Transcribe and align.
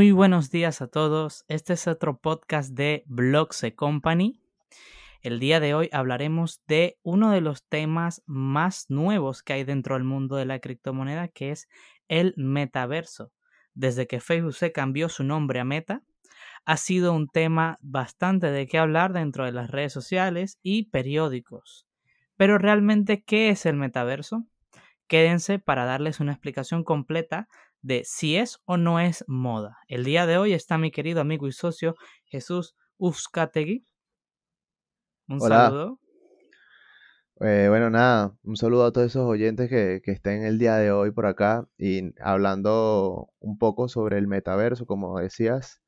Muy 0.00 0.12
buenos 0.12 0.50
días 0.50 0.80
a 0.80 0.86
todos. 0.86 1.44
Este 1.46 1.74
es 1.74 1.86
otro 1.86 2.16
podcast 2.16 2.72
de 2.72 3.04
Blogs 3.04 3.66
Company. 3.76 4.40
El 5.20 5.38
día 5.38 5.60
de 5.60 5.74
hoy 5.74 5.90
hablaremos 5.92 6.62
de 6.66 6.98
uno 7.02 7.30
de 7.32 7.42
los 7.42 7.68
temas 7.68 8.22
más 8.24 8.88
nuevos 8.88 9.42
que 9.42 9.52
hay 9.52 9.64
dentro 9.64 9.96
del 9.96 10.04
mundo 10.04 10.36
de 10.36 10.46
la 10.46 10.58
criptomoneda, 10.58 11.28
que 11.28 11.50
es 11.50 11.68
el 12.08 12.32
metaverso. 12.38 13.30
Desde 13.74 14.06
que 14.06 14.20
Facebook 14.20 14.54
se 14.54 14.72
cambió 14.72 15.10
su 15.10 15.22
nombre 15.22 15.60
a 15.60 15.64
Meta, 15.64 16.02
ha 16.64 16.78
sido 16.78 17.12
un 17.12 17.28
tema 17.28 17.76
bastante 17.82 18.50
de 18.50 18.66
qué 18.66 18.78
hablar 18.78 19.12
dentro 19.12 19.44
de 19.44 19.52
las 19.52 19.70
redes 19.70 19.92
sociales 19.92 20.58
y 20.62 20.84
periódicos. 20.84 21.86
Pero 22.38 22.56
realmente, 22.56 23.22
¿qué 23.22 23.50
es 23.50 23.66
el 23.66 23.76
metaverso? 23.76 24.46
Quédense 25.08 25.58
para 25.58 25.84
darles 25.84 26.20
una 26.20 26.32
explicación 26.32 26.84
completa 26.84 27.48
de 27.82 28.02
si 28.04 28.36
es 28.36 28.60
o 28.64 28.76
no 28.76 29.00
es 29.00 29.24
moda. 29.26 29.78
El 29.88 30.04
día 30.04 30.26
de 30.26 30.38
hoy 30.38 30.52
está 30.52 30.78
mi 30.78 30.90
querido 30.90 31.20
amigo 31.20 31.46
y 31.46 31.52
socio 31.52 31.94
Jesús 32.26 32.74
Uzcategui. 32.98 33.84
Un 35.28 35.40
saludo. 35.40 35.98
Eh, 37.40 37.66
bueno, 37.70 37.88
nada, 37.88 38.34
un 38.42 38.56
saludo 38.56 38.84
a 38.84 38.92
todos 38.92 39.06
esos 39.06 39.24
oyentes 39.24 39.70
que, 39.70 40.02
que, 40.04 40.12
estén 40.12 40.44
el 40.44 40.58
día 40.58 40.76
de 40.76 40.92
hoy 40.92 41.10
por 41.10 41.24
acá 41.24 41.66
y 41.78 42.12
hablando 42.20 43.30
un 43.38 43.56
poco 43.56 43.88
sobre 43.88 44.18
el 44.18 44.26
metaverso, 44.26 44.84
como 44.84 45.18
decías, 45.18 45.80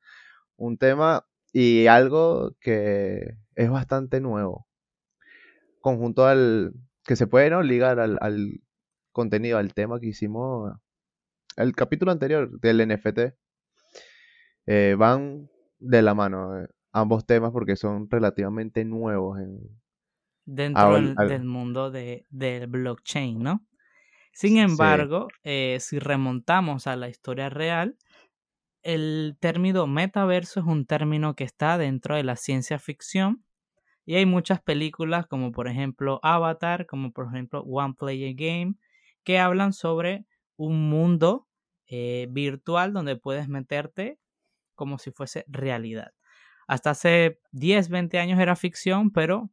un 0.55 0.79
tema 0.79 1.27
y 1.51 1.85
algo 1.85 2.55
que 2.59 3.37
es 3.53 3.69
bastante 3.69 4.19
nuevo, 4.19 4.65
conjunto 5.79 6.25
al 6.25 6.73
que 7.05 7.15
se 7.15 7.27
puede 7.27 7.51
¿no? 7.51 7.61
ligar 7.61 7.99
al, 7.99 8.17
al 8.21 8.61
contenido, 9.11 9.59
al 9.59 9.75
tema 9.75 9.99
que 9.99 10.07
hicimos 10.07 10.73
el 11.57 11.75
capítulo 11.75 12.11
anterior 12.11 12.59
del 12.59 12.87
NFT 12.87 13.19
eh, 14.65 14.95
van 14.97 15.49
de 15.79 16.01
la 16.01 16.13
mano 16.13 16.59
eh, 16.59 16.67
ambos 16.91 17.25
temas 17.25 17.51
porque 17.51 17.75
son 17.75 18.09
relativamente 18.09 18.85
nuevos 18.85 19.39
en, 19.39 19.59
dentro 20.45 20.93
del, 20.93 21.43
mundo 21.43 21.91
de, 21.91 22.25
del 22.29 22.67
blockchain, 22.67 23.39
¿no? 23.39 23.65
Sin 24.31 24.57
embargo, 24.57 25.27
eh, 25.43 25.77
si 25.79 25.99
remontamos 25.99 26.87
a 26.87 26.95
la 26.95 27.07
historia 27.07 27.49
real, 27.49 27.97
el 28.81 29.37
término 29.39 29.85
metaverso 29.85 30.59
es 30.59 30.65
un 30.65 30.85
término 30.85 31.35
que 31.35 31.43
está 31.43 31.77
dentro 31.77 32.15
de 32.15 32.23
la 32.23 32.35
ciencia 32.35 32.79
ficción 32.79 33.45
y 34.05 34.15
hay 34.15 34.25
muchas 34.25 34.61
películas 34.61 35.27
como 35.27 35.51
por 35.51 35.67
ejemplo 35.67 36.19
Avatar, 36.23 36.85
como 36.87 37.11
por 37.11 37.27
ejemplo 37.27 37.61
One 37.61 37.93
Player 37.97 38.33
Game, 38.33 38.75
que 39.23 39.39
hablan 39.39 39.71
sobre 39.71 40.25
un 40.57 40.89
mundo 40.89 41.47
eh, 41.87 42.27
virtual 42.29 42.93
donde 42.93 43.15
puedes 43.15 43.47
meterte 43.47 44.19
como 44.75 44.97
si 44.97 45.11
fuese 45.11 45.45
realidad. 45.47 46.13
Hasta 46.67 46.91
hace 46.91 47.39
10, 47.51 47.89
20 47.89 48.19
años 48.19 48.39
era 48.39 48.55
ficción, 48.55 49.11
pero 49.11 49.49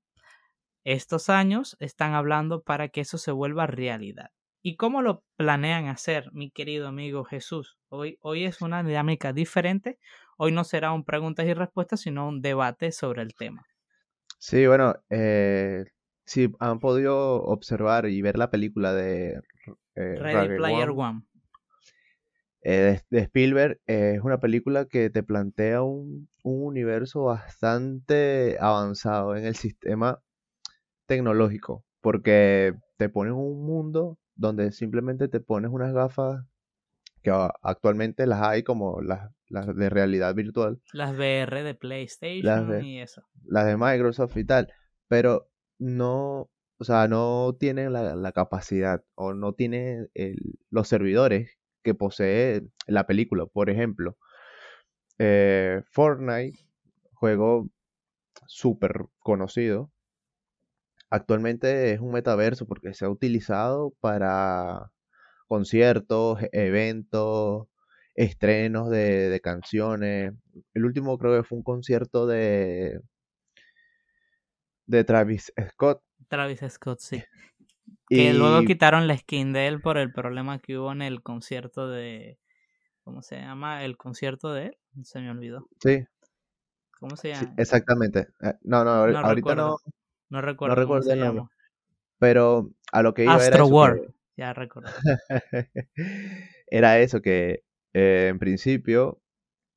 estos 0.84 1.28
años 1.28 1.76
están 1.80 2.14
hablando 2.14 2.62
para 2.62 2.88
que 2.88 3.02
eso 3.02 3.18
se 3.18 3.32
vuelva 3.32 3.66
realidad. 3.66 4.30
¿Y 4.62 4.76
cómo 4.76 5.02
lo 5.02 5.24
planean 5.36 5.86
hacer, 5.86 6.30
mi 6.32 6.50
querido 6.50 6.88
amigo 6.88 7.24
Jesús? 7.24 7.78
Hoy, 7.88 8.18
hoy 8.20 8.44
es 8.44 8.60
una 8.60 8.82
dinámica 8.82 9.32
diferente. 9.32 9.98
Hoy 10.36 10.52
no 10.52 10.64
será 10.64 10.92
un 10.92 11.04
preguntas 11.04 11.46
y 11.46 11.54
respuestas, 11.54 12.00
sino 12.00 12.28
un 12.28 12.42
debate 12.42 12.92
sobre 12.92 13.22
el 13.22 13.34
tema. 13.34 13.66
Sí, 14.38 14.66
bueno, 14.66 14.94
eh, 15.10 15.84
si 16.24 16.52
han 16.60 16.78
podido 16.78 17.42
observar 17.42 18.06
y 18.06 18.22
ver 18.22 18.38
la 18.38 18.50
película 18.50 18.94
de 18.94 19.40
eh, 19.94 20.16
Ready 20.18 20.56
Player 20.56 20.90
One. 20.90 21.22
Eh, 22.62 23.00
de, 23.08 23.20
Spielberg 23.20 23.80
eh, 23.86 24.14
es 24.16 24.20
una 24.22 24.38
película 24.38 24.84
que 24.84 25.08
te 25.08 25.22
plantea 25.22 25.82
un, 25.82 26.28
universo 26.42 27.24
bastante 27.24 28.56
avanzado 28.60 29.36
en 29.36 29.44
el 29.44 29.56
sistema 29.56 30.20
tecnológico, 31.06 31.84
porque 32.00 32.74
te 32.96 33.08
pones 33.08 33.34
un 33.34 33.64
mundo 33.64 34.18
donde 34.34 34.72
simplemente 34.72 35.28
te 35.28 35.40
pones 35.40 35.70
unas 35.70 35.92
gafas 35.92 36.44
que 37.22 37.30
actualmente 37.62 38.26
las 38.26 38.40
hay 38.42 38.62
como 38.62 39.02
las, 39.02 39.30
de 39.48 39.90
realidad 39.90 40.34
virtual. 40.34 40.80
Las 40.94 41.14
VR 41.14 41.62
de 41.62 41.74
PlayStation 41.74 42.82
y 42.82 43.00
eso. 43.00 43.22
Las 43.44 43.66
de 43.66 43.76
Microsoft 43.76 44.36
y 44.38 44.44
tal, 44.44 44.72
pero 45.08 45.50
no, 45.78 46.48
o 46.80 46.84
sea, 46.84 47.08
no 47.08 47.56
tienen 47.60 47.92
la, 47.92 48.32
capacidad 48.32 49.04
o 49.14 49.34
no 49.34 49.52
tienen 49.52 50.10
los 50.70 50.88
servidores 50.88 51.58
que 51.82 51.94
posee 51.94 52.62
la 52.86 53.06
película. 53.06 53.46
Por 53.46 53.68
ejemplo, 53.70 54.16
eh, 55.18 55.82
Fortnite, 55.92 56.58
juego 57.14 57.68
súper 58.46 59.06
conocido, 59.20 59.90
actualmente 61.10 61.92
es 61.92 62.00
un 62.00 62.12
metaverso 62.12 62.66
porque 62.66 62.94
se 62.94 63.04
ha 63.04 63.10
utilizado 63.10 63.92
para 64.00 64.90
conciertos, 65.48 66.38
eventos, 66.52 67.68
estrenos 68.14 68.90
de, 68.90 69.40
canciones. 69.42 70.32
El 70.74 70.84
último 70.86 71.18
creo 71.18 71.36
que 71.36 71.48
fue 71.48 71.58
un 71.58 71.64
concierto 71.64 72.26
de 72.26 73.00
de 74.86 75.04
Travis 75.04 75.52
Scott. 75.72 76.02
Travis 76.28 76.60
Scott, 76.68 77.00
sí. 77.00 77.22
Que 78.08 78.32
luego 78.34 78.64
quitaron 78.64 79.06
la 79.06 79.16
skin 79.16 79.52
de 79.52 79.68
él 79.68 79.80
por 79.80 79.98
el 79.98 80.12
problema 80.12 80.58
que 80.58 80.78
hubo 80.78 80.92
en 80.92 81.02
el 81.02 81.22
concierto 81.22 81.88
de. 81.88 82.38
¿Cómo 83.04 83.22
se 83.22 83.36
llama? 83.36 83.84
El 83.84 83.96
concierto 83.96 84.52
de 84.52 84.66
él. 84.66 84.78
Se 85.04 85.20
me 85.20 85.30
olvidó. 85.30 85.68
Sí. 85.82 86.04
¿Cómo 86.98 87.16
se 87.16 87.30
llama? 87.30 87.54
exactamente. 87.56 88.28
Eh, 88.42 88.54
no, 88.62 88.84
no, 88.84 88.90
ahorita 88.90 89.54
no. 89.54 89.76
No 90.28 90.40
recuerdo. 90.42 90.74
No 90.74 90.80
recuerdo 90.80 91.12
el 91.12 91.20
nombre. 91.20 91.44
Pero 92.18 92.70
a 92.92 93.02
lo 93.02 93.14
que 93.14 93.24
iba 93.24 93.34
Astro 93.34 93.66
World. 93.66 94.12
Ya 94.36 94.52
recuerdo. 94.52 94.90
era 96.66 96.98
eso, 96.98 97.20
que 97.20 97.64
eh, 97.92 98.28
en 98.28 98.38
principio 98.38 99.20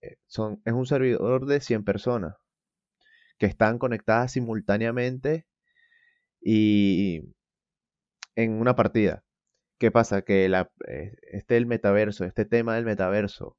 eh, 0.02 0.18
son, 0.28 0.62
es 0.66 0.74
un 0.74 0.86
servidor 0.86 1.46
de 1.46 1.60
100 1.60 1.84
personas 1.84 2.36
que 3.38 3.46
están 3.46 3.80
conectadas 3.80 4.32
simultáneamente 4.32 5.46
y 6.44 7.34
en 8.36 8.54
una 8.54 8.76
partida. 8.76 9.24
¿Qué 9.80 9.92
pasa? 9.92 10.24
Que 10.24 10.50
la, 10.50 10.72
eh, 10.88 11.16
este 11.32 11.58
el 11.58 11.66
metaverso, 11.66 12.26
este 12.26 12.46
tema 12.46 12.76
del 12.76 12.86
metaverso, 12.86 13.58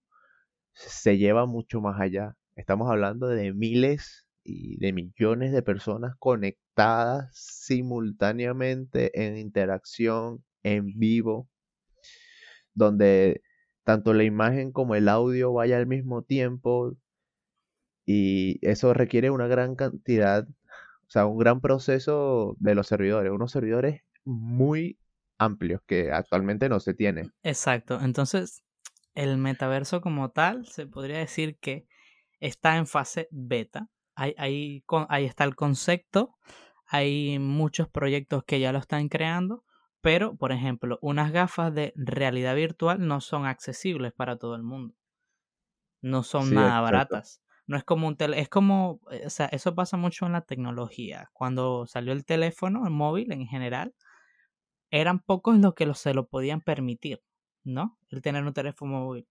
se 0.75 1.19
lleva 1.19 1.47
mucho 1.47 1.81
más 1.81 2.01
allá. 2.01 2.37
Estamos 2.57 2.91
hablando 2.91 3.29
de 3.29 3.53
miles 3.53 4.27
y 4.45 4.79
de 4.79 4.93
millones 4.93 5.53
de 5.53 5.63
personas 5.63 6.15
conectadas 6.19 7.31
simultáneamente 7.35 9.25
en 9.25 9.39
interacción 9.39 10.45
en 10.63 10.99
vivo, 10.99 11.49
donde 12.75 13.43
tanto 13.85 14.15
la 14.15 14.25
imagen 14.25 14.73
como 14.73 14.95
el 14.95 15.09
audio 15.09 15.53
vaya 15.53 15.79
al 15.79 15.87
mismo 15.87 16.23
tiempo 16.23 16.97
y 18.07 18.59
eso 18.67 18.95
requiere 18.95 19.31
una 19.31 19.47
gran 19.47 19.77
cantidad, 19.77 20.47
o 21.07 21.11
sea, 21.11 21.27
un 21.27 21.39
gran 21.39 21.61
proceso 21.61 22.57
de 22.59 22.75
los 22.75 22.87
servidores, 22.87 23.31
unos 23.31 23.53
servidores 23.53 24.03
muy 24.25 24.99
amplios 25.39 25.83
que 25.87 26.13
actualmente 26.13 26.69
no 26.69 26.81
se 26.81 26.95
tiene. 26.95 27.31
Exacto. 27.43 28.01
Entonces, 28.01 28.65
el 29.15 29.39
metaverso 29.39 30.01
como 30.01 30.31
tal 30.31 30.67
se 30.67 30.87
podría 30.87 31.19
decir 31.19 31.59
que 31.59 31.87
está 32.41 32.77
en 32.77 32.87
fase 32.87 33.29
beta. 33.31 33.89
Ahí, 34.15 34.35
ahí, 34.39 34.85
ahí 35.09 35.25
está 35.25 35.45
el 35.45 35.55
concepto. 35.55 36.37
Hay 36.87 37.39
muchos 37.39 37.89
proyectos 37.89 38.45
que 38.45 38.61
ya 38.61 38.73
lo 38.73 38.79
están 38.79 39.09
creando. 39.09 39.65
Pero, 40.01 40.37
por 40.37 40.53
ejemplo, 40.53 40.99
unas 41.01 41.33
gafas 41.33 41.75
de 41.75 41.95
realidad 41.97 42.55
virtual 42.55 43.07
no 43.07 43.21
son 43.23 43.47
accesibles 43.47 44.13
para 44.13 44.37
todo 44.37 44.55
el 44.55 44.63
mundo. 44.63 44.95
No 46.03 46.23
son 46.23 46.53
nada 46.53 46.83
baratas. 46.83 47.41
No 47.67 47.77
es 47.77 47.85
como 47.85 48.09
un 48.09 48.17
tele, 48.17 48.41
es 48.41 48.49
como, 48.49 49.01
eh, 49.11 49.23
o 49.27 49.31
sea, 49.31 49.47
eso 49.47 49.75
pasa 49.75 49.97
mucho 49.97 50.27
en 50.27 50.33
la 50.33 50.43
tecnología. 50.43 51.31
Cuando 51.33 51.87
salió 51.87 52.13
el 52.13 52.25
teléfono, 52.25 52.85
el 52.87 52.93
móvil 52.93 53.33
en 53.33 53.47
general, 53.47 53.95
eran 54.91 55.19
pocos 55.21 55.59
los 55.59 55.75
que 55.75 55.93
se 55.95 56.15
lo 56.15 56.29
podían 56.29 56.61
permitir, 56.61 57.23
¿no? 57.65 57.99
El 58.11 58.23
tener 58.23 58.45
un 58.45 58.53
teléfono 58.53 59.01
móvil. 59.01 59.27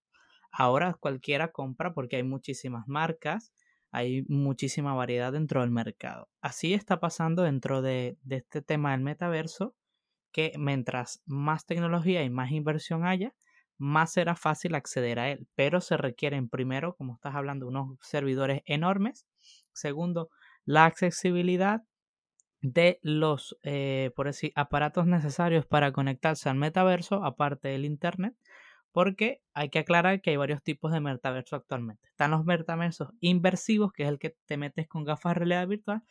Ahora 0.51 0.94
cualquiera 0.94 1.51
compra 1.51 1.94
porque 1.94 2.18
hay 2.18 2.24
muchísimas 2.24 2.88
marcas, 2.88 3.53
hay 3.91 4.24
muchísima 4.27 4.94
variedad 4.95 5.31
dentro 5.31 5.62
del 5.62 5.71
mercado. 5.71 6.29
Así 6.41 6.74
está 6.74 7.00
pasando 7.00 7.44
dentro 7.44 7.81
de, 7.81 8.18
de 8.24 8.38
este 8.38 8.62
tema 8.62 8.91
del 8.91 9.01
metaverso, 9.01 9.75
que 10.31 10.53
mientras 10.57 11.21
más 11.25 11.65
tecnología 11.65 12.24
y 12.24 12.29
más 12.29 12.51
inversión 12.51 13.06
haya, 13.06 13.33
más 13.77 14.13
será 14.13 14.35
fácil 14.35 14.75
acceder 14.75 15.19
a 15.19 15.29
él. 15.31 15.47
Pero 15.55 15.81
se 15.81 15.97
requieren 15.97 16.49
primero, 16.49 16.95
como 16.95 17.15
estás 17.15 17.35
hablando, 17.35 17.67
unos 17.67 17.97
servidores 18.01 18.61
enormes. 18.65 19.25
Segundo, 19.73 20.29
la 20.65 20.85
accesibilidad 20.85 21.83
de 22.61 22.99
los 23.03 23.57
eh, 23.63 24.11
por 24.15 24.27
decir, 24.27 24.51
aparatos 24.55 25.05
necesarios 25.07 25.65
para 25.65 25.91
conectarse 25.91 26.49
al 26.49 26.55
metaverso, 26.55 27.23
aparte 27.25 27.69
del 27.69 27.85
Internet, 27.85 28.35
Porque 28.93 29.41
hay 29.53 29.69
que 29.69 29.79
aclarar 29.79 30.21
que 30.21 30.31
hay 30.31 30.37
varios 30.37 30.63
tipos 30.63 30.91
de 30.93 31.01
metaverso 31.01 31.55
actualmente. 31.57 32.09
Están 32.09 32.31
los 32.31 32.45
metaversos 32.45 33.09
inversivos, 33.21 33.91
que 33.93 34.03
es 34.03 34.09
el 34.09 34.19
que 34.19 34.37
te 34.45 34.57
metes 34.57 34.87
con 34.87 35.03
gafas 35.05 35.33
de 35.35 35.39
realidad 35.39 35.67
virtual, 35.67 36.03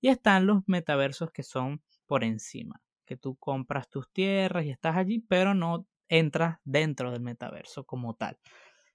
y 0.00 0.08
están 0.08 0.46
los 0.46 0.62
metaversos 0.66 1.30
que 1.32 1.42
son 1.44 1.82
por 2.06 2.24
encima, 2.24 2.82
que 3.06 3.16
tú 3.16 3.36
compras 3.36 3.88
tus 3.90 4.10
tierras 4.12 4.64
y 4.64 4.70
estás 4.70 4.96
allí, 4.96 5.20
pero 5.20 5.54
no 5.54 5.86
entras 6.10 6.58
dentro 6.64 7.10
del 7.10 7.22
metaverso 7.22 7.84
como 7.84 8.14
tal. 8.14 8.38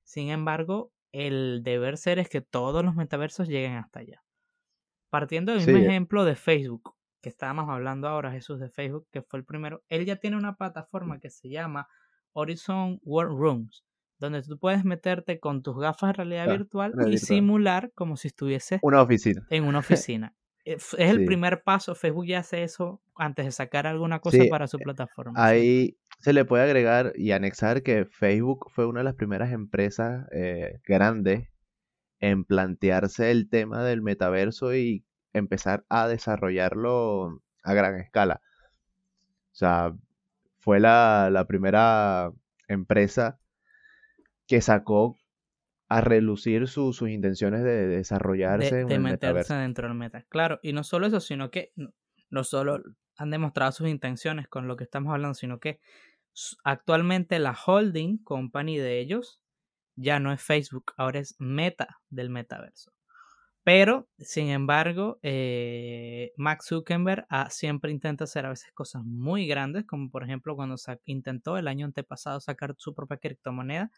Sin 0.04 0.30
embargo, 0.30 0.92
el 1.12 1.64
deber 1.64 1.98
ser 1.98 2.20
es 2.20 2.30
que 2.30 2.42
todos 2.42 2.86
los 2.86 2.96
metaversos 2.96 3.48
lleguen 3.48 3.78
hasta 3.78 4.02
allá. 4.02 4.22
Partiendo 5.10 5.54
del 5.54 5.66
mismo 5.66 5.82
ejemplo 5.82 6.26
de 6.26 6.36
Facebook, 6.36 6.94
que 7.22 7.30
estábamos 7.30 7.70
hablando 7.70 8.08
ahora, 8.08 8.32
Jesús, 8.32 8.60
de 8.60 8.70
Facebook, 8.70 9.08
que 9.12 9.22
fue 9.22 9.40
el 9.40 9.46
primero, 9.46 9.82
él 9.88 10.06
ya 10.06 10.18
tiene 10.18 10.38
una 10.38 10.56
plataforma 10.56 11.20
que 11.20 11.30
se 11.30 11.50
llama 11.50 11.88
Horizon 12.34 13.00
World 13.04 13.40
Rooms, 13.40 13.86
donde 14.20 14.44
tú 14.44 14.60
puedes 14.60 14.84
meterte 14.84 15.40
con 15.40 15.64
tus 15.64 15.78
gafas 15.78 16.10
de 16.10 16.14
realidad 16.14 16.50
virtual 16.50 16.94
y 17.10 17.18
simular 17.18 17.92
como 17.96 18.18
si 18.18 18.28
estuviese 18.28 18.80
una 18.82 19.02
oficina. 19.02 19.48
en 19.50 19.64
una 19.64 19.80
oficina. 20.12 20.36
Es 20.66 20.96
el 20.98 21.26
primer 21.26 21.64
paso, 21.64 21.96
Facebook 21.96 22.26
ya 22.26 22.40
hace 22.40 22.64
eso 22.64 23.02
antes 23.16 23.46
de 23.46 23.52
sacar 23.52 23.88
alguna 23.88 24.20
cosa 24.20 24.44
para 24.50 24.68
su 24.68 24.78
plataforma. 24.80 25.34
Ahí 25.36 25.98
se 26.20 26.34
le 26.34 26.44
puede 26.44 26.64
agregar 26.64 27.14
y 27.16 27.32
anexar 27.32 27.84
que 27.84 28.06
Facebook 28.06 28.72
fue 28.72 28.86
una 28.86 29.02
de 29.02 29.06
las 29.06 29.16
primeras 29.16 29.52
empresas 29.52 30.28
eh, 30.32 30.80
grandes 30.84 31.50
en 32.20 32.46
plantearse 32.46 33.32
el 33.32 33.50
tema 33.50 33.84
del 33.84 34.02
metaverso 34.02 34.76
y 34.76 35.06
empezar 35.34 35.86
a 35.90 36.08
desarrollarlo 36.08 37.42
a 37.64 37.74
gran 37.74 38.00
escala. 38.00 38.42
O 39.52 39.58
sea, 39.58 39.94
fue 40.60 40.80
la, 40.80 41.46
primera 41.48 42.32
empresa 42.68 43.40
que 44.48 44.62
sacó 44.62 45.18
a 45.88 46.02
relucir 46.02 46.68
sus 46.68 47.02
intenciones 47.04 47.64
de 47.64 47.88
desarrollarse 47.88 48.76
de, 48.76 48.86
de 48.86 49.00
meterse 49.00 49.54
dentro 49.54 49.88
del 49.88 49.98
meta. 49.98 50.26
Claro, 50.30 50.60
y 50.64 50.74
no 50.74 50.84
solo 50.84 51.08
eso, 51.08 51.20
sino 51.20 51.52
que 51.52 51.74
no 52.30 52.44
solo 52.44 52.82
han 53.18 53.30
demostrado 53.30 53.72
sus 53.72 53.88
intenciones 53.88 54.48
con 54.48 54.68
lo 54.68 54.76
que 54.76 54.84
estamos 54.84 55.14
hablando, 55.14 55.36
sino 55.36 55.60
que 55.60 55.80
actualmente 56.64 57.40
la 57.40 57.56
holding 57.66 58.18
company 58.24 58.78
de 58.78 59.00
ellos 59.00 59.42
ya 59.96 60.20
no 60.20 60.34
es 60.34 60.42
Facebook, 60.42 60.94
ahora 60.98 61.20
es 61.20 61.36
Meta 61.40 62.02
del 62.10 62.30
metaverso. 62.30 62.92
Pero, 63.64 64.08
sin 64.20 64.50
embargo, 64.50 65.18
eh, 65.24 66.34
Max 66.38 66.68
Zuckerberg 66.68 67.26
ah, 67.30 67.50
siempre 67.50 67.92
intenta 67.92 68.26
hacer 68.26 68.46
a 68.46 68.50
veces 68.50 68.72
cosas 68.74 69.04
muy 69.04 69.48
grandes, 69.48 69.86
como 69.86 70.12
por 70.12 70.24
ejemplo 70.24 70.56
cuando 70.56 70.76
intentó 71.06 71.58
el 71.58 71.68
año 71.68 71.88
antepasado 71.88 72.40
sacar 72.40 72.76
su 72.78 72.94
propia 72.94 73.18
criptomoneda, 73.18 73.92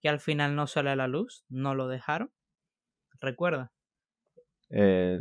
que 0.00 0.08
al 0.08 0.20
final 0.20 0.54
no 0.54 0.66
sale 0.66 0.90
a 0.90 0.96
la 0.96 1.08
luz, 1.08 1.44
no 1.48 1.74
lo 1.74 1.88
dejaron. 1.88 2.30
¿Recuerda? 3.20 3.72
Eh, 4.70 5.20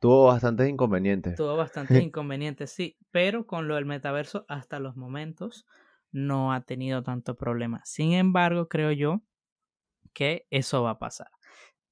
tuvo 0.00 0.26
bastantes 0.26 0.68
inconvenientes. 0.68 1.34
Tuvo 1.36 1.56
bastantes 1.56 2.02
inconvenientes, 2.02 2.70
sí, 2.70 2.96
pero 3.10 3.46
con 3.46 3.68
lo 3.68 3.74
del 3.76 3.86
metaverso 3.86 4.44
hasta 4.48 4.78
los 4.78 4.96
momentos 4.96 5.66
no 6.12 6.52
ha 6.52 6.62
tenido 6.62 7.02
tanto 7.02 7.36
problema. 7.36 7.82
Sin 7.84 8.12
embargo, 8.12 8.68
creo 8.68 8.92
yo 8.92 9.22
que 10.14 10.46
eso 10.50 10.82
va 10.82 10.90
a 10.90 10.98
pasar. 10.98 11.28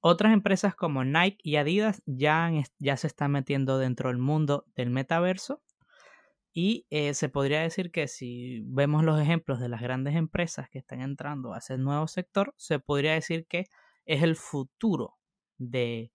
Otras 0.00 0.32
empresas 0.32 0.75
como 0.75 1.05
Nike 1.05 1.38
y 1.43 1.56
Adidas 1.56 2.02
ya, 2.06 2.50
ya 2.78 2.96
se 2.96 3.06
están 3.06 3.32
metiendo 3.32 3.78
dentro 3.78 4.11
del 4.11 4.19
mundo 4.19 4.66
del 4.75 4.90
metaverso 4.90 5.62
y 6.54 6.86
eh, 6.90 7.14
se 7.14 7.28
podría 7.28 7.62
decir 7.62 7.90
que 7.90 8.06
si 8.06 8.62
vemos 8.66 9.02
los 9.02 9.20
ejemplos 9.20 9.58
de 9.58 9.68
las 9.68 9.82
grandes 9.82 10.14
empresas 10.14 10.70
que 10.70 10.78
están 10.78 11.00
entrando 11.00 11.52
a 11.52 11.58
ese 11.58 11.76
nuevo 11.78 12.06
sector, 12.06 12.54
se 12.56 12.78
podría 12.78 13.14
decir 13.14 13.46
que 13.48 13.66
es 14.06 14.22
el 14.22 14.36
futuro 14.36 15.18
de, 15.58 16.12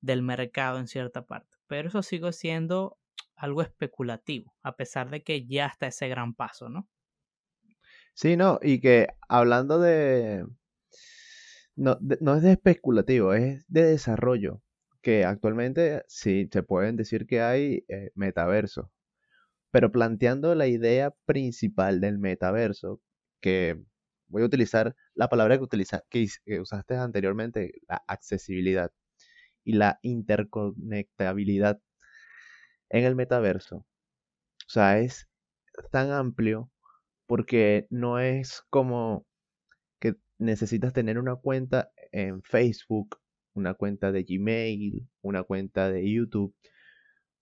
del 0.00 0.22
mercado 0.22 0.78
en 0.78 0.86
cierta 0.86 1.26
parte. 1.26 1.56
Pero 1.66 1.88
eso 1.88 2.02
sigue 2.02 2.32
siendo 2.32 2.98
algo 3.34 3.62
especulativo, 3.62 4.54
a 4.62 4.76
pesar 4.76 5.10
de 5.10 5.24
que 5.24 5.46
ya 5.46 5.66
está 5.66 5.88
ese 5.88 6.08
gran 6.08 6.34
paso, 6.34 6.68
¿no? 6.68 6.88
Sí, 8.14 8.36
no, 8.36 8.60
y 8.62 8.80
que 8.80 9.08
hablando 9.28 9.80
de, 9.80 10.44
no, 11.74 11.98
no 12.20 12.36
es 12.36 12.42
de 12.42 12.52
especulativo, 12.52 13.34
es 13.34 13.64
de 13.66 13.82
desarrollo. 13.84 14.62
Que 15.02 15.24
actualmente 15.24 16.04
sí 16.08 16.48
se 16.52 16.62
pueden 16.62 16.94
decir 16.96 17.26
que 17.26 17.40
hay 17.40 17.84
eh, 17.88 18.10
metaverso. 18.14 18.92
Pero 19.70 19.92
planteando 19.92 20.54
la 20.54 20.66
idea 20.66 21.14
principal 21.26 22.00
del 22.00 22.18
metaverso, 22.18 23.00
que 23.40 23.80
voy 24.28 24.42
a 24.42 24.46
utilizar 24.46 24.96
la 25.14 25.28
palabra 25.28 25.58
que, 25.58 25.64
utiliza, 25.64 26.04
que, 26.10 26.28
usaste 26.60 26.96
anteriormente, 26.96 27.72
la 27.88 28.02
accesibilidad 28.06 28.92
y 29.64 29.74
la 29.74 29.98
interconectabilidad 30.02 31.80
en 32.88 33.04
el 33.04 33.16
metaverso. 33.16 33.76
O 33.76 33.86
sea, 34.68 34.98
es 34.98 35.28
tan 35.90 36.10
amplio 36.10 36.70
porque 37.26 37.86
no 37.90 38.18
es 38.18 38.62
como 38.70 39.26
necesitas 40.40 40.92
tener 40.92 41.18
una 41.18 41.36
cuenta 41.36 41.92
en 42.12 42.42
Facebook, 42.42 43.20
una 43.54 43.74
cuenta 43.74 44.10
de 44.10 44.24
Gmail, 44.24 45.06
una 45.20 45.42
cuenta 45.44 45.90
de 45.90 46.10
YouTube 46.10 46.54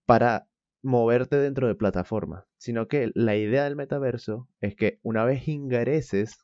para 0.05 0.48
moverte 0.83 1.37
dentro 1.37 1.67
de 1.69 1.75
plataformas, 1.75 2.45
sino 2.57 2.89
que 2.89 3.11
la 3.15 3.37
idea 3.37 3.65
del 3.65 3.77
metaverso 3.77 4.49
es 4.61 4.75
que 4.77 5.01
una 5.03 5.25
vez 5.25 5.49
ingreses, 5.49 6.39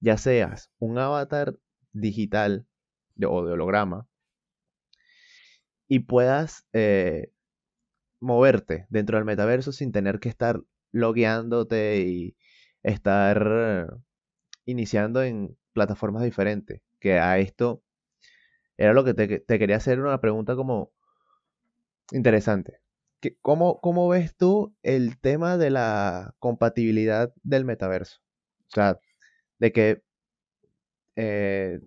ya 0.00 0.16
seas 0.16 0.70
un 0.78 0.98
avatar 0.98 1.58
digital 1.92 2.66
o 3.24 3.44
de 3.44 3.52
holograma, 3.52 4.06
y 5.88 6.00
puedas 6.00 6.66
eh, 6.72 7.32
moverte 8.20 8.86
dentro 8.90 9.16
del 9.16 9.24
metaverso 9.24 9.72
sin 9.72 9.92
tener 9.92 10.20
que 10.20 10.28
estar 10.28 10.60
logueándote 10.92 12.00
y 12.00 12.36
estar 12.82 13.98
iniciando 14.64 15.22
en 15.22 15.56
plataformas 15.72 16.22
diferentes. 16.22 16.82
Que 17.00 17.18
a 17.18 17.38
esto 17.38 17.82
era 18.76 18.92
lo 18.92 19.04
que 19.04 19.14
te, 19.14 19.44
quería 19.58 19.76
hacer 19.76 20.00
una 20.00 20.20
pregunta 20.20 20.56
como 20.56 20.92
interesante. 22.12 22.80
¿Cómo, 23.42 23.80
¿Cómo 23.80 24.08
ves 24.08 24.36
tú 24.36 24.74
el 24.82 25.18
tema 25.18 25.56
de 25.58 25.70
la 25.70 26.34
compatibilidad 26.38 27.32
del 27.42 27.64
metaverso? 27.64 28.20
O 28.68 28.74
sea, 28.74 28.98
de 29.58 29.72
que 29.72 30.02
eh, 31.16 31.80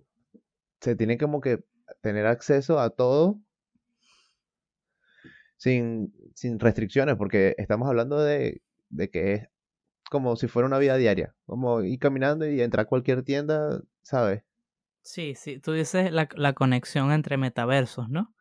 se 0.80 0.96
tiene 0.96 1.16
como 1.16 1.40
que 1.40 1.64
tener 2.02 2.26
acceso 2.26 2.78
a 2.78 2.90
todo 2.90 3.40
sin, 5.56 6.12
sin 6.34 6.58
restricciones, 6.58 7.16
porque 7.16 7.54
estamos 7.56 7.88
hablando 7.88 8.18
de, 8.20 8.62
de 8.90 9.10
que 9.10 9.34
es 9.34 9.48
como 10.10 10.36
si 10.36 10.48
fuera 10.48 10.66
una 10.66 10.78
vida 10.78 10.96
diaria, 10.96 11.34
como 11.46 11.82
ir 11.82 11.98
caminando 11.98 12.46
y 12.46 12.60
entrar 12.60 12.84
a 12.84 12.88
cualquier 12.88 13.22
tienda, 13.22 13.80
¿sabes? 14.02 14.42
Sí, 15.00 15.34
sí, 15.34 15.58
tú 15.58 15.72
dices 15.72 16.12
la, 16.12 16.52
conexión 16.52 17.10
entre 17.12 17.36
metaversos, 17.36 18.08
¿no? 18.08 18.34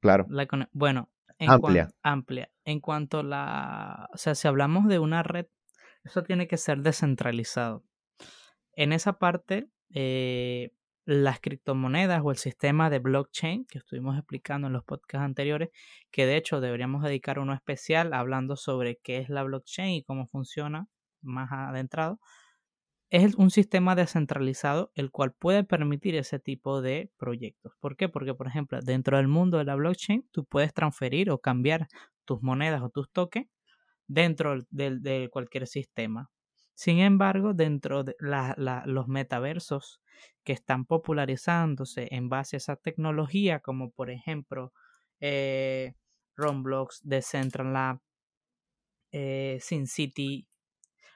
Claro. 0.00 0.26
bueno, 0.72 1.08
en 1.44 1.50
amplia. 1.50 1.90
amplia. 2.02 2.50
En 2.64 2.80
cuanto 2.80 3.20
a 3.20 3.22
la, 3.22 4.08
o 4.12 4.18
sea, 4.18 4.34
si 4.34 4.48
hablamos 4.48 4.86
de 4.86 4.98
una 4.98 5.22
red, 5.22 5.46
eso 6.04 6.22
tiene 6.22 6.48
que 6.48 6.56
ser 6.56 6.82
descentralizado. 6.82 7.84
En 8.72 8.92
esa 8.92 9.14
parte, 9.14 9.68
eh, 9.90 10.72
las 11.06 11.40
criptomonedas 11.40 12.22
o 12.24 12.30
el 12.30 12.38
sistema 12.38 12.90
de 12.90 12.98
blockchain 12.98 13.66
que 13.66 13.78
estuvimos 13.78 14.16
explicando 14.16 14.66
en 14.66 14.72
los 14.72 14.84
podcasts 14.84 15.24
anteriores, 15.24 15.70
que 16.10 16.26
de 16.26 16.36
hecho 16.36 16.60
deberíamos 16.60 17.02
dedicar 17.02 17.38
uno 17.38 17.54
especial 17.54 18.14
hablando 18.14 18.56
sobre 18.56 18.96
qué 19.02 19.18
es 19.18 19.28
la 19.28 19.42
blockchain 19.42 19.90
y 19.90 20.02
cómo 20.02 20.26
funciona 20.26 20.88
más 21.20 21.50
adentrado, 21.52 22.20
es 23.14 23.36
un 23.36 23.52
sistema 23.52 23.94
descentralizado 23.94 24.90
el 24.96 25.12
cual 25.12 25.32
puede 25.32 25.62
permitir 25.62 26.16
ese 26.16 26.40
tipo 26.40 26.82
de 26.82 27.12
proyectos. 27.16 27.72
¿Por 27.78 27.96
qué? 27.96 28.08
Porque, 28.08 28.34
por 28.34 28.48
ejemplo, 28.48 28.80
dentro 28.82 29.18
del 29.18 29.28
mundo 29.28 29.58
de 29.58 29.64
la 29.64 29.76
blockchain, 29.76 30.28
tú 30.32 30.44
puedes 30.44 30.74
transferir 30.74 31.30
o 31.30 31.38
cambiar 31.38 31.86
tus 32.24 32.42
monedas 32.42 32.82
o 32.82 32.90
tus 32.90 33.08
tokens 33.12 33.46
dentro 34.08 34.58
de, 34.68 35.28
cualquier 35.30 35.68
sistema. 35.68 36.28
Sin 36.74 36.98
embargo, 36.98 37.54
dentro 37.54 38.02
de 38.02 38.16
los 38.18 39.06
metaversos 39.06 40.00
que 40.42 40.52
están 40.52 40.84
popularizándose 40.84 42.08
en 42.10 42.28
base 42.28 42.56
a 42.56 42.58
esa 42.58 42.74
tecnología, 42.74 43.60
como 43.60 43.92
por 43.92 44.10
ejemplo 44.10 44.72
eh, 45.20 45.94
Roblox, 46.34 46.98
Decentraland, 47.04 48.00
eh, 49.12 49.58
SimCity, 49.60 50.48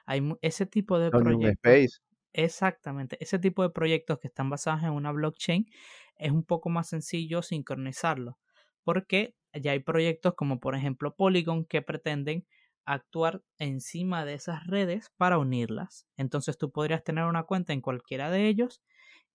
hay 0.09 0.21
ese 0.41 0.65
tipo 0.65 0.99
de 0.99 1.11
proyectos. 1.11 2.01
Exactamente, 2.33 3.17
ese 3.21 3.39
tipo 3.39 3.63
de 3.63 3.69
proyectos 3.71 4.19
que 4.19 4.27
están 4.27 4.49
basados 4.49 4.83
en 4.83 4.91
una 4.91 5.11
blockchain 5.11 5.67
es 6.17 6.31
un 6.31 6.43
poco 6.43 6.69
más 6.69 6.89
sencillo 6.89 7.41
sincronizarlo, 7.43 8.39
porque 8.83 9.35
ya 9.53 9.71
hay 9.73 9.79
proyectos 9.79 10.35
como 10.35 10.59
por 10.59 10.75
ejemplo 10.75 11.15
Polygon 11.15 11.65
que 11.65 11.81
pretenden 11.81 12.47
actuar 12.85 13.43
encima 13.59 14.25
de 14.25 14.35
esas 14.35 14.65
redes 14.67 15.11
para 15.17 15.37
unirlas. 15.37 16.07
Entonces 16.17 16.57
tú 16.57 16.71
podrías 16.71 17.03
tener 17.03 17.25
una 17.25 17.43
cuenta 17.43 17.73
en 17.73 17.81
cualquiera 17.81 18.31
de 18.31 18.47
ellos 18.47 18.81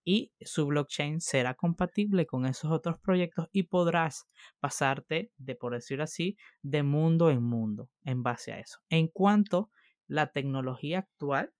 y 0.04 0.33
su 0.40 0.66
blockchain 0.66 1.21
será 1.21 1.54
compatible 1.54 2.26
con 2.26 2.47
esos 2.47 2.71
otros 2.73 2.99
proyectos 2.99 3.49
y 3.52 3.64
podrás 3.64 4.28
pasarte, 4.61 5.33
de 5.37 5.54
por 5.54 5.75
decirlo 5.75 6.04
así, 6.04 6.37
de 6.62 6.83
mundo 6.83 7.31
en 7.31 7.43
mundo 7.43 7.90
en 8.04 8.23
base 8.23 8.52
a 8.52 8.61
eso. 8.61 8.81
En 8.90 9.09
cuanto 9.09 9.71
la 10.09 10.33
tecnología 10.33 11.01
actual 11.01 11.55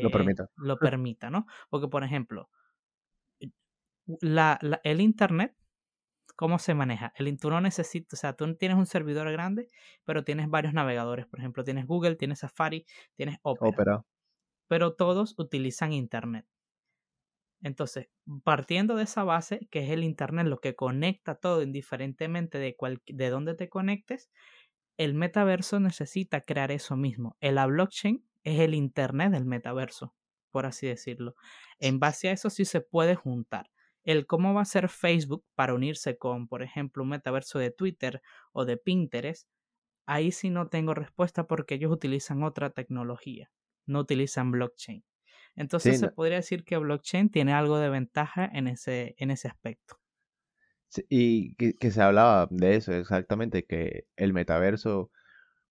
lo 0.00 0.10
eh, 0.10 0.10
permita. 0.10 0.46
lo 0.56 0.80
permita, 0.80 1.30
¿no? 1.30 1.46
Porque, 1.70 1.88
por 1.88 2.04
ejemplo, 2.04 2.50
la, 4.20 4.58
la- 4.62 4.80
el 4.84 5.00
Internet, 5.00 5.56
¿cómo 6.36 6.58
se 6.58 6.74
maneja? 6.74 7.12
El, 7.16 7.38
tú 7.40 7.50
no 7.50 7.60
necesitas, 7.62 8.18
o 8.18 8.20
sea, 8.20 8.34
tú 8.34 8.56
tienes 8.56 8.78
un 8.78 8.86
servidor 8.86 9.30
grande, 9.32 9.68
pero 10.04 10.24
tienes 10.24 10.48
varios 10.50 10.74
navegadores. 10.74 11.26
Por 11.28 11.40
ejemplo, 11.40 11.64
tienes 11.64 11.86
Google, 11.86 12.16
tienes 12.16 12.40
Safari, 12.40 12.86
tienes 13.16 13.38
Opera, 13.42 13.80
Opera. 13.80 14.02
pero 14.68 14.94
todos 14.96 15.34
utilizan 15.38 15.92
Internet. 15.92 16.46
Entonces, 17.62 18.08
partiendo 18.44 18.96
de 18.96 19.02
esa 19.04 19.22
base, 19.24 19.68
que 19.70 19.80
es 19.84 19.90
el 19.90 20.02
Internet 20.04 20.46
lo 20.46 20.60
que 20.60 20.74
conecta 20.76 21.34
todo 21.34 21.62
indiferentemente 21.62 22.58
de, 22.58 22.74
cual, 22.76 23.02
de 23.06 23.28
dónde 23.30 23.54
te 23.54 23.68
conectes, 23.68 24.30
el 25.02 25.14
metaverso 25.14 25.80
necesita 25.80 26.40
crear 26.42 26.70
eso 26.72 26.96
mismo. 26.96 27.36
El 27.40 27.56
la 27.56 27.66
blockchain 27.66 28.24
es 28.44 28.60
el 28.60 28.74
Internet 28.74 29.32
del 29.32 29.46
metaverso, 29.46 30.14
por 30.50 30.66
así 30.66 30.86
decirlo. 30.86 31.34
En 31.78 32.00
base 32.00 32.28
a 32.28 32.32
eso 32.32 32.50
sí 32.50 32.64
se 32.64 32.80
puede 32.80 33.14
juntar. 33.16 33.70
El 34.04 34.26
cómo 34.26 34.54
va 34.54 34.62
a 34.62 34.64
ser 34.64 34.88
Facebook 34.88 35.44
para 35.54 35.74
unirse 35.74 36.18
con, 36.18 36.48
por 36.48 36.62
ejemplo, 36.62 37.02
un 37.02 37.10
metaverso 37.10 37.58
de 37.58 37.70
Twitter 37.70 38.22
o 38.52 38.64
de 38.64 38.76
Pinterest, 38.78 39.48
ahí 40.06 40.32
sí 40.32 40.50
no 40.50 40.68
tengo 40.68 40.94
respuesta 40.94 41.46
porque 41.46 41.76
ellos 41.76 41.92
utilizan 41.92 42.42
otra 42.42 42.70
tecnología, 42.70 43.52
no 43.86 44.00
utilizan 44.00 44.50
blockchain. 44.52 45.04
Entonces 45.56 45.96
Sí, 45.96 45.98
se 45.98 46.08
no- 46.08 46.10
podría 46.10 46.38
decir 46.38 46.64
que 46.64 46.78
blockchain 46.78 47.30
tiene 47.30 47.52
algo 47.54 47.78
de 47.78 47.90
ventaja 47.90 48.46
en 48.52 48.68
ese, 48.68 49.14
en 49.18 49.30
ese 49.32 49.48
aspecto. 49.48 49.99
Y 51.08 51.54
que, 51.56 51.76
que 51.76 51.90
se 51.90 52.02
hablaba 52.02 52.48
de 52.50 52.76
eso 52.76 52.92
exactamente, 52.92 53.64
que 53.66 54.06
el 54.16 54.32
metaverso, 54.32 55.10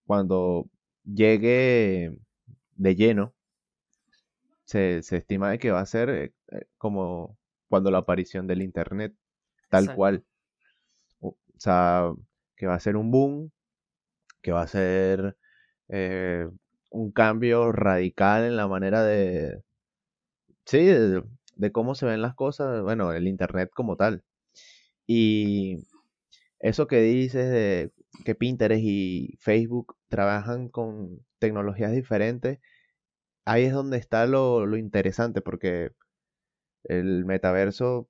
cuando 0.05 0.69
llegue 1.05 2.19
de 2.75 2.95
lleno, 2.95 3.35
se, 4.65 5.01
se 5.03 5.17
estima 5.17 5.51
de 5.51 5.59
que 5.59 5.71
va 5.71 5.81
a 5.81 5.85
ser 5.85 6.09
eh, 6.09 6.33
eh, 6.51 6.65
como 6.77 7.38
cuando 7.67 7.91
la 7.91 7.99
aparición 7.99 8.47
del 8.47 8.61
Internet, 8.61 9.15
tal 9.69 9.91
Exacto. 9.91 9.91
cual. 9.91 10.25
O 11.21 11.35
sea, 11.57 12.11
que 12.55 12.67
va 12.67 12.75
a 12.75 12.79
ser 12.79 12.95
un 12.97 13.11
boom, 13.11 13.51
que 14.41 14.51
va 14.53 14.63
a 14.63 14.67
ser 14.67 15.38
eh, 15.89 16.47
un 16.91 17.11
cambio 17.11 17.71
radical 17.71 18.45
en 18.45 18.57
la 18.57 18.67
manera 18.67 19.03
de, 19.03 19.63
sí, 20.65 20.85
de, 20.85 21.23
de 21.55 21.71
cómo 21.71 21.95
se 21.95 22.05
ven 22.05 22.21
las 22.21 22.35
cosas, 22.35 22.81
bueno, 22.81 23.13
el 23.13 23.27
Internet 23.27 23.71
como 23.73 23.95
tal. 23.95 24.23
Y 25.11 25.87
eso 26.59 26.87
que 26.87 27.01
dices 27.01 27.49
de 27.51 27.91
que 28.25 28.35
Pinterest 28.35 28.83
y 28.83 29.37
Facebook 29.39 29.97
trabajan 30.09 30.69
con 30.69 31.19
tecnologías 31.39 31.91
diferentes, 31.93 32.59
ahí 33.45 33.65
es 33.65 33.73
donde 33.73 33.97
está 33.97 34.27
lo, 34.27 34.65
lo 34.65 34.77
interesante, 34.77 35.41
porque 35.41 35.91
el 36.85 37.25
metaverso, 37.25 38.09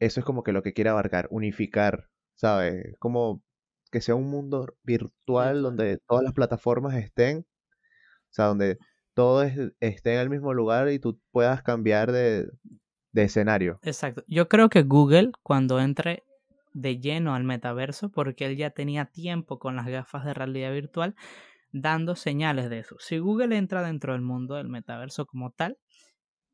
eso 0.00 0.20
es 0.20 0.26
como 0.26 0.42
que 0.42 0.52
lo 0.52 0.62
que 0.62 0.72
quiere 0.74 0.90
abarcar, 0.90 1.28
unificar, 1.30 2.08
¿sabes? 2.36 2.94
Como 2.98 3.42
que 3.92 4.00
sea 4.00 4.14
un 4.16 4.30
mundo 4.30 4.74
virtual 4.84 5.62
donde 5.62 5.98
todas 6.08 6.24
las 6.24 6.34
plataformas 6.34 6.94
estén, 6.96 7.38
o 7.40 8.32
sea, 8.32 8.46
donde 8.46 8.78
todo 9.14 9.42
es- 9.44 9.72
esté 9.80 10.14
en 10.14 10.20
el 10.20 10.30
mismo 10.30 10.54
lugar 10.54 10.90
y 10.90 10.98
tú 10.98 11.20
puedas 11.32 11.62
cambiar 11.62 12.12
de, 12.12 12.48
de 13.12 13.22
escenario. 13.22 13.78
Exacto. 13.82 14.24
Yo 14.26 14.48
creo 14.48 14.68
que 14.68 14.82
Google, 14.82 15.32
cuando 15.42 15.80
entre 15.80 16.24
de 16.74 17.00
lleno 17.00 17.34
al 17.34 17.44
metaverso, 17.44 18.10
porque 18.10 18.46
él 18.46 18.56
ya 18.58 18.70
tenía 18.70 19.06
tiempo 19.06 19.58
con 19.58 19.76
las 19.76 19.86
gafas 19.86 20.24
de 20.26 20.34
realidad 20.34 20.72
virtual, 20.72 21.16
dando 21.72 22.16
señales 22.16 22.70
de 22.70 22.80
eso. 22.80 22.96
Si 23.00 23.18
Google 23.18 23.56
entra 23.56 23.82
dentro 23.82 24.12
del 24.12 24.22
mundo 24.22 24.56
del 24.56 24.68
metaverso 24.68 25.26
como 25.26 25.52
tal, 25.52 25.78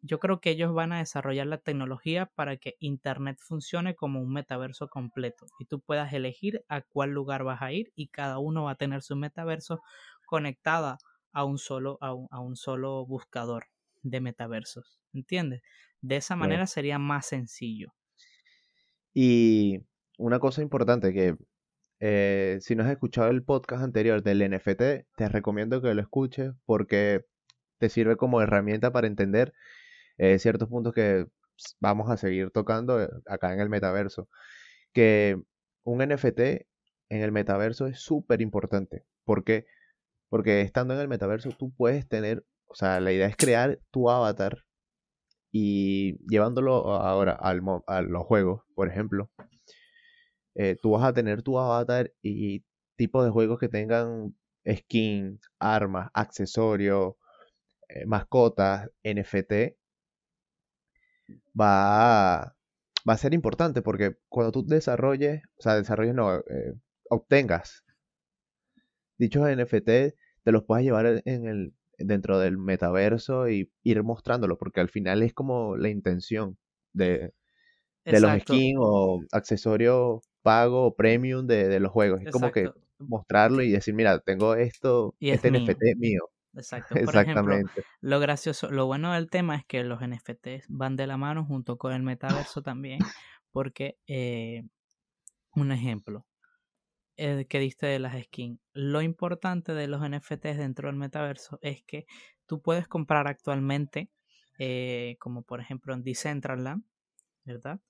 yo 0.03 0.19
creo 0.19 0.41
que 0.41 0.51
ellos 0.51 0.73
van 0.73 0.93
a 0.93 0.99
desarrollar 0.99 1.47
la 1.47 1.59
tecnología 1.59 2.27
para 2.27 2.57
que 2.57 2.77
Internet 2.81 3.39
funcione 3.41 3.95
como 3.95 4.21
un 4.21 4.33
metaverso 4.33 4.89
completo 4.89 5.47
y 5.59 5.67
tú 5.67 5.81
puedas 5.81 6.13
elegir 6.13 6.65
a 6.69 6.81
cuál 6.83 7.11
lugar 7.11 7.45
vas 7.45 7.61
a 7.63 7.73
ir 7.73 7.93
y 7.95 8.09
cada 8.09 8.39
uno 8.39 8.65
va 8.65 8.73
a 8.73 8.77
tener 8.77 9.03
su 9.03 9.17
metaverso 9.17 9.83
conectada 10.27 10.99
a 11.33 11.45
un 11.45 11.59
solo, 11.59 11.99
a 12.01 12.15
un, 12.15 12.29
a 12.31 12.41
un 12.41 12.57
solo 12.57 13.05
buscador 13.07 13.67
de 14.03 14.21
metaversos. 14.21 14.99
¿Entiendes? 15.13 15.63
De 16.01 16.17
esa 16.17 16.35
manera 16.37 16.67
sería 16.67 16.99
más 16.99 17.27
sencillo. 17.27 17.93
Y 19.15 19.81
una 20.21 20.39
cosa 20.39 20.63
importante 20.63 21.13
que 21.13 21.37
eh, 22.01 22.59
si 22.61 22.75
no 22.75 22.85
has 22.85 22.91
escuchado 22.91 23.31
el 23.31 23.43
podcast 23.43 23.83
anterior 23.83 24.23
del 24.23 24.49
NFT, 24.51 25.07
te 25.17 25.29
recomiendo 25.29 25.83
que 25.83 25.95
lo 25.95 26.01
escuches 26.01 26.53
porque 26.67 27.25
te 27.79 27.89
sirve 27.89 28.17
como 28.17 28.43
herramienta 28.43 28.93
para 28.93 29.07
entender 29.07 29.53
eh, 30.19 30.39
ciertos 30.39 30.69
puntos 30.69 30.95
que 30.95 31.27
vamos 31.81 32.11
a 32.11 32.17
seguir 32.17 32.51
tocando 32.51 33.03
eh, 33.03 33.09
acá 33.27 33.53
en 33.55 33.61
el 33.61 33.71
metaverso. 33.71 34.29
Que 34.93 35.41
un 35.85 35.99
NFT 36.01 36.41
en 37.11 37.23
el 37.23 37.33
metaverso 37.33 37.87
es 37.87 38.01
súper 38.01 38.43
importante. 38.43 39.05
¿Por 39.25 39.45
qué? 39.45 39.67
Porque 40.29 40.63
estando 40.63 40.95
en 40.95 41.01
el 41.01 41.09
metaverso 41.09 41.51
tú 41.59 41.73
puedes 41.75 42.09
tener, 42.09 42.45
o 42.67 42.75
sea, 42.75 43.01
la 43.01 43.13
idea 43.13 43.27
es 43.27 43.37
crear 43.37 43.81
tu 43.91 44.11
avatar 44.11 44.65
y 45.53 46.19
llevándolo 46.29 46.95
ahora 46.95 47.33
al 47.33 47.63
a 47.87 48.03
los 48.03 48.25
juegos, 48.25 48.63
por 48.75 48.89
ejemplo, 48.89 49.31
eh, 50.55 50.77
tú 50.81 50.93
vas 50.93 51.05
a 51.05 51.13
tener 51.13 51.43
tu 51.43 51.59
avatar 51.59 52.13
y 52.23 52.65
tipos 52.97 53.25
de 53.25 53.31
juegos 53.31 53.59
que 53.59 53.69
tengan 53.69 54.35
skins, 54.67 55.41
armas, 55.59 56.11
accesorios, 56.15 57.15
eh, 57.89 58.07
mascotas, 58.07 58.91
NFT, 59.03 59.77
va 61.59 62.43
a, 62.43 62.57
va 63.09 63.15
a 63.15 63.17
ser 63.19 63.35
importante 63.35 63.83
porque 63.83 64.17
cuando 64.29 64.53
tú 64.53 64.67
desarrolles, 64.67 65.43
o 65.59 65.63
sea, 65.63 65.77
desarrolles 65.77 66.15
no, 66.15 66.37
eh, 66.37 66.75
obtengas 67.09 67.85
dichos 69.19 69.49
NFT, 69.49 70.15
te 70.43 70.53
los 70.53 70.65
puedes 70.65 70.85
llevar 70.85 71.07
en 71.07 71.23
en 71.25 71.47
el, 71.47 71.75
dentro 71.99 72.39
del 72.39 72.59
metaverso 72.59 73.49
y 73.49 73.71
ir 73.83 74.03
mostrándolo, 74.03 74.59
porque 74.59 74.81
al 74.81 74.89
final 74.89 75.23
es 75.23 75.35
como 75.35 75.77
la 75.77 75.91
intención 75.91 76.59
de, 76.93 77.33
de 78.05 78.21
los 78.21 78.41
skins 78.43 78.79
o 78.81 79.23
accesorios 79.33 80.21
pago 80.43 80.87
o 80.87 80.95
premium 80.95 81.47
de, 81.47 81.69
de 81.69 81.81
los 81.81 81.93
juegos. 81.93 82.21
Es 82.23 82.31
como 82.31 82.51
que 82.53 82.71
mostrarlo 82.99 83.63
y 83.63 83.71
decir, 83.71 83.95
mira, 83.95 84.19
tengo 84.21 84.55
esto, 84.55 85.15
Y 85.19 85.31
es 85.31 85.37
este 85.37 85.51
mío. 85.51 85.63
NFT 85.63 85.83
es 85.83 85.97
mío. 85.97 86.31
Exacto. 86.55 86.95
Por 86.95 87.17
ejemplo, 87.17 87.21
Exactamente. 87.21 87.85
lo 88.01 88.21
gracioso, 88.21 88.71
lo 88.71 88.87
bueno 88.87 89.13
del 89.13 89.31
tema 89.31 89.57
es 89.57 89.65
que 89.65 89.85
los 89.85 90.01
NFTs 90.01 90.67
van 90.69 90.97
de 90.97 91.07
la 91.07 91.17
mano 91.17 91.45
junto 91.45 91.79
con 91.79 91.93
el 91.93 92.03
metaverso 92.03 92.63
también, 92.63 92.99
porque 93.53 93.99
eh, 94.07 94.65
un 95.55 95.73
ejemplo 95.73 96.27
eh, 97.17 97.47
que 97.49 97.59
diste 97.59 97.87
de 97.87 97.99
las 97.99 98.21
skins. 98.25 98.59
Lo 98.73 99.03
importante 99.03 99.75
de 99.75 99.89
los 99.89 100.01
NFTs 100.01 100.57
dentro 100.57 100.89
del 100.89 100.97
metaverso 100.97 101.59
es 101.61 101.83
que 101.83 102.07
tú 102.47 102.63
puedes 102.63 102.89
comprar 102.89 103.29
actualmente, 103.29 104.11
eh, 104.59 105.17
como 105.21 105.43
por 105.43 105.61
ejemplo 105.61 105.93
en 105.95 106.03
Decentraland, 106.03 106.83
¿verdad? 107.45 107.81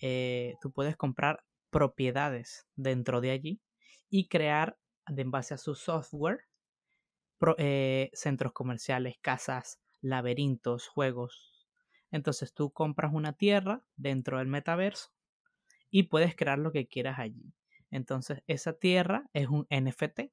Eh, 0.00 0.54
tú 0.60 0.70
puedes 0.72 0.96
comprar 0.96 1.42
propiedades 1.76 2.66
dentro 2.74 3.20
de 3.20 3.32
allí 3.32 3.60
y 4.08 4.28
crear, 4.28 4.78
en 5.06 5.30
base 5.30 5.52
a 5.52 5.58
su 5.58 5.74
software, 5.74 6.40
eh, 7.58 8.08
centros 8.14 8.54
comerciales, 8.54 9.16
casas, 9.20 9.78
laberintos, 10.00 10.88
juegos. 10.88 11.66
Entonces 12.10 12.54
tú 12.54 12.70
compras 12.70 13.12
una 13.12 13.34
tierra 13.34 13.82
dentro 13.94 14.38
del 14.38 14.46
metaverso 14.46 15.10
y 15.90 16.04
puedes 16.04 16.34
crear 16.34 16.58
lo 16.58 16.72
que 16.72 16.86
quieras 16.86 17.18
allí. 17.18 17.52
Entonces 17.90 18.42
esa 18.46 18.72
tierra 18.72 19.28
es 19.34 19.48
un 19.48 19.66
NFT, 19.68 20.32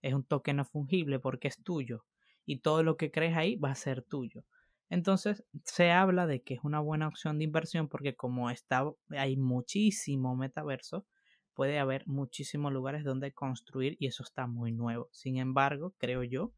es 0.00 0.14
un 0.14 0.24
token 0.24 0.56
no 0.56 0.64
fungible 0.64 1.18
porque 1.18 1.48
es 1.48 1.62
tuyo 1.62 2.06
y 2.46 2.60
todo 2.60 2.82
lo 2.82 2.96
que 2.96 3.10
crees 3.10 3.36
ahí 3.36 3.56
va 3.56 3.72
a 3.72 3.74
ser 3.74 4.00
tuyo. 4.00 4.46
Entonces 4.90 5.44
se 5.64 5.90
habla 5.90 6.26
de 6.26 6.42
que 6.42 6.54
es 6.54 6.60
una 6.64 6.80
buena 6.80 7.08
opción 7.08 7.38
de 7.38 7.44
inversión 7.44 7.88
porque 7.88 8.14
como 8.16 8.50
está 8.50 8.84
hay 9.10 9.36
muchísimo 9.36 10.36
metaverso, 10.36 11.06
puede 11.54 11.78
haber 11.78 12.06
muchísimos 12.06 12.72
lugares 12.72 13.04
donde 13.04 13.32
construir 13.32 13.96
y 13.98 14.06
eso 14.08 14.22
está 14.22 14.46
muy 14.46 14.72
nuevo. 14.72 15.08
Sin 15.12 15.38
embargo, 15.38 15.94
creo 15.98 16.22
yo 16.24 16.52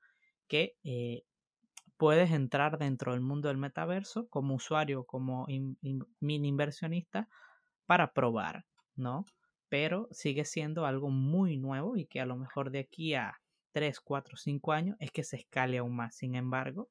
que 0.49 0.77
eh, 0.85 1.23
puedes 1.97 2.31
entrar 2.31 2.79
dentro 2.79 3.13
del 3.13 3.21
mundo 3.21 3.49
del 3.49 3.59
metaverso 3.59 4.29
como 4.29 4.55
usuario, 4.55 5.05
como 5.05 5.45
in- 5.49 5.79
in- 5.83 6.07
mini 6.21 6.49
inversionista 6.49 7.29
para 7.87 8.13
probar, 8.13 8.67
¿no? 8.97 9.25
Pero 9.69 10.09
sigue 10.13 10.45
siendo 10.45 10.87
algo 10.87 11.11
muy 11.11 11.59
nuevo 11.59 11.97
y 11.97 12.07
que 12.07 12.21
a 12.21 12.27
lo 12.27 12.37
mejor 12.37 12.71
de 12.71 12.81
aquí 12.81 13.15
a 13.15 13.41
3, 13.73 14.01
4, 14.01 14.37
5 14.37 14.73
años 14.73 14.97
es 15.01 15.11
que 15.13 15.25
se 15.25 15.37
escale 15.37 15.79
aún 15.79 15.97
más. 15.97 16.17
Sin 16.17 16.35
embargo, 16.37 16.91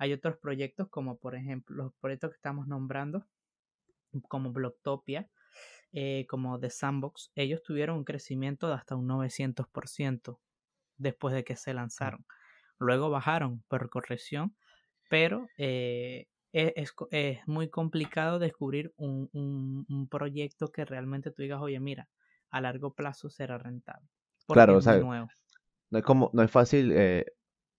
hay 0.00 0.14
otros 0.14 0.38
proyectos 0.38 0.88
como 0.88 1.18
por 1.18 1.34
ejemplo 1.34 1.76
los 1.76 1.92
proyectos 2.00 2.30
que 2.30 2.36
estamos 2.36 2.66
nombrando, 2.66 3.26
como 4.28 4.50
Blocktopia, 4.50 5.28
eh, 5.92 6.26
como 6.26 6.58
The 6.58 6.70
Sandbox, 6.70 7.30
ellos 7.34 7.62
tuvieron 7.62 7.98
un 7.98 8.04
crecimiento 8.04 8.66
de 8.68 8.74
hasta 8.74 8.96
un 8.96 9.06
900% 9.06 10.38
después 10.96 11.34
de 11.34 11.44
que 11.44 11.54
se 11.54 11.74
lanzaron. 11.74 12.24
Luego 12.78 13.10
bajaron 13.10 13.62
por 13.68 13.90
corrección, 13.90 14.56
pero 15.10 15.48
eh, 15.58 16.28
e, 16.54 16.72
es, 16.76 16.94
es, 17.10 17.46
muy 17.46 17.68
complicado 17.68 18.38
descubrir 18.38 18.94
un, 18.96 19.28
un, 19.32 20.08
proyecto 20.08 20.72
que 20.72 20.86
realmente 20.86 21.30
tú 21.30 21.42
digas, 21.42 21.60
oye, 21.60 21.78
mira, 21.78 22.08
a 22.48 22.62
largo 22.62 22.94
plazo 22.94 23.28
será 23.28 23.58
rentable. 23.58 24.08
Claro, 24.48 24.78
o 24.78 24.80
sea, 24.80 24.96
nuevo. 24.96 25.28
no 25.90 25.98
es 25.98 26.04
como, 26.04 26.30
no 26.32 26.42
es 26.42 26.50
fácil, 26.50 26.90
eh, 26.92 27.26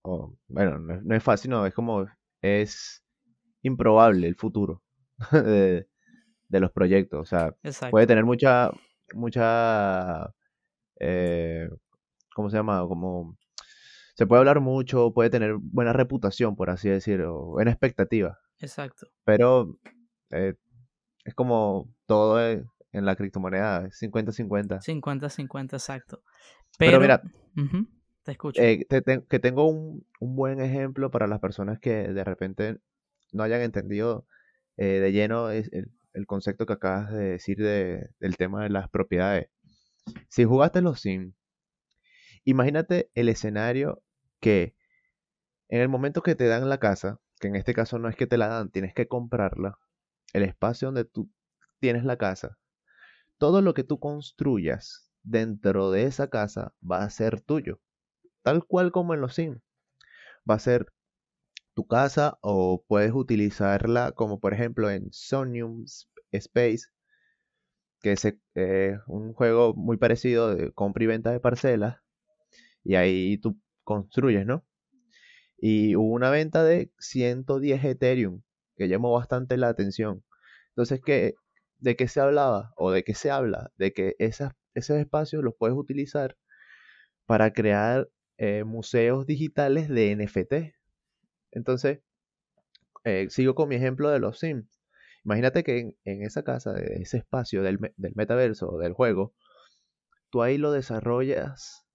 bueno, 0.04 0.80
no 0.80 1.16
es, 1.16 1.24
fácil, 1.24 1.52
no, 1.52 1.66
es 1.66 1.74
como, 1.74 2.08
es 2.42 3.04
improbable 3.62 4.28
el 4.28 4.36
futuro 4.36 4.82
de, 5.32 5.88
los 6.50 6.72
proyectos, 6.72 7.20
o 7.22 7.26
sea, 7.26 7.56
puede 7.90 8.08
tener 8.08 8.26
mucha, 8.26 8.72
mucha, 9.14 10.34
eh, 11.00 11.70
¿cómo 12.34 12.50
se 12.50 12.58
llama? 12.58 12.82
Como, 12.88 13.38
se 14.16 14.28
puede 14.28 14.40
hablar 14.40 14.60
mucho, 14.60 15.14
puede 15.14 15.30
tener 15.30 15.56
buena 15.60 15.94
reputación, 15.94 16.56
por 16.56 16.70
así 16.70 16.90
decirlo, 16.90 17.46
buena 17.46 17.72
expectativa. 17.72 18.40
Exacto. 18.60 19.08
Pero 19.24 19.80
eh, 20.32 20.56
es 21.24 21.34
como 21.34 21.90
todo 22.06 22.40
en 22.42 22.66
la 23.06 23.16
criptomoneda, 23.16 23.84
50-50. 23.90 24.82
50-50, 24.82 25.74
exacto. 25.74 26.22
Pero, 26.78 27.00
mira, 27.00 27.22
te 28.24 28.32
escucho. 28.32 28.62
Eh, 28.62 28.86
que 28.88 29.40
tengo 29.40 29.68
un, 29.68 30.06
buen 30.20 30.62
ejemplo 30.62 31.12
para 31.12 31.28
las 31.28 31.40
personas 31.40 31.80
que 31.80 32.08
de 32.08 32.24
repente 32.24 32.78
no 33.32 33.44
hayan 33.44 33.62
entendido 33.62 34.28
eh, 34.78 35.00
de 35.00 35.12
lleno 35.12 35.50
el, 35.50 35.68
concepto 36.28 36.66
que 36.66 36.74
acabas 36.74 37.12
de 37.12 37.24
decir 37.32 37.58
de, 37.58 38.10
del 38.20 38.38
tema 38.38 38.64
de 38.64 38.70
las 38.70 38.90
propiedades. 38.90 39.50
Si 40.30 40.44
jugaste 40.44 40.82
los 40.82 41.02
Sims, 41.02 41.36
imagínate 42.44 43.10
el 43.14 43.30
escenario 43.30 44.04
que 44.40 44.76
en 45.70 45.82
el 45.82 45.90
momento 45.90 46.22
que 46.22 46.36
te 46.36 46.48
dan 46.48 46.68
la 46.70 46.80
casa, 46.80 47.20
que 47.40 47.48
en 47.48 47.56
este 47.56 47.74
caso 47.74 47.98
no 47.98 48.10
es 48.10 48.16
que 48.16 48.28
te 48.28 48.38
la 48.38 48.48
dan, 48.48 48.72
tienes 48.72 48.94
que 48.94 49.08
comprarla, 49.08 49.78
el 50.34 50.44
espacio 50.44 50.90
donde 50.90 51.06
tú 51.06 51.32
tienes 51.80 52.04
la 52.04 52.18
casa, 52.18 52.58
todo 53.38 53.62
lo 53.62 53.74
que 53.74 53.84
tú 53.84 54.00
construyas 54.00 55.10
dentro 55.24 55.92
de 55.92 56.04
esa 56.04 56.30
casa 56.30 56.74
va 56.84 57.04
a 57.04 57.10
ser 57.10 57.42
tuyo 57.42 57.80
tal 58.44 58.66
cual 58.66 58.92
como 58.92 59.14
en 59.14 59.22
los 59.22 59.36
Sims. 59.36 59.62
Va 60.50 60.56
a 60.56 60.60
ser 60.60 60.88
tu 61.74 61.88
casa 61.88 62.38
o 62.42 62.84
puedes 62.88 63.14
utilizarla 63.14 64.12
como 64.14 64.40
por 64.40 64.54
ejemplo 64.54 64.92
en 64.92 65.12
Sonium 65.12 65.86
Space, 66.32 66.88
que 68.02 68.14
es 68.14 68.26
eh, 68.56 68.98
un 69.08 69.34
juego 69.34 69.74
muy 69.76 69.98
parecido 69.98 70.54
de 70.56 70.72
compra 70.72 71.04
y 71.04 71.08
venta 71.08 71.32
de 71.32 71.40
parcelas. 71.40 71.98
Y 72.84 72.96
ahí 72.96 73.38
tú 73.38 73.60
construyes, 73.84 74.46
¿no? 74.46 74.66
Y 75.58 75.96
hubo 75.96 76.14
una 76.14 76.32
venta 76.32 76.64
de 76.64 76.92
110 77.00 77.84
Ethereum, 77.86 78.42
que 78.76 78.88
llamó 78.88 79.14
bastante 79.14 79.58
la 79.58 79.70
atención. 79.70 80.24
Entonces, 80.70 81.02
¿qué, 81.06 81.36
¿de 81.80 81.96
qué 81.96 82.08
se 82.08 82.22
hablaba? 82.22 82.74
¿O 82.78 82.92
de 82.92 83.04
qué 83.04 83.14
se 83.16 83.32
habla? 83.32 83.72
De 83.78 83.94
que 83.94 84.16
esos 84.20 84.52
espacios 84.76 85.44
los 85.44 85.56
puedes 85.58 85.78
utilizar 85.78 86.38
para 87.26 87.54
crear 87.54 88.10
eh, 88.44 88.64
museos 88.64 89.28
digitales 89.28 89.88
de 89.88 90.16
NFT. 90.16 90.74
Entonces, 91.52 92.00
eh, 93.04 93.28
sigo 93.30 93.54
con 93.54 93.70
mi 93.70 93.76
ejemplo 93.76 94.10
de 94.10 94.18
los 94.18 94.40
Sims. 94.40 94.82
Imagínate 95.24 95.64
que 95.64 95.96
en, 96.06 96.24
esa 96.24 96.44
casa, 96.44 96.74
de 96.74 97.04
ese 97.04 97.18
espacio 97.18 97.62
del, 97.62 97.78
metaverso 97.98 98.80
del 98.80 98.94
juego, 98.94 99.36
tú 100.32 100.42
ahí 100.42 100.58
lo 100.58 100.72
desarrollas 100.72 101.86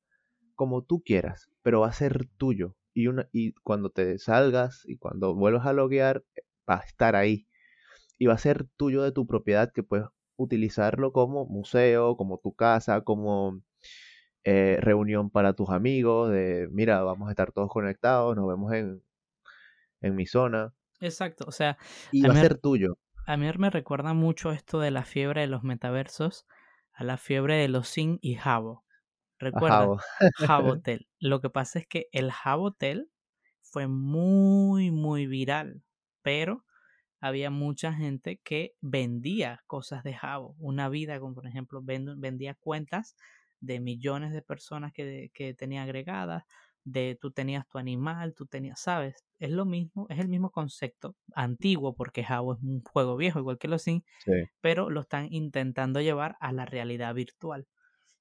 como 0.55 0.85
tú 0.85 1.03
quieras, 1.05 1.51
pero 1.63 1.81
va 1.81 1.89
a 1.89 1.93
ser 1.93 2.29
tuyo. 2.37 2.77
Y, 2.95 3.09
una, 3.09 3.29
y 3.33 3.55
cuando 3.65 3.91
te 3.91 4.17
salgas 4.21 4.85
y 4.87 4.99
cuando 4.99 5.35
vuelvas 5.35 5.67
a 5.67 5.73
loguear, 5.73 6.25
va 6.71 6.77
a 6.77 6.85
estar 6.87 7.17
ahí. 7.17 7.49
Y 8.19 8.27
va 8.27 8.35
a 8.35 8.39
ser 8.39 8.69
tuyo 8.77 9.03
de 9.03 9.11
tu 9.11 9.27
propiedad 9.27 9.73
que 9.73 9.83
puedes 9.83 10.07
utilizarlo 10.37 11.13
como 11.13 11.45
museo, 11.47 12.17
como 12.17 12.39
tu 12.39 12.55
casa, 12.55 13.01
como 13.01 13.63
eh, 14.49 14.79
reunión 14.81 15.29
para 15.29 15.55
tus 15.55 15.71
amigos, 15.71 16.31
de 16.31 16.69
mira, 16.71 17.03
vamos 17.03 17.27
a 17.27 17.33
estar 17.33 17.51
todos 17.51 17.69
conectados, 17.69 18.37
nos 18.37 18.47
vemos 18.47 18.73
en, 18.73 19.03
en 20.01 20.15
mi 20.15 20.25
zona. 20.25 20.73
Exacto, 21.01 21.45
o 21.49 21.51
sea... 21.51 21.77
Y 22.13 22.23
va 22.23 22.33
a 22.33 22.37
ser 22.37 22.57
tuyo. 22.57 22.97
A 23.27 23.37
mí 23.37 23.51
me 23.59 23.71
recuerda 23.71 24.15
mucho 24.15 24.53
esto 24.53 24.79
de 24.79 24.93
la 24.93 25.05
fiebre 25.05 25.41
de 25.41 25.47
los 25.49 25.65
metaversos, 25.65 26.47
a 26.93 27.03
la 27.03 27.17
fiebre 27.17 27.57
de 27.57 27.67
los 27.67 27.89
Sin 27.89 28.21
y 28.23 28.37
Jabo. 28.37 28.85
Recuerda, 29.41 29.89
Jabotel. 30.37 31.09
Lo 31.19 31.41
que 31.41 31.51
pasa 31.51 31.81
es 31.81 31.89
que 31.89 32.07
el 32.13 32.31
Jabotel 32.31 33.11
fue 33.63 33.89
muy, 33.89 34.93
muy 34.93 35.27
viral, 35.27 35.83
pero 36.23 36.65
había 37.19 37.51
mucha 37.51 37.93
gente 37.93 38.41
que 38.45 38.77
vendía 38.81 39.65
cosas 39.67 40.05
de 40.05 40.15
Jabo, 40.15 40.55
una 40.61 40.89
vida, 40.89 41.19
como 41.19 41.35
por 41.35 41.49
ejemplo 41.49 41.83
vendía 41.83 42.55
cuentas 42.55 43.17
de 43.61 43.81
millones 43.81 44.33
de 44.33 44.43
personas 44.43 44.93
que, 44.93 45.31
que 45.35 45.55
tenía 45.55 45.83
agregadas, 45.83 46.45
de 46.87 47.19
tú 47.21 47.33
tenías 47.33 47.67
tu 47.69 47.79
animal, 47.79 48.35
tú 48.35 48.47
tenías, 48.47 48.81
¿sabes? 48.81 49.25
Es 49.41 49.51
lo 49.51 49.65
mismo, 49.67 50.07
es 50.09 50.21
el 50.21 50.29
mismo 50.29 50.51
concepto, 50.51 51.17
antiguo, 51.35 51.95
porque 51.95 52.23
Jabo 52.23 52.55
es 52.55 52.63
un 52.63 52.83
juego 52.83 53.17
viejo, 53.17 53.41
igual 53.41 53.59
que 53.59 53.69
los 53.69 53.83
Sims, 53.83 54.05
pero 54.61 54.89
lo 54.89 55.01
están 55.01 55.29
intentando 55.33 56.01
llevar 56.01 56.37
a 56.41 56.53
la 56.53 56.65
realidad 56.65 57.13
virtual. 57.15 57.67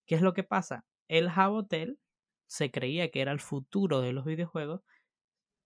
¿Qué 0.08 0.16
es 0.16 0.22
lo 0.22 0.34
que 0.34 0.44
pasa? 0.44 0.86
El 1.08 1.30
Hotel 1.30 2.00
se 2.48 2.72
creía 2.72 3.12
que 3.12 3.22
era 3.22 3.32
el 3.32 3.40
futuro 3.40 4.02
de 4.02 4.14
los 4.14 4.26
videojuegos 4.26 4.82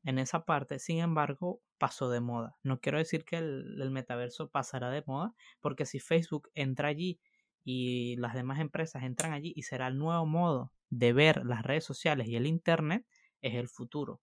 en 0.03 0.19
esa 0.19 0.43
parte, 0.43 0.79
sin 0.79 0.99
embargo, 0.99 1.62
pasó 1.77 2.10
de 2.10 2.19
moda. 2.19 2.58
No 2.63 2.79
quiero 2.79 2.97
decir 2.97 3.23
que 3.23 3.38
el, 3.38 3.82
el 3.82 3.91
metaverso 3.91 4.49
pasará 4.49 4.89
de 4.89 5.03
moda, 5.05 5.34
porque 5.62 5.86
si 5.86 5.99
Facebook 5.99 6.49
entra 6.53 6.89
allí 6.89 7.19
y 7.63 8.15
las 8.17 8.34
demás 8.34 8.60
empresas 8.60 9.04
entran 9.04 9.34
allí 9.34 9.54
y 9.56 9.63
será 9.63 9.88
el 9.88 9.98
nuevo 9.98 10.26
modo 10.26 10.72
de 10.89 11.13
ver 11.13 11.45
las 11.45 11.63
redes 11.63 11.84
sociales 11.84 12.28
y 12.28 12.36
el 12.36 12.48
Internet, 12.48 13.06
es 13.41 13.56
el 13.56 13.69
futuro. 13.69 14.22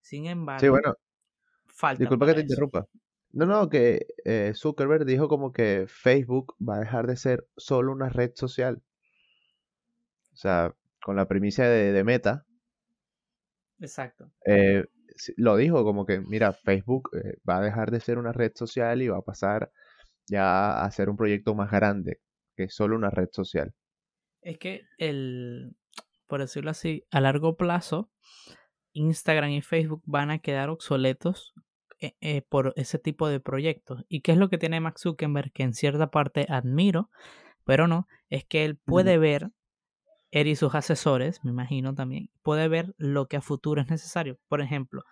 Sin 0.00 0.26
embargo, 0.26 0.60
sí, 0.60 0.68
bueno, 0.68 0.94
falta. 1.66 2.00
Disculpa 2.00 2.26
que 2.26 2.34
te 2.34 2.40
interrumpa. 2.42 2.86
No, 3.32 3.44
no, 3.44 3.68
que 3.68 4.06
eh, 4.24 4.52
Zuckerberg 4.54 5.04
dijo 5.04 5.28
como 5.28 5.52
que 5.52 5.86
Facebook 5.88 6.54
va 6.66 6.76
a 6.76 6.80
dejar 6.80 7.06
de 7.06 7.16
ser 7.16 7.46
solo 7.56 7.92
una 7.92 8.08
red 8.08 8.32
social. 8.34 8.82
O 10.32 10.36
sea, 10.36 10.74
con 11.02 11.16
la 11.16 11.26
premisa 11.26 11.64
de, 11.64 12.04
Meta. 12.04 12.46
Exacto. 13.80 14.30
Eh, 14.46 14.84
lo 15.36 15.56
dijo 15.56 15.84
como 15.84 16.06
que, 16.06 16.20
mira, 16.20 16.52
Facebook 16.52 17.10
eh, 17.16 17.38
va 17.48 17.58
a 17.58 17.62
dejar 17.62 17.90
de 17.90 18.00
ser 18.00 18.18
una 18.18 18.32
red 18.32 18.52
social 18.54 19.02
y 19.02 19.08
va 19.08 19.18
a 19.18 19.22
pasar 19.22 19.70
ya 20.26 20.82
a 20.82 20.90
ser 20.90 21.08
un 21.08 21.16
proyecto 21.16 21.54
más 21.54 21.70
grande 21.70 22.20
que 22.56 22.64
es 22.64 22.74
solo 22.74 22.96
una 22.96 23.10
red 23.10 23.28
social. 23.32 23.74
Es 24.40 24.58
que 24.58 24.82
el, 24.98 25.76
por 26.26 26.40
decirlo 26.40 26.70
así, 26.70 27.04
a 27.10 27.20
largo 27.20 27.56
plazo, 27.56 28.10
Instagram 28.92 29.50
y 29.50 29.62
Facebook 29.62 30.02
van 30.06 30.30
a 30.30 30.38
quedar 30.38 30.70
obsoletos 30.70 31.52
eh, 32.00 32.14
eh, 32.20 32.42
por 32.42 32.72
ese 32.76 32.98
tipo 32.98 33.28
de 33.28 33.40
proyectos. 33.40 34.04
¿Y 34.08 34.20
qué 34.20 34.32
es 34.32 34.38
lo 34.38 34.48
que 34.48 34.58
tiene 34.58 34.80
Max 34.80 35.02
Zuckerberg 35.02 35.52
que 35.52 35.62
en 35.62 35.74
cierta 35.74 36.10
parte 36.10 36.46
admiro, 36.48 37.10
pero 37.64 37.88
no, 37.88 38.06
es 38.30 38.44
que 38.44 38.64
él 38.64 38.76
puede 38.76 39.18
ver, 39.18 39.50
él 40.30 40.46
y 40.46 40.56
sus 40.56 40.74
asesores, 40.74 41.44
me 41.44 41.50
imagino 41.50 41.94
también, 41.94 42.30
puede 42.42 42.68
ver 42.68 42.94
lo 42.98 43.26
que 43.26 43.36
a 43.36 43.40
futuro 43.40 43.80
es 43.80 43.88
necesario. 43.88 44.38
Por 44.48 44.60
ejemplo, 44.60 45.02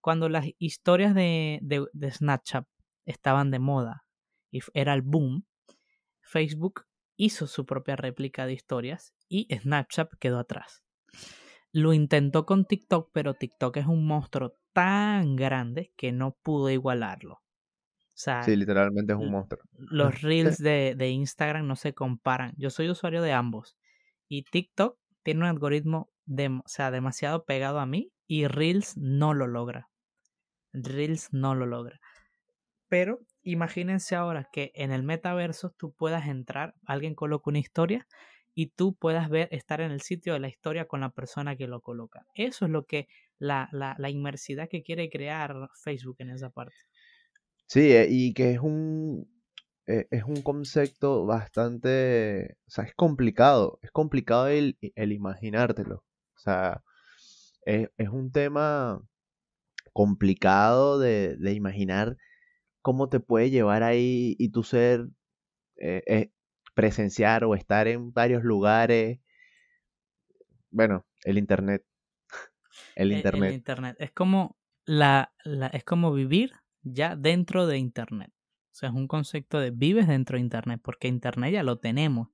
cuando 0.00 0.28
las 0.28 0.46
historias 0.58 1.14
de, 1.14 1.58
de, 1.62 1.86
de 1.92 2.10
Snapchat 2.10 2.66
estaban 3.04 3.50
de 3.50 3.58
moda 3.58 4.04
y 4.50 4.60
era 4.72 4.94
el 4.94 5.02
boom, 5.02 5.44
Facebook 6.30 6.86
hizo 7.16 7.46
su 7.46 7.66
propia 7.66 7.96
réplica 7.96 8.46
de 8.46 8.52
historias 8.52 9.14
y 9.28 9.48
Snapchat 9.54 10.12
quedó 10.20 10.38
atrás. 10.38 10.84
Lo 11.72 11.92
intentó 11.92 12.46
con 12.46 12.64
TikTok, 12.64 13.10
pero 13.12 13.34
TikTok 13.34 13.76
es 13.78 13.86
un 13.86 14.06
monstruo 14.06 14.56
tan 14.72 15.34
grande 15.34 15.92
que 15.96 16.12
no 16.12 16.36
pudo 16.42 16.70
igualarlo. 16.70 17.42
sí, 18.14 18.56
literalmente 18.56 19.12
es 19.12 19.18
un 19.18 19.30
monstruo. 19.30 19.60
Los 19.72 20.22
reels 20.22 20.58
de, 20.58 20.94
de 20.96 21.08
Instagram 21.10 21.66
no 21.66 21.74
se 21.74 21.94
comparan. 21.94 22.54
Yo 22.56 22.70
soy 22.70 22.88
usuario 22.88 23.22
de 23.22 23.32
ambos. 23.32 23.76
Y 24.28 24.44
TikTok 24.44 24.96
tiene 25.24 25.40
un 25.40 25.46
algoritmo 25.46 26.10
de, 26.26 26.60
sea, 26.66 26.92
demasiado 26.92 27.44
pegado 27.44 27.80
a 27.80 27.86
mí 27.86 28.12
y 28.28 28.46
Reels 28.46 28.96
no 28.96 29.34
lo 29.34 29.48
logra. 29.48 29.88
Reels 30.72 31.32
no 31.32 31.56
lo 31.56 31.66
logra. 31.66 32.00
Pero 32.88 33.20
imagínense 33.42 34.16
ahora 34.16 34.48
que 34.52 34.72
en 34.74 34.92
el 34.92 35.02
metaverso 35.02 35.70
tú 35.70 35.92
puedas 35.92 36.26
entrar, 36.28 36.74
alguien 36.86 37.14
coloca 37.14 37.50
una 37.50 37.58
historia 37.58 38.06
y 38.54 38.68
tú 38.68 38.94
puedas 38.96 39.28
ver, 39.28 39.48
estar 39.52 39.80
en 39.80 39.90
el 39.92 40.00
sitio 40.00 40.32
de 40.34 40.40
la 40.40 40.48
historia 40.48 40.86
con 40.86 41.00
la 41.00 41.10
persona 41.10 41.56
que 41.56 41.66
lo 41.68 41.80
coloca. 41.80 42.26
Eso 42.34 42.64
es 42.66 42.70
lo 42.70 42.84
que 42.84 43.08
la, 43.38 43.68
la, 43.72 43.94
la 43.98 44.10
inmersidad 44.10 44.68
que 44.68 44.82
quiere 44.82 45.08
crear 45.08 45.70
Facebook 45.82 46.16
en 46.18 46.30
esa 46.30 46.50
parte. 46.50 46.76
Sí, 47.66 47.92
eh, 47.92 48.06
y 48.10 48.34
que 48.34 48.52
es 48.52 48.58
un, 48.60 49.28
eh, 49.86 50.06
es 50.10 50.24
un 50.24 50.42
concepto 50.42 51.24
bastante, 51.26 52.56
o 52.66 52.70
sea, 52.70 52.84
es 52.84 52.94
complicado, 52.94 53.78
es 53.82 53.90
complicado 53.92 54.48
el, 54.48 54.76
el 54.80 55.12
imaginártelo. 55.12 55.96
O 56.36 56.38
sea, 56.38 56.82
es, 57.64 57.88
es 57.96 58.08
un 58.08 58.32
tema 58.32 59.00
complicado 59.92 60.98
de, 60.98 61.36
de 61.36 61.52
imaginar 61.54 62.16
cómo 62.82 63.08
te 63.08 63.20
puede 63.20 63.50
llevar 63.50 63.82
ahí 63.82 64.36
y 64.38 64.50
tu 64.50 64.62
ser 64.62 65.08
eh, 65.76 66.02
eh, 66.06 66.32
presenciar 66.74 67.44
o 67.44 67.54
estar 67.56 67.88
en 67.88 68.12
varios 68.12 68.44
lugares. 68.44 69.20
Bueno, 70.70 71.06
el 71.24 71.38
internet. 71.38 71.84
El 72.94 73.12
E- 73.12 73.16
internet. 73.16 73.50
El 73.50 73.54
internet. 73.54 73.96
Es 73.98 74.12
como 74.12 74.58
la, 74.84 75.32
la- 75.44 75.68
es 75.68 75.84
como 75.84 76.12
vivir 76.12 76.52
ya 76.82 77.16
dentro 77.16 77.66
de 77.66 77.78
internet. 77.78 78.32
O 78.72 78.74
sea, 78.80 78.88
es 78.90 78.94
un 78.94 79.08
concepto 79.08 79.58
de 79.60 79.70
vives 79.72 80.06
dentro 80.08 80.36
de 80.36 80.42
internet, 80.42 80.80
porque 80.82 81.08
internet 81.08 81.52
ya 81.52 81.62
lo 81.62 81.78
tenemos. 81.78 82.28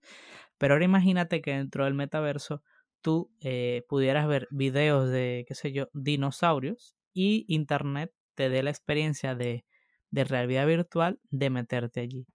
Pero 0.59 0.75
ahora 0.75 0.85
imagínate 0.85 1.43
que 1.43 1.53
dentro 1.53 1.85
del 1.85 1.95
metaverso 1.95 2.63
tú 3.03 3.33
eh, 3.41 3.85
pudieras 3.89 4.29
ver 4.29 4.49
videos 4.51 5.11
de, 5.11 5.45
qué 5.49 5.55
sé 5.55 5.73
yo, 5.73 5.89
dinosaurios 5.95 6.97
y 7.15 7.45
internet 7.49 8.13
te 8.35 8.49
dé 8.51 8.63
la 8.63 8.71
experiencia 8.71 9.35
de, 9.35 9.65
de 10.11 10.25
realidad 10.25 10.67
virtual 10.67 11.21
de 11.31 11.51
meterte 11.51 12.01
allí. 12.01 12.27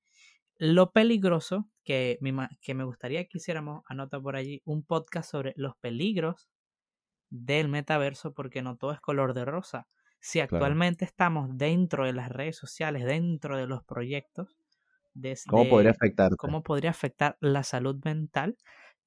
Lo 0.58 0.92
peligroso 0.94 1.70
que 1.86 2.20
que 2.62 2.76
me 2.76 2.84
gustaría 2.86 3.26
que 3.28 3.40
hiciéramos, 3.40 3.84
anota 3.88 4.22
por 4.22 4.36
allí, 4.38 4.62
un 4.66 4.84
podcast 4.86 5.32
sobre 5.32 5.54
los 5.58 5.76
peligros 5.78 6.50
del 7.30 7.70
metaverso 7.70 8.34
porque 8.34 8.62
no 8.62 8.78
todo 8.78 8.92
es 8.94 9.02
color 9.02 9.34
de 9.34 9.46
rosa. 9.46 9.88
Si 10.20 10.40
Claro. 10.46 10.76
actualmente 10.76 11.06
estamos 11.06 11.50
dentro 11.58 12.06
de 12.06 12.14
las 12.14 12.30
redes 12.30 12.58
sociales, 12.58 13.06
dentro 13.06 13.58
de 13.58 13.68
los 13.68 13.84
proyectos, 13.84 14.60
¿Cómo 15.46 15.68
podría 15.68 15.92
desde 15.92 15.92
afectarte? 15.92 16.38
cómo 16.38 16.64
podría 16.64 16.92
afectar 16.92 17.38
la 17.42 17.64
salud 17.64 18.02
mental 18.06 18.58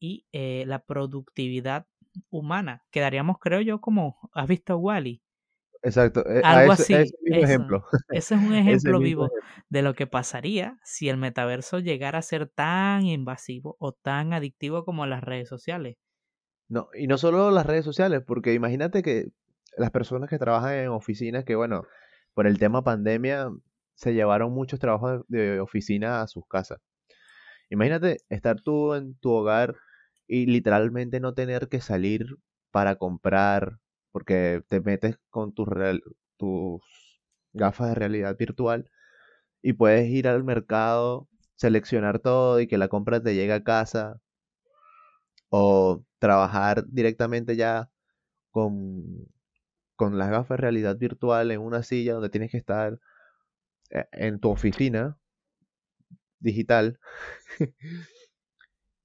y 0.01 0.27
eh, 0.33 0.65
la 0.69 0.81
productividad 0.87 1.89
humana. 2.31 2.85
Quedaríamos, 2.93 3.39
creo 3.41 3.63
yo, 3.63 3.81
como, 3.83 4.31
¿has 4.35 4.49
visto 4.49 4.79
Wally? 4.79 5.24
Exacto. 5.85 6.25
eh, 6.29 6.41
a 6.43 6.59
Algo 6.61 6.73
ese, 6.73 6.83
así, 6.83 6.95
ese 6.95 7.17
mismo 7.23 7.45
eso. 7.45 7.47
ejemplo. 7.47 7.85
Ese 8.11 8.35
es 8.35 8.41
un 8.41 8.55
ejemplo 8.55 9.01
vivo 9.01 9.27
ejemplo. 9.27 9.65
de 9.69 9.83
lo 9.83 9.95
que 9.95 10.07
pasaría 10.07 10.79
si 10.85 11.09
el 11.09 11.17
metaverso 11.19 11.79
llegara 11.81 12.19
a 12.21 12.23
ser 12.23 12.49
tan 12.49 13.05
invasivo 13.07 13.77
o 13.79 13.93
tan 13.93 14.33
adictivo 14.33 14.85
como 14.85 15.07
las 15.07 15.23
redes 15.23 15.49
sociales. 15.49 15.97
No, 16.69 16.89
y 16.95 17.07
no 17.07 17.19
solo 17.19 17.51
las 17.51 17.67
redes 17.67 17.85
sociales, 17.85 18.23
porque 18.27 18.55
imagínate 18.55 19.03
que 19.03 19.27
las 19.77 19.91
personas 19.91 20.31
que 20.31 20.39
trabajan 20.39 20.75
en 20.75 20.89
oficinas, 20.89 21.45
que 21.45 21.55
bueno, 21.57 21.85
por 22.35 22.47
el 22.47 22.59
tema 22.59 22.83
pandemia, 22.83 23.51
se 23.95 24.15
llevaron 24.15 24.53
muchos 24.53 24.81
trabajos 24.81 25.23
de 25.29 25.61
oficina 25.61 26.23
a 26.23 26.27
sus 26.27 26.47
casas. 26.49 26.81
Imagínate 27.71 28.19
estar 28.31 28.61
tú 28.63 28.95
en 28.95 29.17
tu 29.19 29.31
hogar 29.33 29.77
y 30.27 30.47
literalmente 30.47 31.21
no 31.21 31.35
tener 31.35 31.69
que 31.69 31.81
salir 31.81 32.27
para 32.71 32.97
comprar, 32.97 33.79
porque 34.15 34.63
te 34.69 34.81
metes 34.81 35.19
con 35.29 35.53
tus, 35.53 35.67
gafas 37.53 37.89
de 37.89 37.95
realidad 37.97 38.37
virtual 38.39 38.89
y 39.61 39.73
puedes 39.73 40.09
ir 40.09 40.29
al 40.29 40.45
mercado, 40.45 41.29
seleccionar 41.57 42.21
todo 42.21 42.61
y 42.61 42.69
que 42.69 42.79
la 42.79 42.87
compra 42.87 43.21
te 43.21 43.35
llegue 43.35 43.53
a 43.53 43.65
casa 43.65 44.21
o 45.49 46.05
trabajar 46.21 46.85
directamente 46.87 47.57
ya 47.57 47.91
con, 48.53 49.27
con 49.97 50.17
las 50.17 50.31
gafas 50.31 50.59
de 50.59 50.63
realidad 50.63 50.97
virtual 50.97 51.51
en 51.51 51.61
una 51.61 51.83
silla 51.83 52.15
donde 52.15 52.31
tienes 52.31 52.53
que 52.53 52.59
estar 52.59 53.01
eh, 53.91 54.07
en 54.13 54.39
tu 54.39 54.51
oficina 54.51 55.19
digital 56.39 57.01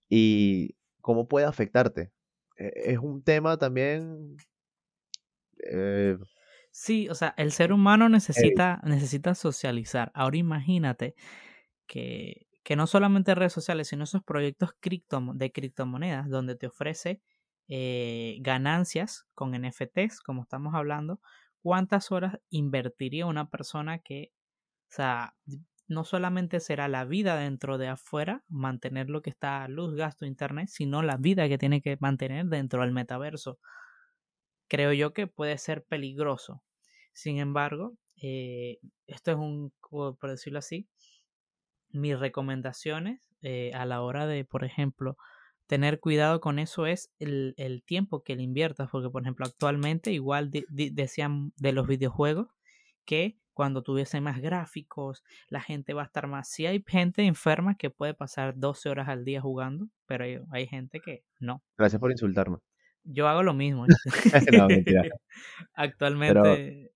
y 0.08 0.76
cómo 1.02 1.28
puede 1.28 1.48
afectarte. 1.48 2.12
Eh, 2.58 2.74
Es 2.94 3.00
un 3.00 3.24
tema 3.24 3.58
también 3.58 4.38
eh, 5.64 6.18
Sí, 6.72 7.10
o 7.10 7.16
sea, 7.16 7.34
el 7.38 7.52
ser 7.52 7.74
humano 7.74 8.10
necesita, 8.10 8.82
necesita 8.84 9.36
socializar. 9.36 10.12
Ahora 10.14 10.38
imagínate 10.38 11.16
que, 11.88 12.48
que 12.64 12.76
no 12.76 12.88
solamente 12.88 13.36
redes 13.36 13.54
sociales, 13.54 13.88
sino 13.90 14.04
esos 14.06 14.24
proyectos 14.24 14.72
criptomo- 14.82 15.34
de 15.36 15.52
criptomonedas 15.52 16.30
donde 16.30 16.56
te 16.56 16.68
ofrece 16.68 17.22
eh, 17.70 18.38
ganancias 18.42 19.28
con 19.36 19.56
NFTs, 19.56 20.22
como 20.22 20.44
estamos 20.44 20.76
hablando, 20.76 21.22
¿cuántas 21.62 22.12
horas 22.12 22.40
invertiría 22.50 23.26
una 23.28 23.50
persona 23.50 24.00
que, 24.00 24.34
o 24.92 24.96
sea, 24.96 25.36
no 25.88 26.04
solamente 26.06 26.60
será 26.60 26.88
la 26.88 27.06
vida 27.06 27.36
dentro 27.38 27.78
de 27.78 27.88
afuera, 27.90 28.44
mantener 28.50 29.10
lo 29.10 29.22
que 29.24 29.30
está 29.32 29.68
luz, 29.68 29.96
gasto, 29.96 30.26
internet, 30.26 30.70
sino 30.70 31.02
la 31.04 31.18
vida 31.18 31.48
que 31.50 31.58
tiene 31.58 31.82
que 31.82 31.98
mantener 32.00 32.46
dentro 32.48 32.82
del 32.82 32.92
metaverso? 32.94 33.60
Creo 34.70 34.94
yo 34.94 35.14
que 35.14 35.28
puede 35.28 35.58
ser 35.58 35.84
peligroso. 35.84 36.64
Sin 37.12 37.40
embargo, 37.40 37.98
eh, 38.22 38.80
esto 39.08 39.32
es 39.32 39.38
un, 39.38 39.74
por 39.90 40.30
decirlo 40.30 40.60
así, 40.60 40.88
mis 41.90 42.18
recomendaciones 42.18 43.22
eh, 43.42 43.72
a 43.74 43.86
la 43.86 44.02
hora 44.02 44.28
de, 44.28 44.46
por 44.46 44.64
ejemplo, 44.64 45.18
tener 45.68 46.00
cuidado 46.00 46.40
con 46.40 46.60
eso 46.60 46.86
es 46.86 47.12
el, 47.20 47.54
el 47.58 47.84
tiempo 47.84 48.24
que 48.24 48.36
le 48.36 48.44
inviertas, 48.44 48.90
porque 48.92 49.10
por 49.10 49.22
ejemplo 49.22 49.46
actualmente 49.46 50.12
igual 50.12 50.52
decían 50.70 51.54
de 51.58 51.74
los 51.74 51.88
videojuegos 51.88 52.48
que 53.06 53.38
cuando 53.54 53.84
tuviese 53.84 54.22
más 54.22 54.40
gráficos, 54.40 55.22
la 55.50 55.60
gente 55.60 55.94
va 55.94 56.04
a 56.04 56.06
estar 56.06 56.28
más. 56.28 56.50
Si 56.50 56.66
hay 56.66 56.82
gente 56.88 57.24
enferma 57.24 57.76
que 57.76 57.90
puede 57.90 58.14
pasar 58.14 58.54
12 58.56 58.88
horas 58.88 59.10
al 59.10 59.26
día 59.26 59.42
jugando, 59.42 59.90
pero 60.06 60.24
hay, 60.24 60.40
hay 60.52 60.66
gente 60.66 61.02
que 61.02 61.26
no. 61.40 61.62
Gracias 61.78 62.00
por 62.00 62.10
insultarme. 62.10 62.60
Yo 63.04 63.28
hago 63.28 63.44
lo 63.44 63.54
mismo. 63.54 63.86
No, 64.54 64.68
mentira. 64.68 65.02
Actualmente. 65.74 66.92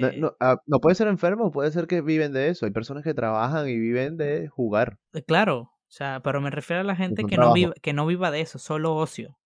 No, 0.00 0.06
eh, 0.08 0.18
no, 0.18 0.36
ah, 0.40 0.56
no 0.66 0.80
puede 0.80 0.94
ser 0.96 1.08
enfermo, 1.08 1.50
puede 1.50 1.70
ser 1.70 1.86
que 1.86 2.00
viven 2.00 2.32
de 2.32 2.48
eso. 2.48 2.66
Hay 2.66 2.72
personas 2.72 3.04
que 3.04 3.14
trabajan 3.14 3.68
y 3.68 3.78
viven 3.78 4.16
de 4.16 4.48
jugar. 4.48 4.98
eh, 5.14 5.22
claro, 5.22 5.58
o 5.60 5.70
sea, 5.88 6.20
pero 6.22 6.40
me 6.40 6.50
refiero 6.50 6.80
a 6.80 6.84
la 6.84 6.96
gente 6.96 7.24
que 7.24 7.36
no, 7.36 7.52
viva, 7.52 7.72
que 7.82 7.92
no 7.92 8.06
viva 8.06 8.30
de 8.30 8.40
eso, 8.40 8.58
solo 8.58 8.94
ocio. 8.96 9.38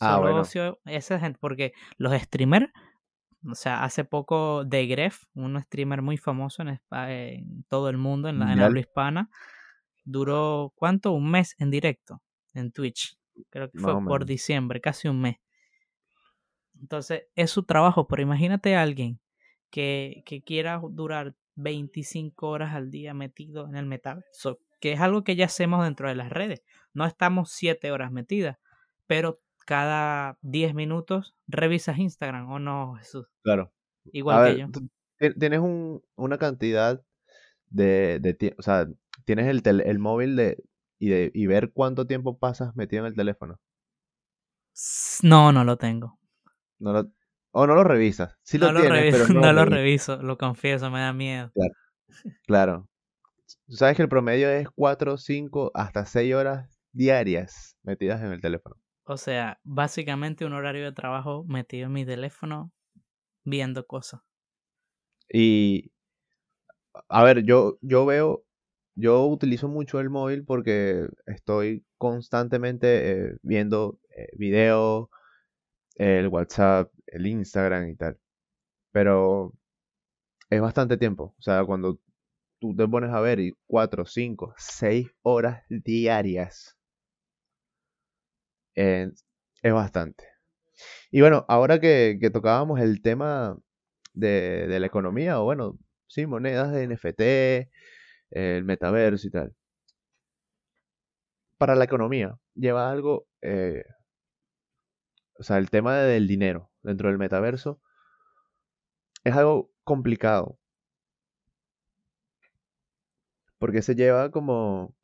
Ah, 0.00 0.14
Solo 0.14 0.20
bueno. 0.20 0.40
ocio, 0.42 0.80
esa 0.84 1.18
gente, 1.18 1.38
porque 1.40 1.72
los 1.96 2.12
streamers, 2.12 2.70
o 3.50 3.54
sea, 3.54 3.82
hace 3.84 4.04
poco 4.04 4.64
de 4.64 4.86
Gref, 4.86 5.24
un 5.34 5.60
streamer 5.62 6.02
muy 6.02 6.16
famoso 6.18 6.62
en, 6.62 6.68
Espa- 6.68 7.10
en 7.10 7.64
todo 7.68 7.88
el 7.88 7.98
mundo, 7.98 8.28
en 8.28 8.38
la 8.38 8.52
en 8.52 8.60
habla 8.60 8.80
hispana, 8.80 9.28
duró, 10.04 10.72
¿cuánto? 10.76 11.12
Un 11.12 11.30
mes 11.30 11.56
en 11.58 11.70
directo 11.70 12.22
en 12.54 12.72
Twitch. 12.72 13.17
Creo 13.50 13.70
que 13.70 13.78
fue 13.78 13.92
por 14.04 14.24
diciembre, 14.24 14.80
casi 14.80 15.08
un 15.08 15.20
mes. 15.20 15.36
Entonces, 16.80 17.24
es 17.34 17.50
su 17.50 17.64
trabajo, 17.64 18.06
pero 18.06 18.22
imagínate 18.22 18.76
a 18.76 18.82
alguien 18.82 19.18
que, 19.70 20.22
que 20.24 20.42
quiera 20.42 20.80
durar 20.90 21.34
25 21.56 22.48
horas 22.48 22.74
al 22.74 22.90
día 22.90 23.14
metido 23.14 23.68
en 23.68 23.76
el 23.76 23.86
metaverso, 23.86 24.60
que 24.80 24.92
es 24.92 25.00
algo 25.00 25.24
que 25.24 25.34
ya 25.36 25.46
hacemos 25.46 25.84
dentro 25.84 26.08
de 26.08 26.14
las 26.14 26.30
redes. 26.30 26.62
No 26.94 27.04
estamos 27.04 27.50
7 27.50 27.90
horas 27.90 28.12
metidas, 28.12 28.58
pero 29.06 29.40
cada 29.66 30.38
10 30.42 30.74
minutos 30.74 31.34
revisas 31.48 31.98
Instagram, 31.98 32.50
¿o 32.50 32.58
no, 32.58 32.94
Jesús? 32.94 33.26
Claro. 33.42 33.72
Igual 34.12 34.38
A 34.38 34.44
que 34.44 34.48
ver, 34.50 34.58
yo. 34.58 34.66
tú 34.70 34.88
tienes 35.38 35.58
un, 35.60 36.02
una 36.14 36.38
cantidad 36.38 37.02
de, 37.70 38.20
de 38.20 38.54
o 38.56 38.62
sea, 38.62 38.88
tienes 39.24 39.46
el, 39.46 39.62
tel- 39.62 39.82
el 39.84 39.98
móvil 39.98 40.36
de 40.36 40.62
y, 40.98 41.08
de 41.08 41.30
y 41.34 41.46
ver 41.46 41.72
cuánto 41.72 42.06
tiempo 42.06 42.38
pasas 42.38 42.74
metido 42.76 43.04
en 43.04 43.08
el 43.08 43.16
teléfono. 43.16 43.58
No, 45.22 45.52
no 45.52 45.64
lo 45.64 45.76
tengo. 45.76 46.18
No 46.78 46.92
lo, 46.92 47.10
o 47.52 47.66
no 47.66 47.74
lo 47.74 47.84
revisas. 47.84 48.36
Sí 48.42 48.58
no 48.58 48.66
lo 48.66 48.72
lo, 48.74 48.80
tienes, 48.80 49.00
reviso, 49.00 49.26
pero 49.26 49.34
no 49.40 49.46
no 49.46 49.52
lo 49.52 49.64
reviso, 49.64 50.22
lo 50.22 50.38
confieso, 50.38 50.90
me 50.90 51.00
da 51.00 51.12
miedo. 51.12 51.52
Claro. 52.46 52.88
Tú 53.66 53.76
sabes 53.76 53.96
que 53.96 54.02
el 54.02 54.08
promedio 54.08 54.48
es 54.48 54.68
4, 54.70 55.16
5, 55.18 55.72
hasta 55.74 56.04
6 56.04 56.34
horas 56.34 56.78
diarias 56.92 57.76
metidas 57.82 58.22
en 58.22 58.32
el 58.32 58.40
teléfono. 58.40 58.76
O 59.04 59.16
sea, 59.16 59.58
básicamente 59.64 60.44
un 60.44 60.52
horario 60.52 60.84
de 60.84 60.92
trabajo 60.92 61.44
metido 61.46 61.86
en 61.86 61.92
mi 61.92 62.04
teléfono 62.04 62.72
viendo 63.44 63.86
cosas. 63.86 64.20
Y, 65.32 65.92
a 67.08 67.22
ver, 67.22 67.42
yo, 67.44 67.78
yo 67.80 68.04
veo, 68.04 68.44
yo 68.98 69.26
utilizo 69.26 69.68
mucho 69.68 70.00
el 70.00 70.10
móvil 70.10 70.44
porque 70.44 71.08
estoy 71.26 71.84
constantemente 71.98 73.12
eh, 73.12 73.36
viendo 73.42 74.00
eh, 74.16 74.28
videos, 74.36 75.08
el 75.96 76.28
WhatsApp, 76.28 76.92
el 77.06 77.26
Instagram 77.28 77.90
y 77.90 77.96
tal. 77.96 78.18
Pero 78.92 79.54
es 80.50 80.60
bastante 80.60 80.96
tiempo. 80.96 81.34
O 81.38 81.42
sea, 81.42 81.64
cuando 81.64 82.00
tú 82.60 82.74
te 82.76 82.88
pones 82.88 83.10
a 83.12 83.20
ver 83.20 83.40
y 83.40 83.56
4, 83.68 84.04
5, 84.04 84.54
6 84.58 85.08
horas 85.22 85.64
diarias. 85.68 86.76
es 88.74 89.12
bastante. 89.62 90.24
Y 91.10 91.20
bueno, 91.20 91.44
ahora 91.48 91.80
que, 91.80 92.18
que 92.20 92.30
tocábamos 92.30 92.80
el 92.80 93.02
tema 93.02 93.56
de, 94.14 94.66
de, 94.68 94.80
la 94.80 94.86
economía, 94.86 95.40
o 95.40 95.44
bueno, 95.44 95.78
sí, 96.08 96.26
monedas 96.26 96.72
de 96.72 96.86
NFT, 96.88 97.68
el 98.30 98.64
metaverso 98.64 99.26
y 99.26 99.30
tal. 99.30 99.54
Para 101.58 101.74
la 101.74 101.84
economía, 101.84 102.38
lleva 102.54 102.90
algo, 102.90 103.26
eh, 103.42 103.84
o 105.38 105.42
sea, 105.42 105.58
el 105.58 105.70
tema 105.70 105.96
del 105.96 106.26
dinero 106.28 106.70
dentro 106.82 107.08
del 107.08 107.18
metaverso 107.18 107.80
es 109.24 109.34
algo 109.34 109.70
complicado. 109.84 110.58
Porque 113.58 113.82
se 113.82 113.96
lleva 113.96 114.30
como 114.30 114.94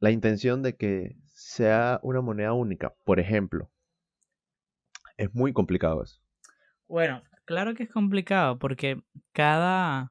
la 0.00 0.10
intención 0.10 0.62
de 0.62 0.76
que 0.76 1.16
sea 1.34 2.00
una 2.02 2.20
moneda 2.20 2.52
única, 2.52 2.94
por 3.04 3.20
ejemplo. 3.20 3.70
Es 5.16 5.34
muy 5.34 5.52
complicado 5.52 6.02
eso. 6.02 6.20
Bueno, 6.88 7.22
claro 7.44 7.74
que 7.74 7.84
es 7.84 7.90
complicado 7.90 8.58
porque 8.58 9.02
cada, 9.32 10.10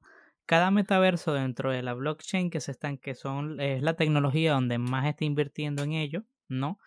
cada 0.50 0.72
metaverso 0.72 1.32
dentro 1.34 1.72
de 1.72 1.84
la 1.84 1.94
blockchain 1.94 2.50
que 2.50 2.60
se 2.60 2.72
están, 2.72 2.98
que 2.98 3.14
son, 3.14 3.62
es 3.62 3.84
la 3.84 3.94
tecnología 3.94 4.54
donde 4.54 4.80
más 4.80 5.06
está 5.06 5.24
invirtiendo 5.24 5.84
en 5.84 5.92
ello, 5.92 6.24
¿no? 6.48 6.80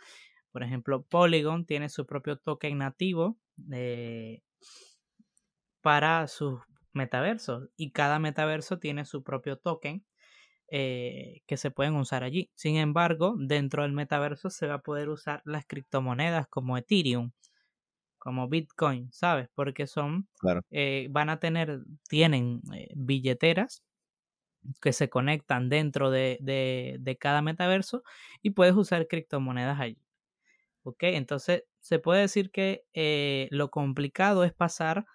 Por 0.51 0.65
ejemplo, 0.65 1.05
Polygon 1.05 1.65
tiene 1.65 1.89
su 1.89 2.05
propio 2.05 2.37
token 2.37 2.79
nativo 2.79 3.39
de, 3.55 4.43
para 5.81 6.27
sus 6.27 6.59
metaversos 6.93 7.69
y 7.77 7.93
cada 7.93 8.19
metaverso 8.19 8.81
tiene 8.81 9.05
su 9.05 9.23
propio 9.23 9.57
token 9.57 10.05
eh, 10.67 11.43
que 11.47 11.57
se 11.57 11.71
pueden 11.71 11.95
usar 11.95 12.25
allí. 12.25 12.51
Sin 12.57 12.79
embargo, 12.79 13.37
dentro 13.39 13.85
del 13.85 13.93
metaverso 13.93 14.51
se 14.51 14.67
va 14.67 14.75
a 14.75 14.83
poder 14.83 15.09
usar 15.09 15.41
las 15.45 15.67
criptomonedas 15.67 16.49
como 16.49 16.77
Ethereum, 16.77 17.31
como 18.23 18.49
Bitcoin, 18.49 19.11
¿sabes? 19.13 19.49
Porque 19.55 19.87
son, 19.87 20.29
eh, 20.71 21.09
van 21.11 21.29
a 21.29 21.41
tener, 21.41 21.81
tienen 22.09 22.63
eh, 22.75 22.89
billeteras 22.95 23.83
que 24.81 24.93
se 24.93 25.11
conectan 25.11 25.69
dentro 25.69 26.11
de, 26.11 26.39
de, 26.41 27.17
cada 27.19 27.43
metaverso 27.43 28.05
y 28.43 28.51
puedes 28.51 28.75
usar 28.77 29.09
criptomonedas 29.09 29.81
allí. 29.81 29.99
¿Ok? 30.85 31.03
Entonces, 31.05 31.65
se 31.81 31.99
puede 31.99 32.21
decir 32.23 32.51
que 32.53 32.85
lo 33.51 33.71
complicado 33.71 34.45
es 34.45 34.53
pasar 34.53 35.07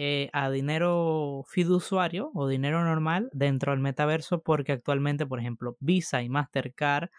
eh, 0.00 0.30
a 0.32 0.48
dinero 0.48 1.44
fiduciario 1.48 2.30
o 2.32 2.46
dinero 2.46 2.84
normal 2.84 3.30
dentro 3.32 3.72
del 3.72 3.80
metaverso 3.80 4.42
porque 4.44 4.70
actualmente, 4.70 5.26
por 5.26 5.40
ejemplo, 5.40 5.76
Visa 5.80 6.22
y 6.22 6.28
Mastercard, 6.28 7.10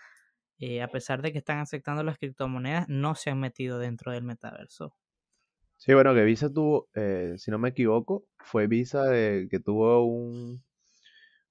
eh, 0.60 0.82
a 0.82 0.88
pesar 0.88 1.21
de 1.21 1.34
que 1.34 1.39
están 1.39 1.60
aceptando 1.60 2.04
las 2.04 2.17
criptomonedas, 2.17 2.88
no 2.88 3.15
se 3.15 3.32
han 3.32 3.39
metido 3.41 3.80
dentro 3.80 4.13
del 4.13 4.23
metaverso. 4.23 4.95
Sí, 5.79 5.93
bueno, 5.93 6.13
que 6.13 6.25
Visa 6.25 6.51
tuvo, 6.53 6.89
eh, 6.93 7.35
si 7.37 7.51
no 7.51 7.57
me 7.57 7.69
equivoco, 7.69 8.25
fue 8.37 8.67
Visa 8.67 9.11
que 9.11 9.61
tuvo 9.63 10.05
un 10.05 10.61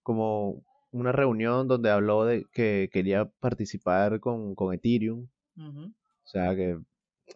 como 0.02 0.62
una 0.90 1.12
reunión 1.12 1.66
donde 1.66 1.90
habló 1.90 2.24
de 2.24 2.44
que 2.52 2.90
quería 2.92 3.24
participar 3.40 4.20
con, 4.20 4.54
con 4.54 4.74
Ethereum. 4.74 5.28
O 5.56 5.92
sea, 6.24 6.54
que 6.54 6.78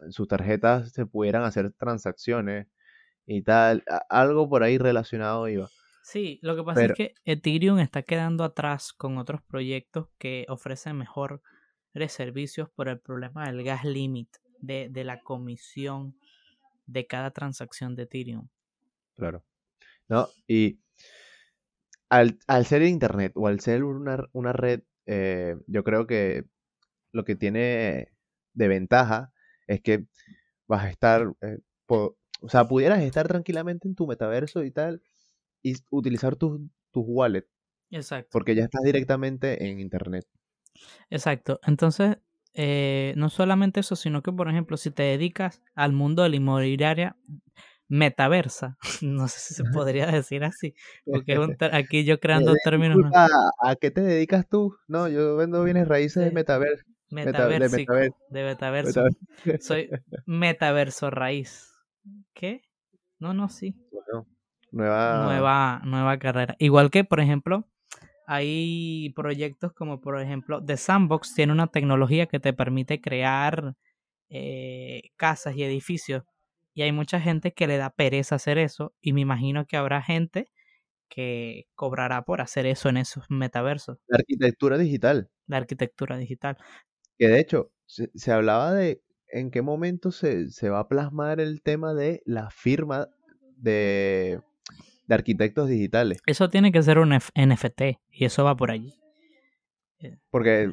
en 0.00 0.12
sus 0.12 0.28
tarjetas 0.28 0.92
se 0.92 1.07
pudieran 1.07 1.44
hacer 1.44 1.72
transacciones 1.72 2.66
y 3.26 3.42
tal, 3.42 3.85
algo 4.11 4.48
por 4.48 4.62
ahí 4.62 4.76
relacionado 4.76 5.48
iba. 5.48 5.68
Sí, 6.02 6.40
lo 6.42 6.57
que 6.57 6.62
pasa 6.62 6.85
es 6.85 6.92
que 6.92 7.14
Ethereum 7.24 7.78
está 7.78 8.02
quedando 8.02 8.44
atrás 8.44 8.92
con 8.92 9.16
otros 9.16 9.40
proyectos 9.42 10.09
que 10.18 10.44
ofrecen 10.48 10.98
mejores 10.98 11.40
servicios 12.09 12.68
por 12.70 12.88
el 12.88 13.00
problema 13.00 13.46
del 13.46 13.64
gas 13.64 13.85
limit, 13.85 14.28
de, 14.61 14.88
de 14.90 15.05
la 15.05 15.20
comisión 15.20 16.16
de 16.87 17.07
cada 17.07 17.31
transacción 17.31 17.95
de 17.95 18.05
Ethereum. 18.05 18.49
Claro. 19.14 19.45
No, 20.09 20.29
y 20.47 20.81
al, 22.09 22.38
al 22.47 22.66
ser 22.66 22.83
Internet 22.83 23.33
o 23.37 23.47
al 23.47 23.61
ser 23.61 23.85
una, 23.85 24.29
una 24.33 24.53
red, 24.53 24.83
eh, 25.07 25.57
yo 25.66 25.85
creo 25.85 26.07
que 26.07 26.45
lo 27.12 27.25
que 27.25 27.37
tiene 27.37 28.12
de 28.55 28.68
ventaja 28.68 29.33
es 29.66 29.81
que 29.81 30.07
vas 30.66 30.85
a 30.85 30.90
estar, 30.90 31.33
eh, 31.40 31.59
o 31.87 32.16
sea, 32.49 32.68
pudieras 32.68 33.01
estar 33.03 33.29
tranquilamente 33.29 33.88
en 33.88 33.95
tu 33.95 34.07
metaverso 34.07 34.64
y 34.64 34.71
tal 34.71 35.03
y 35.62 35.75
utilizar 35.90 36.37
tus 36.37 36.61
tu 36.90 37.01
wallets. 37.01 37.49
Exacto. 37.90 38.29
Porque 38.33 38.55
ya 38.55 38.64
estás 38.64 38.83
directamente 38.83 39.68
en 39.68 39.81
internet. 39.81 40.27
Exacto. 41.11 41.61
Entonces, 41.64 42.18
eh, 42.55 43.15
no 43.17 43.31
solamente 43.31 43.81
eso, 43.81 43.97
sino 43.97 44.23
que, 44.23 44.33
por 44.33 44.49
ejemplo, 44.49 44.77
si 44.77 44.91
te 44.91 45.03
dedicas 45.03 45.62
al 45.75 45.93
mundo 45.93 46.23
de 46.23 46.31
la 46.31 46.37
inmobiliaria 46.37 47.17
metaversa, 47.88 48.79
no 49.03 49.29
sé 49.29 49.38
si 49.38 49.55
se 49.55 49.65
podría 49.65 50.07
decir 50.07 50.45
así, 50.45 50.75
porque 51.05 51.37
aquí 51.73 52.05
yo 52.05 52.21
creando 52.21 52.55
términos. 52.65 52.99
¿A 53.15 53.77
qué 53.77 53.91
te 53.91 54.01
dedicas 54.01 54.49
tú? 54.49 54.77
No, 54.88 55.09
yo 55.09 55.37
vendo 55.37 55.62
bienes 55.65 55.88
raíces 55.88 56.25
de 56.25 56.31
metaverso. 56.31 56.85
Metaverso. 57.11 57.77
De 58.31 58.45
metaverso. 58.45 59.05
Soy 59.61 59.91
metaverso 60.25 61.11
raíz. 61.11 61.71
¿Qué? 62.33 62.62
No, 63.19 63.35
no, 63.35 63.51
sí. 63.51 63.77
nueva... 64.71 65.25
nueva... 65.25 65.83
Nueva 65.85 66.19
carrera. 66.19 66.57
Igual 66.59 66.91
que, 66.91 67.05
por 67.05 67.21
ejemplo, 67.21 67.69
hay 68.26 69.12
proyectos 69.14 69.72
como, 69.72 70.00
por 70.00 70.20
ejemplo, 70.20 70.64
The 70.64 70.76
Sandbox 70.76 71.35
tiene 71.35 71.52
una 71.52 71.66
tecnología 71.66 72.26
que 72.26 72.40
te 72.40 72.52
permite 72.52 73.00
crear 73.00 73.74
eh, 74.28 75.11
casas 75.16 75.56
y 75.56 75.64
edificios. 75.64 76.24
Y 76.74 76.82
hay 76.82 76.92
mucha 76.92 77.20
gente 77.20 77.52
que 77.52 77.66
le 77.66 77.76
da 77.76 77.90
pereza 77.90 78.37
hacer 78.37 78.58
eso. 78.58 78.94
Y 79.00 79.12
me 79.12 79.20
imagino 79.20 79.66
que 79.66 79.76
habrá 79.76 80.02
gente 80.02 80.50
que 81.08 81.66
cobrará 81.74 82.22
por 82.22 82.40
hacer 82.40 82.66
eso 82.66 82.88
en 82.88 82.96
esos 82.96 83.24
metaversos. 83.28 83.98
La 84.06 84.18
arquitectura 84.18 84.78
digital. 84.78 85.30
La 85.46 85.58
arquitectura 85.58 86.16
digital. 86.16 86.56
Que 87.18 87.28
de 87.28 87.40
hecho, 87.40 87.70
se 87.87 88.32
hablaba 88.32 88.72
de 88.72 89.02
en 89.32 89.50
qué 89.50 89.62
momento 89.62 90.12
se, 90.12 90.46
va 90.68 90.80
a 90.80 90.88
plasmar 90.88 91.40
el 91.40 91.62
tema 91.62 91.94
de 91.94 92.22
la 92.26 92.50
firma 92.50 93.08
de, 93.56 94.40
arquitectos 95.12 95.68
digitales. 95.68 96.20
Eso 96.27 96.48
tiene 96.48 96.72
que 96.72 96.83
ser 96.83 96.98
un 96.98 97.11
NFT 97.11 97.83
y 98.11 98.25
eso 98.25 98.44
va 98.44 98.57
por 98.57 98.70
allí. 98.70 98.94
Porque 100.31 100.72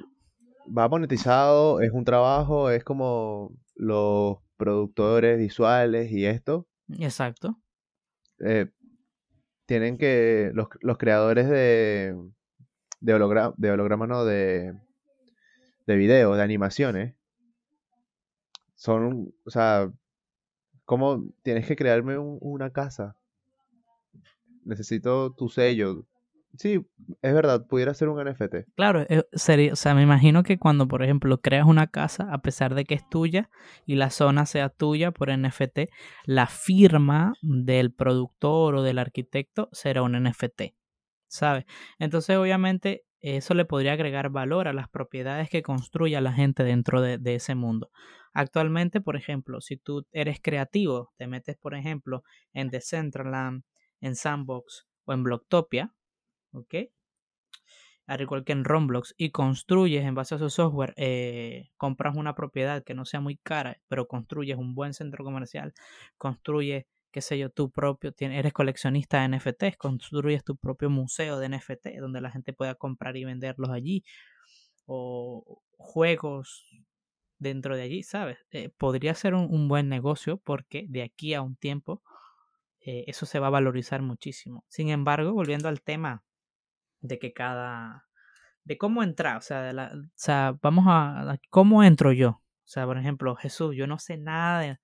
va 0.65 0.87
monetizado, 0.87 1.81
es 1.81 1.91
un 1.91 2.05
trabajo, 2.05 2.69
es 2.69 2.83
como 2.83 3.51
los 3.75 4.37
productores 4.57 5.37
visuales 5.37 6.11
y 6.11 6.25
esto. 6.25 6.67
Exacto. 6.97 7.59
Eh, 8.39 8.67
tienen 9.65 9.97
que, 9.97 10.51
los, 10.53 10.97
creadores 10.97 11.47
de, 11.49 12.15
de, 12.99 13.13
holograma, 13.13 13.53
de 13.57 13.71
holograma, 13.71 14.07
no, 14.07 14.25
de, 14.25 14.73
de 15.85 15.95
video, 15.95 16.35
de 16.35 16.43
animaciones, 16.43 17.15
son, 18.75 19.33
o 19.45 19.49
sea, 19.49 19.91
¿cómo 20.85 21.29
tienes 21.43 21.67
que 21.67 21.75
crearme 21.75 22.17
una 22.17 22.71
casa? 22.71 23.18
Necesito 24.69 25.33
tu 25.33 25.49
sello. 25.49 26.05
Sí, 26.57 26.85
es 27.21 27.33
verdad, 27.33 27.65
pudiera 27.67 27.93
ser 27.95 28.09
un 28.09 28.19
NFT. 28.19 28.71
Claro, 28.75 29.01
eh, 29.01 29.23
sería, 29.33 29.73
o 29.73 29.75
sea, 29.75 29.95
me 29.95 30.03
imagino 30.03 30.43
que 30.43 30.59
cuando, 30.59 30.87
por 30.87 31.03
ejemplo, 31.03 31.41
creas 31.41 31.65
una 31.65 31.87
casa, 31.87 32.27
a 32.31 32.41
pesar 32.41 32.75
de 32.75 32.85
que 32.85 32.93
es 32.93 33.07
tuya 33.09 33.49
y 33.87 33.95
la 33.95 34.11
zona 34.11 34.45
sea 34.45 34.69
tuya 34.69 35.11
por 35.11 35.29
NFT, 35.29 35.89
la 36.25 36.45
firma 36.45 37.33
del 37.41 37.93
productor 37.93 38.75
o 38.75 38.83
del 38.83 38.99
arquitecto 38.99 39.69
será 39.71 40.03
un 40.03 40.13
NFT, 40.13 40.75
¿sabes? 41.27 41.65
Entonces, 41.97 42.37
obviamente, 42.37 43.05
eso 43.21 43.55
le 43.55 43.65
podría 43.65 43.93
agregar 43.93 44.29
valor 44.29 44.67
a 44.67 44.73
las 44.73 44.87
propiedades 44.87 45.49
que 45.49 45.63
construya 45.63 46.21
la 46.21 46.33
gente 46.33 46.63
dentro 46.63 47.01
de 47.01 47.35
ese 47.35 47.55
mundo. 47.55 47.89
Actualmente, 48.33 49.01
por 49.01 49.15
ejemplo, 49.15 49.61
si 49.61 49.77
tú 49.77 50.05
eres 50.11 50.39
creativo, 50.41 51.11
te 51.17 51.27
metes, 51.27 51.57
por 51.57 51.73
ejemplo, 51.73 52.23
en 52.53 52.69
Decentraland, 52.69 53.63
en 54.01 54.15
Sandbox 54.15 54.87
o 55.05 55.13
en 55.13 55.23
Blocktopia, 55.23 55.93
¿ok? 56.51 56.75
Al 58.07 58.21
igual 58.21 58.43
que 58.43 58.53
en 58.53 58.63
Roblox 58.63 59.13
y 59.17 59.29
construyes 59.29 60.03
en 60.03 60.15
base 60.15 60.35
a 60.35 60.39
su 60.39 60.49
software, 60.49 60.93
eh, 60.97 61.69
compras 61.77 62.15
una 62.15 62.33
propiedad 62.33 62.83
que 62.83 62.95
no 62.95 63.05
sea 63.05 63.19
muy 63.19 63.37
cara, 63.37 63.79
pero 63.87 64.07
construyes 64.07 64.57
un 64.57 64.73
buen 64.73 64.93
centro 64.93 65.23
comercial, 65.23 65.73
construyes, 66.17 66.85
qué 67.11 67.21
sé 67.21 67.37
yo, 67.37 67.51
tu 67.51 67.69
propio, 67.69 68.11
eres 68.17 68.53
coleccionista 68.53 69.21
de 69.21 69.37
NFTs, 69.37 69.77
construyes 69.77 70.43
tu 70.43 70.55
propio 70.55 70.89
museo 70.89 71.39
de 71.39 71.49
NFT 71.49 71.99
donde 71.99 72.21
la 72.21 72.31
gente 72.31 72.51
pueda 72.53 72.73
comprar 72.75 73.15
y 73.15 73.25
venderlos 73.25 73.69
allí, 73.69 74.03
o 74.87 75.61
juegos 75.77 76.65
dentro 77.39 77.75
de 77.75 77.83
allí, 77.83 78.03
¿sabes? 78.03 78.37
Eh, 78.51 78.69
podría 78.69 79.13
ser 79.15 79.33
un, 79.33 79.67
buen 79.67 79.89
negocio 79.89 80.37
porque 80.37 80.85
de 80.89 81.03
aquí 81.03 81.33
a 81.33 81.41
un 81.41 81.55
tiempo 81.55 82.03
eh, 82.81 83.05
eso 83.07 83.25
se 83.25 83.39
va 83.39 83.47
a 83.47 83.51
valorizar 83.51 84.01
muchísimo. 84.01 84.65
Sin 84.67 84.89
embargo, 84.89 85.33
volviendo 85.33 85.67
al 85.67 85.81
tema 85.81 86.23
de 87.01 87.19
que 87.19 87.33
cada... 87.33 88.07
de 88.63 88.77
cómo 88.77 89.03
entrar, 89.03 89.37
o 89.37 89.41
sea, 89.41 89.61
de 89.61 89.73
la, 89.73 89.91
vamos 90.61 90.85
a... 90.87 91.37
¿Cómo 91.49 91.83
entro 91.83 92.11
yo? 92.11 92.29
O 92.69 92.71
sea, 92.71 92.85
por 92.85 92.97
ejemplo, 92.97 93.35
Jesús, 93.35 93.75
yo 93.75 93.87
no 93.87 93.97
sé 93.97 94.17
nada 94.17 94.79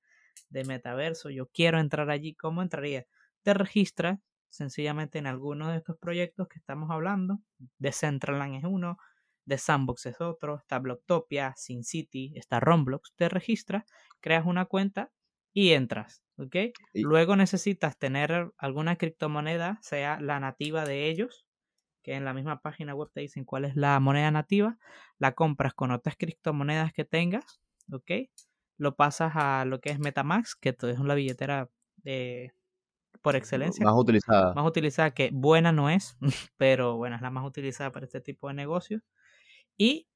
de, 0.49 0.63
metaverso, 0.65 1.29
yo 1.29 1.47
quiero 1.47 1.79
entrar 1.79 2.09
allí, 2.09 2.33
¿cómo 2.33 2.61
entraría? 2.61 3.05
Te 3.43 3.53
registras 3.53 4.19
sencillamente 4.49 5.19
en 5.19 5.27
alguno 5.27 5.69
de 5.69 5.77
estos 5.77 5.97
proyectos 5.97 6.47
que 6.47 6.57
estamos 6.57 6.89
hablando. 6.89 7.39
Decentraland 7.77 8.55
es 8.55 8.63
uno, 8.63 8.97
de 9.45 9.57
Sandbox 9.59 10.07
es 10.07 10.19
otro, 10.19 10.57
está 10.57 10.79
Blocktopia, 10.79 11.53
SimCity, 11.55 12.33
está 12.35 12.59
Roblox. 12.59 13.13
Te 13.15 13.29
registras, 13.29 13.85
creas 14.19 14.45
una 14.45 14.65
cuenta 14.65 15.11
y 15.53 15.73
entras, 15.73 16.23
¿ok? 16.37 16.55
Luego 16.93 17.35
necesitas 17.35 17.97
tener 17.97 18.51
alguna 18.57 18.95
criptomoneda, 18.95 19.79
sea 19.81 20.19
la 20.19 20.39
nativa 20.39 20.85
de 20.85 21.09
ellos, 21.09 21.45
que 22.03 22.13
en 22.13 22.25
la 22.25 22.33
misma 22.33 22.61
página 22.61 22.93
web 22.93 23.09
te 23.13 23.21
dicen 23.21 23.45
cuál 23.45 23.65
es 23.65 23.75
la 23.75 23.99
moneda 23.99 24.29
nativa, 24.31 24.77
la 25.17 25.33
compras 25.33 25.73
con 25.73 25.91
otras 25.91 26.15
criptomonedas 26.17 26.93
que 26.93 27.05
tengas, 27.05 27.61
¿ok? 27.91 28.11
Lo 28.77 28.95
pasas 28.95 29.31
a 29.35 29.65
lo 29.65 29.79
que 29.79 29.89
es 29.89 29.99
Metamax, 29.99 30.55
que 30.55 30.75
es 30.79 30.99
una 30.99 31.15
billetera 31.15 31.69
de, 31.97 32.53
por 33.21 33.35
excelencia. 33.35 33.83
Más 33.83 33.95
utilizada. 33.97 34.53
Más 34.53 34.67
utilizada, 34.67 35.11
que 35.11 35.31
buena 35.33 35.71
no 35.71 35.89
es, 35.89 36.17
pero 36.57 36.97
bueno, 36.97 37.15
es 37.15 37.21
la 37.23 37.31
más 37.31 37.45
utilizada 37.45 37.91
para 37.91 38.05
este 38.05 38.21
tipo 38.21 38.47
de 38.49 38.53
negocios. 38.53 39.01
Y 39.77 40.07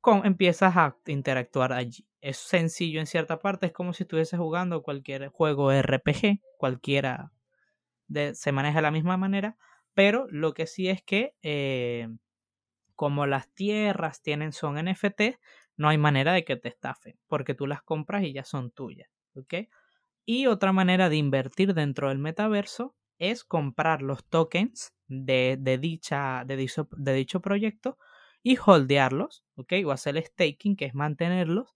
con, 0.00 0.26
empiezas 0.26 0.76
a 0.76 0.96
interactuar 1.06 1.72
allí. 1.72 2.06
Es 2.20 2.36
sencillo 2.38 3.00
en 3.00 3.06
cierta 3.06 3.38
parte, 3.38 3.66
es 3.66 3.72
como 3.72 3.92
si 3.92 4.04
estuvieses 4.04 4.38
jugando 4.38 4.82
cualquier 4.82 5.28
juego 5.28 5.72
RPG, 5.72 6.40
cualquiera 6.58 7.32
se 8.32 8.52
maneja 8.52 8.78
de 8.78 8.82
la 8.82 8.90
misma 8.90 9.16
manera, 9.16 9.56
pero 9.94 10.26
lo 10.30 10.54
que 10.54 10.66
sí 10.66 10.88
es 10.88 11.02
que 11.02 11.34
eh, 11.42 12.08
como 12.94 13.26
las 13.26 13.48
tierras 13.54 14.22
tienen 14.22 14.52
son 14.52 14.76
NFT, 14.76 15.38
no 15.76 15.88
hay 15.88 15.98
manera 15.98 16.32
de 16.32 16.44
que 16.44 16.56
te 16.56 16.68
estafen, 16.68 17.18
porque 17.28 17.54
tú 17.54 17.66
las 17.66 17.82
compras 17.82 18.24
y 18.24 18.32
ya 18.32 18.44
son 18.44 18.70
tuyas, 18.70 19.08
¿ok? 19.34 19.68
Y 20.24 20.46
otra 20.46 20.72
manera 20.72 21.08
de 21.08 21.16
invertir 21.16 21.74
dentro 21.74 22.08
del 22.08 22.18
metaverso 22.18 22.96
es 23.18 23.44
comprar 23.44 24.02
los 24.02 24.24
tokens 24.24 24.94
de, 25.06 25.58
dicha, 25.80 26.44
de 26.44 27.14
dicho 27.14 27.40
proyecto 27.40 27.98
y 28.42 28.56
holdearlos, 28.64 29.44
¿ok? 29.56 29.74
O 29.86 29.90
hacer 29.90 30.22
staking, 30.24 30.76
que 30.76 30.86
es 30.86 30.94
mantenerlos 30.94 31.74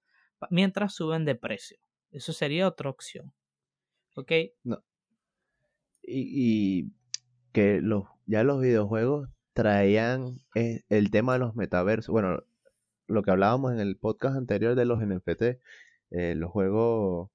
mientras 0.50 0.94
suben 0.94 1.24
de 1.24 1.34
precio. 1.34 1.78
Eso 2.10 2.32
sería 2.32 2.68
otra 2.68 2.90
opción, 2.90 3.32
¿ok? 4.16 4.32
No. 4.64 4.82
Y, 6.02 6.90
que 7.52 7.80
los, 7.80 8.04
ya 8.26 8.44
los 8.44 8.60
videojuegos 8.60 9.28
traían 9.52 10.40
eh, 10.54 10.82
el 10.88 11.10
tema 11.10 11.34
de 11.34 11.38
los 11.40 11.54
metaversos. 11.54 12.10
Bueno, 12.10 12.42
lo 13.06 13.22
que 13.22 13.30
hablábamos 13.30 13.72
en 13.72 13.80
el 13.80 13.96
podcast 13.96 14.36
anterior 14.36 14.74
de 14.74 14.84
los 14.86 15.00
NFT, 15.00 15.42
eh, 16.10 16.34
los 16.34 16.50
juegos 16.50 17.30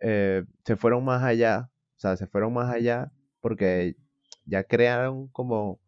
eh, 0.00 0.44
se 0.64 0.76
fueron 0.76 1.04
más 1.04 1.22
allá, 1.24 1.70
o 1.96 2.00
sea, 2.00 2.16
se 2.16 2.26
fueron 2.26 2.52
más 2.52 2.72
allá 2.72 3.10
porque 3.40 3.96
ya 4.44 4.64
crearon 4.64 5.28
como 5.28 5.80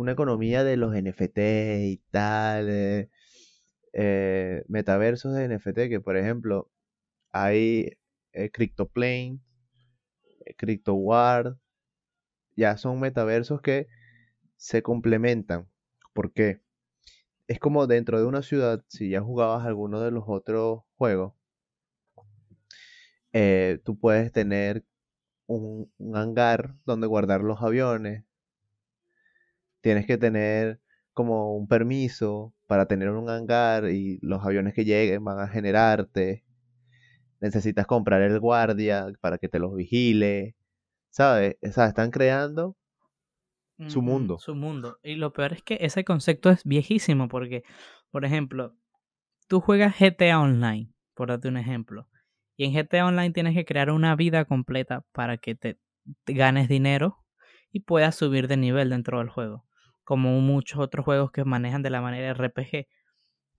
una 0.00 0.12
economía 0.12 0.64
de 0.64 0.76
los 0.76 0.94
NFT 0.94 1.38
y 1.84 2.02
tal, 2.10 2.68
eh, 2.70 3.10
eh, 3.92 4.64
metaversos 4.68 5.34
de 5.34 5.48
NFT 5.48 5.88
que 5.88 6.00
por 6.00 6.16
ejemplo 6.16 6.70
hay 7.32 7.98
CryptoPlane, 8.52 9.40
CryptoWard, 10.56 11.56
ya 12.56 12.76
son 12.76 13.00
metaversos 13.00 13.60
que 13.62 13.88
se 14.56 14.82
complementan. 14.82 15.68
¿Por 16.12 16.32
qué? 16.32 16.60
Es 17.48 17.58
como 17.58 17.86
dentro 17.86 18.20
de 18.20 18.26
una 18.26 18.42
ciudad, 18.42 18.84
si 18.88 19.10
ya 19.10 19.20
jugabas 19.20 19.66
alguno 19.66 20.00
de 20.00 20.10
los 20.10 20.24
otros 20.26 20.82
juegos, 20.96 21.34
eh, 23.32 23.80
tú 23.84 23.98
puedes 23.98 24.32
tener 24.32 24.84
un, 25.46 25.92
hangar 26.14 26.74
donde 26.84 27.06
guardar 27.06 27.42
los 27.42 27.62
aviones. 27.62 28.24
Tienes 29.80 30.06
que 30.06 30.18
tener 30.18 30.80
como 31.12 31.56
un 31.56 31.66
permiso 31.68 32.54
para 32.66 32.86
tener 32.86 33.10
un 33.10 33.28
hangar 33.28 33.90
y 33.90 34.18
los 34.22 34.44
aviones 34.44 34.74
que 34.74 34.84
lleguen 34.84 35.24
van 35.24 35.40
a 35.40 35.48
generarte. 35.48 36.44
Necesitas 37.40 37.86
comprar 37.86 38.22
el 38.22 38.38
guardia 38.38 39.06
para 39.20 39.38
que 39.38 39.48
te 39.48 39.58
los 39.58 39.74
vigile. 39.74 40.56
¿Sabes? 41.10 41.56
O 41.62 41.72
sea, 41.72 41.86
están 41.86 42.10
creando 42.10 42.76
su 43.88 44.02
mundo. 44.02 44.38
Su 44.38 44.54
mundo. 44.54 44.98
Y 45.02 45.14
lo 45.14 45.32
peor 45.32 45.54
es 45.54 45.62
que 45.62 45.78
ese 45.80 46.04
concepto 46.04 46.50
es 46.50 46.64
viejísimo 46.64 47.28
porque, 47.28 47.64
por 48.10 48.24
ejemplo, 48.24 48.76
tú 49.48 49.60
juegas 49.60 49.96
GTA 49.98 50.38
Online, 50.38 50.92
por 51.14 51.28
darte 51.28 51.48
un 51.48 51.56
ejemplo. 51.56 52.08
Y 52.56 52.64
en 52.66 52.74
GTA 52.74 53.06
Online 53.06 53.32
tienes 53.32 53.54
que 53.54 53.64
crear 53.64 53.90
una 53.90 54.14
vida 54.16 54.44
completa 54.44 55.04
para 55.12 55.38
que 55.38 55.54
te, 55.54 55.78
ganes 56.26 56.68
dinero 56.68 57.24
y 57.72 57.80
puedas 57.80 58.16
subir 58.16 58.48
de 58.48 58.56
nivel 58.56 58.90
dentro 58.90 59.18
del 59.18 59.30
juego. 59.30 59.64
Como 60.04 60.40
muchos 60.40 60.80
otros 60.80 61.04
juegos 61.04 61.30
que 61.30 61.44
manejan 61.44 61.82
de 61.82 61.90
la 61.90 62.00
manera 62.00 62.32
RPG. 62.34 62.88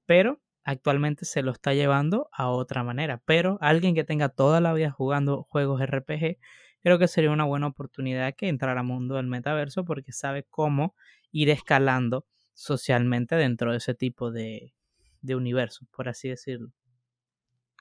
Pero 0.05 0.41
actualmente 0.63 1.25
se 1.25 1.43
lo 1.43 1.51
está 1.51 1.73
llevando 1.73 2.29
a 2.31 2.49
otra 2.49 2.83
manera. 2.83 3.21
Pero 3.25 3.57
alguien 3.61 3.95
que 3.95 4.03
tenga 4.03 4.29
toda 4.29 4.61
la 4.61 4.73
vida 4.73 4.91
jugando 4.91 5.43
juegos 5.43 5.81
RPG, 5.81 6.37
creo 6.81 6.99
que 6.99 7.07
sería 7.07 7.31
una 7.31 7.45
buena 7.45 7.67
oportunidad 7.67 8.33
que 8.35 8.47
entrar 8.47 8.77
al 8.77 8.85
mundo 8.85 9.15
del 9.15 9.27
metaverso 9.27 9.85
porque 9.85 10.11
sabe 10.11 10.43
cómo 10.49 10.95
ir 11.31 11.49
escalando 11.49 12.25
socialmente 12.53 13.35
dentro 13.35 13.71
de 13.71 13.77
ese 13.77 13.93
tipo 13.95 14.31
de, 14.31 14.73
de 15.21 15.35
universo, 15.35 15.85
por 15.95 16.09
así 16.09 16.29
decirlo. 16.29 16.71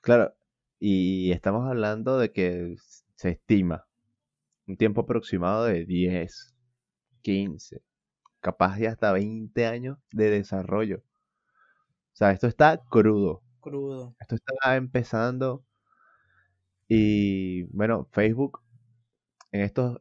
Claro, 0.03 0.35
y 0.79 1.33
estamos 1.33 1.68
hablando 1.68 2.18
de 2.18 2.33
que 2.33 2.77
se 3.14 3.31
estima 3.31 3.87
un 4.66 4.77
tiempo 4.77 5.03
aproximado 5.03 5.64
de 5.64 5.85
10, 5.85 6.55
15, 7.23 7.83
capaz 8.40 8.76
de 8.79 8.88
hasta 8.88 9.12
20 9.12 9.66
años 9.66 9.98
de 10.12 10.31
desarrollo. 10.31 11.03
O 12.12 12.16
sea, 12.16 12.33
esto 12.33 12.46
está 12.46 12.79
crudo. 12.90 13.42
Crudo. 13.61 14.16
Esto 14.20 14.37
está 14.37 14.76
empezando. 14.76 15.64
Y 16.88 17.64
bueno, 17.74 18.09
Facebook, 18.12 18.61
en 19.53 19.61
estos, 19.62 19.98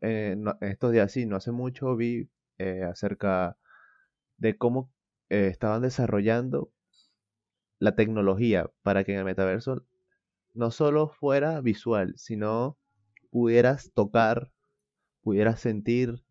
estos 0.61 0.91
días, 0.91 1.11
sí, 1.11 1.25
no 1.25 1.35
hace 1.35 1.51
mucho 1.51 1.95
vi 1.95 2.29
eh, 2.57 2.83
acerca 2.83 3.57
de 4.37 4.57
cómo 4.57 4.91
eh, 5.29 5.47
estaban 5.47 5.81
desarrollando 5.81 6.71
la 7.79 7.95
tecnología 7.95 8.69
para 8.81 9.03
que 9.03 9.13
en 9.13 9.19
el 9.19 9.25
metaverso 9.25 9.85
no 10.53 10.71
solo 10.71 11.09
fuera 11.09 11.61
visual, 11.61 12.13
sino 12.17 12.77
pudieras 13.31 13.91
tocar, 13.93 14.51
pudieras 15.21 15.59
sentir, 15.59 16.23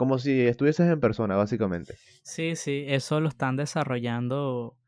como 0.00 0.18
si 0.18 0.46
estuvieses 0.46 0.90
en 0.90 0.98
persona, 0.98 1.36
básicamente. 1.36 1.94
Sí, 2.22 2.56
sí, 2.56 2.86
eso 2.88 3.20
lo 3.20 3.28
están 3.28 3.56
desarrollando, 3.56 4.78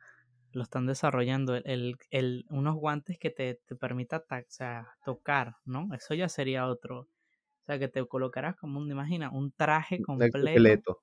lo 0.53 0.63
están 0.63 0.87
desarrollando, 0.87 1.55
el, 1.55 1.97
el, 2.09 2.47
unos 2.49 2.77
guantes 2.77 3.19
que 3.19 3.29
te, 3.29 3.61
te 3.67 3.77
permita 3.77 4.25
tocar, 5.05 5.57
¿no? 5.67 5.91
Eso 5.93 6.15
ya 6.15 6.31
sería 6.31 6.67
otro. 6.67 7.01
O 7.01 7.65
sea, 7.67 7.79
que 7.79 7.89
te 7.89 8.03
colocarás 8.07 8.57
como 8.57 8.81
un, 8.81 8.91
imagina, 8.91 9.31
un 9.31 9.53
traje 9.53 10.01
completo. 10.01 11.03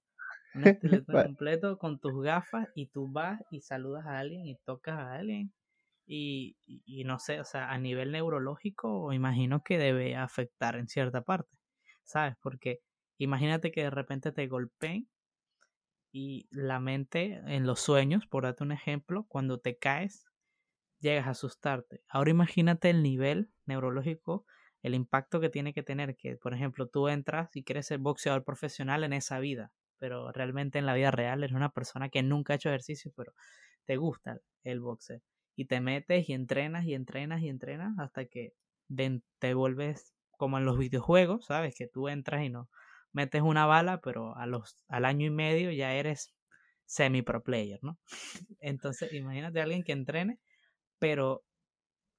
Un 0.56 0.65
esqueleto 0.65 1.13
completo 1.28 1.78
con 1.78 2.00
tus 2.00 2.24
gafas 2.24 2.67
y 2.74 2.88
tú 2.88 3.12
vas 3.12 3.39
y 3.52 3.62
saludas 3.62 4.08
a 4.08 4.17
alguien 4.17 4.48
y 4.48 4.56
tocas 4.65 4.98
a 4.98 5.13
alguien 5.13 5.54
y, 6.08 6.56
no 7.06 7.19
sé, 7.19 7.39
o 7.39 7.45
sea, 7.45 7.69
a 7.69 7.78
nivel 7.78 8.12
neurológico 8.12 9.13
imagino 9.13 9.62
que 9.62 9.78
debe 9.78 10.15
afectar 10.15 10.78
en 10.78 10.88
cierta 10.88 11.22
parte, 11.22 11.56
¿sabes? 12.04 12.36
Porque 12.41 12.80
imagínate 13.24 13.72
que 13.72 13.84
de 13.84 13.90
repente 13.90 14.32
te 14.32 14.48
golpeen 14.48 15.08
y 16.12 16.48
la 16.52 16.80
mente 16.80 17.42
en 17.46 17.67
los 17.67 17.80
sueños, 17.80 18.26
por 18.26 18.44
darte 18.44 18.63
un 18.63 18.72
ejemplo, 18.72 19.26
cuando 19.28 19.60
te 19.60 19.78
caes, 19.78 20.26
llegas 21.00 21.28
a 21.28 21.32
asustarte. 21.32 22.02
Ahora 22.10 22.32
imagínate 22.32 22.90
el 22.90 23.04
nivel 23.04 23.52
neurológico, 23.65 24.46
el 24.82 24.96
impacto 24.96 25.40
que 25.40 25.50
tiene 25.50 25.74
que 25.74 25.84
tener, 25.84 26.15
que 26.15 26.38
por 26.38 26.54
ejemplo 26.54 26.88
tú 26.88 27.08
entras 27.10 27.56
y 27.56 27.63
quieres 27.63 27.88
ser 27.88 28.00
boxeador 28.00 28.44
profesional 28.44 29.04
en 29.04 29.13
esa 29.13 29.40
vida, 29.40 29.72
pero 29.98 30.32
realmente 30.32 30.80
en 30.80 30.86
la 30.86 30.94
vida 30.94 31.12
real 31.12 31.44
eres 31.44 31.56
una 31.56 31.70
persona 31.70 32.10
que 32.10 32.24
nunca 32.24 32.54
ha 32.54 32.56
hecho 32.56 32.70
ejercicio, 32.70 33.12
pero 33.15 33.34
te 33.86 33.98
gusta 33.98 34.40
el 34.63 34.80
boxeo 34.80 35.22
y 35.56 35.65
te 35.65 35.82
metes 35.82 36.30
y 36.30 36.34
entrenas 36.34 36.86
y 36.86 36.94
entrenas 36.94 37.42
y 37.42 37.50
entrenas 37.50 37.98
hasta 38.00 38.26
que 38.26 38.54
te 39.40 39.54
vuelves 39.54 40.13
como 40.38 40.58
en 40.58 40.65
los 40.65 40.78
videojuegos, 40.78 41.46
¿sabes? 41.46 41.76
Que 41.76 41.88
tú 41.88 42.08
entras 42.08 42.44
y 42.44 42.50
no 42.50 42.70
metes 43.12 43.42
una 43.42 43.66
bala, 43.66 44.02
pero 44.02 44.36
a 44.36 44.46
los, 44.46 44.84
al 44.88 45.06
año 45.06 45.26
y 45.26 45.32
medio 45.32 45.72
ya 45.72 45.94
eres 45.94 46.34
semi 46.86 47.22
pro 47.22 47.44
player, 47.44 47.80
¿no? 47.82 48.00
Entonces, 48.60 49.14
imagínate 49.14 49.60
a 49.60 49.64
alguien 49.64 49.84
que 49.84 49.92
entrene, 49.92 50.40
pero 51.00 51.44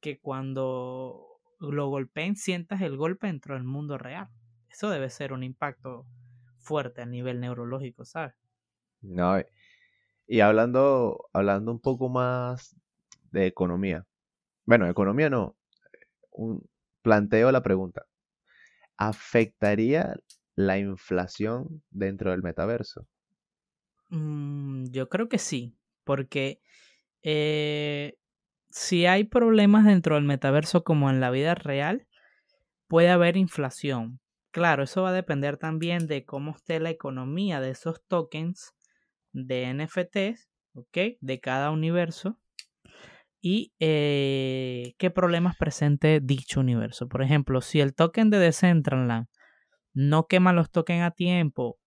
que 0.00 0.18
cuando 0.18 1.30
lo 1.58 1.88
golpeen 1.88 2.36
sientas 2.36 2.80
el 2.80 2.96
golpe 2.96 3.26
dentro 3.26 3.54
del 3.54 3.64
mundo 3.64 3.98
real. 3.98 4.28
Eso 4.70 4.88
debe 4.88 5.10
ser 5.10 5.32
un 5.32 5.42
impacto 5.42 6.06
fuerte 6.58 7.02
a 7.02 7.06
nivel 7.06 7.40
neurológico, 7.40 8.04
¿sabes? 8.04 8.34
No, 9.02 9.40
Y 10.26 10.40
hablando, 10.40 11.28
hablando 11.32 11.72
un 11.72 11.80
poco 11.80 12.08
más 12.08 12.76
de 13.30 13.46
economía. 13.46 14.06
Bueno, 14.64 14.88
economía 14.88 15.28
no. 15.28 15.56
Un, 16.30 16.66
planteo 17.02 17.50
la 17.52 17.62
pregunta. 17.62 18.06
¿Afectaría 18.96 20.14
la 20.66 20.78
inflación 20.78 21.82
dentro 21.90 22.30
del 22.30 22.42
metaverso? 22.42 23.06
Mm, 24.10 24.86
yo 24.90 25.08
creo 25.08 25.28
que 25.28 25.38
sí, 25.38 25.74
porque 26.04 26.60
eh, 27.22 28.14
si 28.70 29.06
hay 29.06 29.24
problemas 29.24 29.84
dentro 29.84 30.16
del 30.16 30.24
metaverso 30.24 30.84
como 30.84 31.10
en 31.10 31.20
la 31.20 31.30
vida 31.30 31.54
real, 31.54 32.06
puede 32.88 33.10
haber 33.10 33.36
inflación. 33.36 34.20
Claro, 34.50 34.82
eso 34.82 35.02
va 35.02 35.10
a 35.10 35.14
depender 35.14 35.56
también 35.56 36.06
de 36.06 36.24
cómo 36.24 36.52
esté 36.52 36.80
la 36.80 36.90
economía 36.90 37.60
de 37.60 37.70
esos 37.70 38.02
tokens 38.08 38.74
de 39.32 39.72
NFTs, 39.72 40.48
¿ok? 40.74 40.98
De 41.20 41.40
cada 41.40 41.70
universo 41.70 42.38
y 43.40 43.72
eh, 43.80 44.94
qué 44.98 45.10
problemas 45.10 45.56
presente 45.56 46.20
dicho 46.20 46.60
universo. 46.60 47.08
Por 47.08 47.22
ejemplo, 47.22 47.60
si 47.60 47.80
el 47.80 47.94
token 47.94 48.30
de 48.30 48.38
Decentraland 48.38 49.28
no 49.92 50.26
quema 50.26 50.52
los 50.52 50.70
tokens 50.70 51.02
a 51.02 51.10
tiempo, 51.10 51.78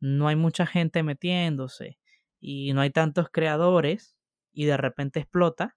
no 0.00 0.28
hay 0.28 0.36
mucha 0.36 0.66
gente 0.66 1.02
metiéndose 1.02 1.98
y 2.40 2.72
no 2.72 2.80
hay 2.80 2.90
tantos 2.90 3.28
creadores 3.30 4.16
y 4.52 4.64
de 4.64 4.76
repente 4.76 5.20
explota, 5.20 5.76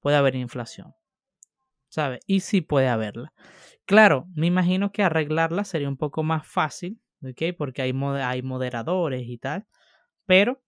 puede 0.00 0.16
haber 0.16 0.34
inflación. 0.34 0.94
¿Sabe? 1.90 2.20
Y 2.26 2.40
sí 2.40 2.60
puede 2.60 2.88
haberla. 2.88 3.32
Claro, 3.86 4.26
me 4.34 4.46
imagino 4.46 4.92
que 4.92 5.02
arreglarla 5.02 5.64
sería 5.64 5.88
un 5.88 5.96
poco 5.96 6.22
más 6.22 6.46
fácil, 6.46 7.00
¿ok? 7.22 7.56
Porque 7.56 7.82
hay, 7.82 7.92
hay 8.22 8.42
moderadores 8.42 9.26
y 9.26 9.38
tal. 9.38 9.66
Pero 10.26 10.62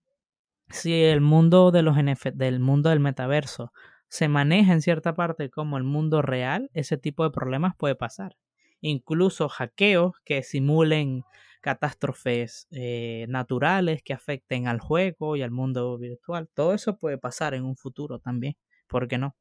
si 0.68 1.02
el 1.04 1.20
mundo 1.20 1.70
de 1.70 1.82
los 1.82 1.96
del 2.34 2.60
mundo 2.60 2.90
del 2.90 3.00
metaverso 3.00 3.72
se 4.08 4.28
maneja 4.28 4.72
en 4.72 4.82
cierta 4.82 5.14
parte 5.14 5.50
como 5.50 5.76
el 5.78 5.84
mundo 5.84 6.22
real, 6.22 6.70
ese 6.74 6.96
tipo 6.96 7.24
de 7.24 7.30
problemas 7.30 7.74
puede 7.76 7.94
pasar. 7.94 8.36
Incluso 8.80 9.48
hackeos 9.48 10.14
que 10.24 10.42
simulen 10.42 11.24
catástrofes 11.60 12.66
eh, 12.70 13.26
naturales 13.28 14.02
que 14.02 14.14
afecten 14.14 14.66
al 14.66 14.80
juego 14.80 15.36
y 15.36 15.42
al 15.42 15.50
mundo 15.50 15.98
virtual. 15.98 16.48
Todo 16.54 16.74
eso 16.74 16.96
puede 16.98 17.18
pasar 17.18 17.54
en 17.54 17.64
un 17.64 17.76
futuro 17.76 18.18
también. 18.18 18.54
¿Por 18.88 19.08
qué 19.08 19.18
no? 19.18 19.36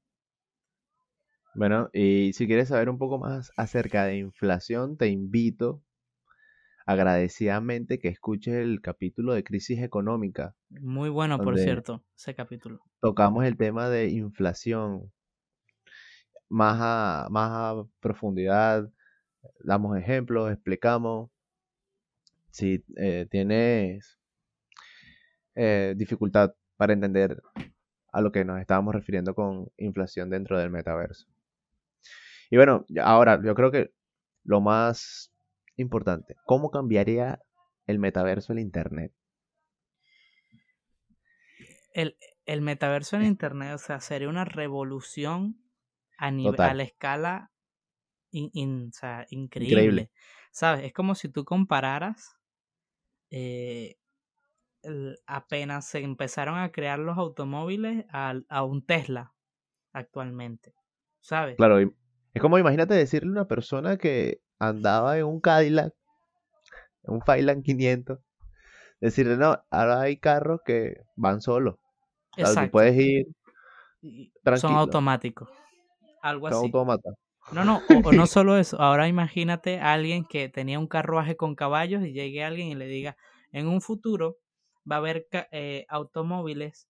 Bueno, 1.56 1.90
y 1.94 2.32
si 2.34 2.48
quieres 2.48 2.70
saber 2.70 2.90
un 2.90 2.98
poco 2.98 3.18
más 3.18 3.52
acerca 3.58 4.06
de 4.06 4.18
inflación, 4.18 4.98
te 4.98 5.08
invito 5.08 5.84
agradecidamente 6.86 8.00
que 8.00 8.08
escuches 8.08 8.56
el 8.56 8.82
capítulo 8.82 9.34
de 9.34 9.44
crisis 9.44 9.80
económica. 9.82 10.56
Muy 10.70 11.10
bueno, 11.10 11.40
por 11.40 11.58
cierto, 11.58 12.04
ese 12.18 12.34
capítulo. 12.34 12.82
Tocamos 13.02 13.46
el 13.46 13.58
tema 13.58 13.90
de 13.90 14.10
inflación 14.10 15.12
más 16.50 16.78
a, 16.82 17.28
más 17.30 17.52
a 17.52 17.84
profundidad, 18.00 18.92
damos 19.60 19.98
ejemplos, 19.98 20.52
explicamos. 20.52 21.30
Si 22.52 22.84
eh, 22.98 23.28
tienes 23.30 24.20
eh, 25.56 25.94
dificultad 25.98 26.54
para 26.78 26.94
entender 26.94 27.42
a 28.12 28.22
lo 28.22 28.32
que 28.32 28.46
nos 28.46 28.60
estábamos 28.60 28.96
refiriendo 28.96 29.36
con 29.36 29.72
inflación 29.78 30.30
dentro 30.30 30.58
del 30.58 30.70
metaverso. 30.70 31.28
Y 32.50 32.58
bueno, 32.58 32.86
ahora 33.04 33.40
yo 33.44 33.54
creo 33.54 33.72
que 33.72 33.92
lo 34.44 34.62
más 34.62 35.32
importante, 35.76 36.36
¿cómo 36.46 36.72
cambiaría 36.72 37.40
el 37.86 38.00
metaverso 38.00 38.54
el 38.54 38.60
Internet? 38.60 39.14
El, 41.94 42.62
metaverso 42.62 43.18
en 43.18 43.26
Internet, 43.26 43.74
o 43.74 43.78
sea, 43.78 44.00
sería 44.00 44.30
una 44.30 44.46
revolución 44.46 45.62
a, 46.18 46.32
nivel, 46.32 46.60
a 46.62 46.74
la 46.74 46.84
escala 46.84 47.52
increíble. 48.32 50.12
¿Sabes? 50.52 50.86
Es 50.86 50.94
como 50.94 51.16
si 51.16 51.30
tú 51.30 51.46
compararas 51.46 52.36
eh, 53.32 53.98
apenas 55.28 55.88
se 55.88 56.00
empezaron 56.00 56.58
a 56.58 56.72
crear 56.72 57.00
los 57.00 57.18
automóviles 57.18 58.06
a, 58.12 58.36
a, 58.50 58.64
un 58.64 58.86
Tesla 58.86 59.34
actualmente. 59.94 60.74
¿Sabes? 61.20 61.58
Claro, 61.58 61.80
es 61.80 62.42
como 62.42 62.58
imagínate 62.58 62.94
decirle 62.94 63.30
a 63.30 63.32
una 63.32 63.48
persona 63.48 63.98
que 63.98 64.42
andaba 64.58 65.18
en 65.18 65.26
un 65.26 65.42
Cadillac, 65.42 65.94
en 67.04 67.16
un 67.16 67.22
Failand 67.22 67.64
500, 67.64 68.20
decirle, 69.02 69.38
no, 69.38 69.62
ahora 69.70 70.02
hay 70.02 70.18
carros 70.18 70.62
que 70.66 71.02
van 71.16 71.42
solos. 71.42 71.76
Exacto. 72.38 72.72
puedes 72.72 72.96
ir 72.96 73.28
Son 74.58 74.76
automáticos. 74.76 75.50
Algo 76.22 76.48
así. 76.48 76.56
autómatas. 76.56 77.16
No, 77.52 77.66
no, 77.66 77.82
o, 78.04 78.12
no 78.12 78.28
solo 78.28 78.58
eso. 78.58 78.80
Ahora 78.82 79.08
imagínate 79.08 79.80
a 79.80 79.94
alguien 79.94 80.26
que 80.26 80.50
tenía 80.50 80.80
un 80.80 80.88
carruaje 80.88 81.36
con 81.36 81.56
caballos 81.56 82.04
y 82.06 82.14
llegue 82.14 82.44
alguien 82.44 82.68
y 82.68 82.76
le 82.76 82.88
diga, 82.88 83.18
en 83.52 83.68
un 83.68 83.82
futuro 83.82 84.38
va 84.90 84.96
a 84.96 85.00
haber 85.00 85.28
eh, 85.52 85.86
automóviles 85.90 86.88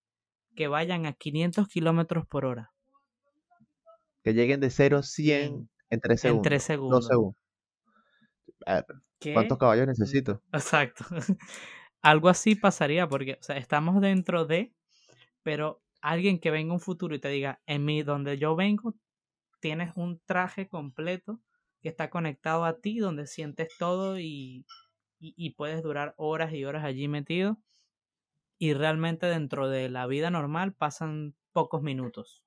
que 0.55 0.68
vayan 0.68 1.05
a 1.05 1.14
500 1.14 1.68
kilómetros 1.68 2.28
por 2.28 2.45
hora. 2.45 2.72
Que 4.24 4.34
lleguen 4.34 4.60
de 4.60 4.70
0 4.70 4.97
a 4.97 5.03
100 5.03 5.70
en 5.89 5.99
3 6.01 6.22
segundos. 6.22 6.45
En 6.45 6.49
3 6.49 6.64
segundos. 6.64 7.10
¿Cuántos 9.34 9.57
caballos 9.57 9.88
necesito? 9.88 10.41
Exacto. 10.51 11.05
Algo 12.01 12.30
así 12.30 12.55
pasaría 12.55 13.07
porque 13.07 13.38
o 13.39 13.43
sea, 13.43 13.57
estamos 13.57 13.99
dentro 14.01 14.45
de, 14.45 14.74
pero 15.43 15.82
alguien 16.01 16.39
que 16.39 16.51
venga 16.51 16.74
un 16.74 16.80
futuro 16.80 17.16
y 17.16 17.20
te 17.20 17.30
diga, 17.30 17.62
en 17.66 17.84
mí, 17.86 18.03
donde 18.03 18.38
yo 18.38 18.55
vengo, 18.55 18.95
tienes 19.60 19.91
un 19.95 20.20
traje 20.26 20.68
completo 20.68 21.39
que 21.82 21.89
está 21.89 22.10
conectado 22.10 22.66
a 22.66 22.80
ti, 22.80 22.99
donde 22.99 23.28
sientes 23.28 23.70
todo 23.78 24.20
y, 24.20 24.66
y, 25.20 25.51
puedes 25.51 25.82
durar 25.82 26.14
horas 26.18 26.53
y 26.53 26.66
horas 26.66 26.84
allí 26.84 27.07
metido. 27.07 27.57
Y 28.57 28.74
realmente 28.74 29.28
dentro 29.28 29.70
de 29.70 29.89
la 29.89 30.05
vida 30.07 30.30
normal 30.30 30.74
pasan 30.74 31.36
pocos 31.53 31.82
minutos. 31.82 32.43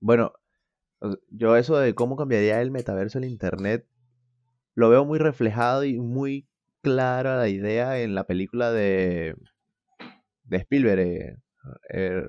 Bueno, 0.00 0.32
yo 1.30 1.56
eso 1.56 1.78
de 1.78 1.94
cómo 1.94 2.16
cambiaría 2.16 2.60
el 2.60 2.70
metaverso 2.70 3.18
el 3.18 3.24
Internet 3.24 3.86
lo 4.74 4.88
veo 4.90 5.04
muy 5.04 5.18
reflejado 5.18 5.82
y 5.82 5.98
muy 5.98 6.46
clara 6.82 7.36
la 7.36 7.48
idea 7.48 8.00
en 8.00 8.14
la 8.14 8.24
película 8.24 8.70
de, 8.70 9.34
de 10.44 10.56
Spielberg, 10.56 11.00
eh, 11.00 11.36
eh 11.90 12.22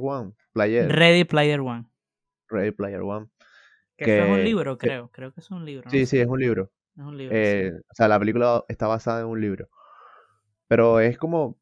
One, 0.00 0.32
Player. 0.52 0.88
Ready 0.88 1.24
Player 1.24 1.60
One. 1.60 1.89
Ready 2.50 2.72
Player 2.72 3.00
One. 3.00 3.28
Que, 3.96 4.18
es 4.18 4.30
un 4.30 4.42
libro, 4.42 4.78
creo. 4.78 5.10
creo 5.10 5.32
que 5.32 5.40
es 5.40 5.50
un 5.50 5.64
libro. 5.64 5.90
Sí, 5.90 6.06
sí, 6.06 6.18
es 6.18 6.26
un 6.26 6.40
libro. 6.40 6.70
Es 6.96 7.04
un 7.04 7.16
libro. 7.16 7.36
Eh, 7.36 7.72
o 7.74 7.94
sea, 7.94 8.08
la 8.08 8.18
película 8.18 8.64
está 8.68 8.86
basada 8.86 9.20
en 9.20 9.26
un 9.26 9.40
libro. 9.40 9.68
Pero 10.68 11.00
es 11.00 11.18
como 11.18 11.58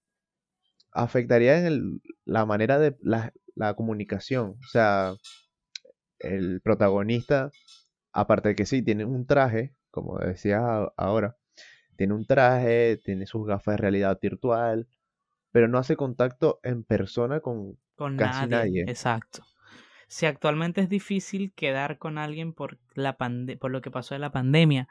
afectaría 0.93 1.67
en 1.67 2.01
la 2.25 2.47
manera 2.47 2.79
de 2.79 2.97
la, 3.01 3.33
la 3.55 3.75
comunicación. 3.75 4.57
O 4.61 4.69
sea, 4.71 5.15
el 6.19 6.61
protagonista, 6.61 7.51
aparte 8.13 8.51
de 8.51 8.55
que 8.55 8.67
sí, 8.67 8.83
tiene 8.83 9.05
un 9.05 9.27
traje, 9.27 9.75
como 9.91 10.19
decías 10.19 10.63
ahora, 10.97 11.37
tiene 11.97 12.15
un 12.15 12.27
traje, 12.27 13.01
tiene 13.05 13.27
sus 13.27 13.47
gafas 13.47 13.75
de 13.75 13.79
realidad 13.79 14.19
virtual, 14.21 14.87
pero 15.51 15.69
no 15.69 15.79
hace 15.79 15.97
contacto 15.97 16.61
en 16.63 16.85
persona 16.85 17.41
con, 17.41 17.77
casi 18.17 18.47
nadie, 18.47 18.83
Exacto. 18.83 19.43
Si 20.09 20.25
actualmente 20.25 20.81
es 20.81 20.89
difícil 20.89 21.53
quedar 21.53 21.99
con 21.99 22.17
alguien 22.17 22.55
por, 22.55 22.79
la 22.95 23.17
por 23.17 23.71
lo 23.71 23.83
que 23.83 23.91
pasó 23.91 24.15
de 24.15 24.19
la 24.19 24.33
pandemia, 24.33 24.89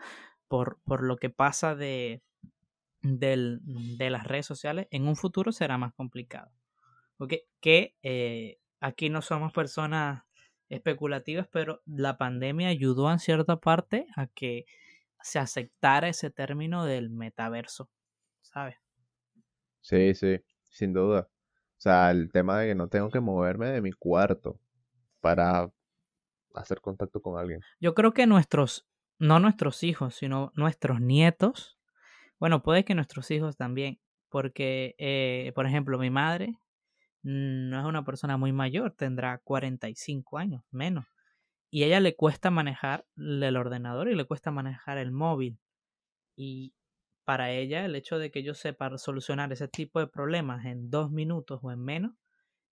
por, 0.47 0.79
por 0.85 1.03
lo 1.03 1.17
que 1.17 1.31
pasa 1.31 1.75
de, 1.75 2.21
del, 3.01 3.59
de 3.97 4.09
las 4.11 4.25
redes 4.25 4.45
sociales, 4.45 4.87
en 4.91 5.07
un 5.07 5.15
futuro 5.15 5.51
será 5.51 5.77
más 5.79 5.93
complicado. 5.93 6.51
¿Okay? 7.17 7.41
Que 7.59 7.95
eh, 8.03 8.59
aquí 8.79 9.09
no 9.09 9.23
somos 9.23 9.51
personas 9.53 10.23
especulativas, 10.69 11.47
pero 11.51 11.81
la 11.85 12.17
pandemia 12.19 12.67
ayudó 12.67 13.11
en 13.11 13.17
cierta 13.17 13.59
parte 13.59 14.05
a 14.15 14.27
que 14.27 14.65
se 15.21 15.39
aceptara 15.39 16.09
ese 16.09 16.29
término 16.29 16.85
del 16.85 17.09
metaverso, 17.09 17.89
¿sabes? 18.41 18.75
Sí, 19.81 20.13
sí, 20.13 20.37
sin 20.69 20.93
duda. 20.93 21.27
O 21.77 21.79
sea, 21.79 22.11
el 22.11 22.31
tema 22.31 22.59
de 22.59 22.67
que 22.67 22.75
no 22.75 22.87
tengo 22.87 23.09
que 23.09 23.19
moverme 23.19 23.67
de 23.67 23.81
mi 23.81 23.91
cuarto 23.93 24.59
para 25.27 25.69
hacer 26.55 26.79
contacto 26.79 27.21
con 27.21 27.37
alguien. 27.37 27.61
Yo 27.79 27.93
creo 27.93 28.13
que 28.13 28.27
nuestros, 28.27 28.87
no 29.19 29.39
nuestros 29.39 29.83
hijos, 29.83 30.15
sino 30.15 30.51
nuestros 30.55 31.01
nietos, 31.01 31.77
bueno, 32.39 32.63
puede 32.63 32.85
que 32.85 32.95
nuestros 32.95 33.29
hijos 33.31 33.57
también, 33.57 33.99
porque, 34.29 34.95
eh, 34.97 35.51
por 35.55 35.65
ejemplo, 35.65 35.97
mi 35.97 36.09
madre 36.09 36.55
no 37.23 37.79
es 37.79 37.85
una 37.85 38.05
persona 38.05 38.37
muy 38.37 38.53
mayor, 38.53 38.93
tendrá 38.93 39.39
45 39.39 40.37
años, 40.37 40.63
menos 40.71 41.05
y 41.69 41.83
a 41.83 41.87
ella 41.87 41.99
le 41.99 42.15
cuesta 42.15 42.49
manejar 42.49 43.05
el 43.17 43.57
ordenador 43.57 44.09
y 44.09 44.15
le 44.15 44.25
cuesta 44.25 44.51
manejar 44.51 44.97
el 44.97 45.11
móvil. 45.11 45.59
Y 46.37 46.73
para 47.25 47.51
ella 47.51 47.85
el 47.85 47.95
hecho 47.95 48.19
de 48.19 48.31
que 48.31 48.43
yo 48.43 48.53
sepa 48.53 48.97
solucionar 48.97 49.51
ese 49.51 49.67
tipo 49.67 49.99
de 49.99 50.07
problemas 50.07 50.65
en 50.65 50.89
dos 50.89 51.11
minutos 51.11 51.59
o 51.63 51.71
en 51.71 51.79
menos 51.83 52.13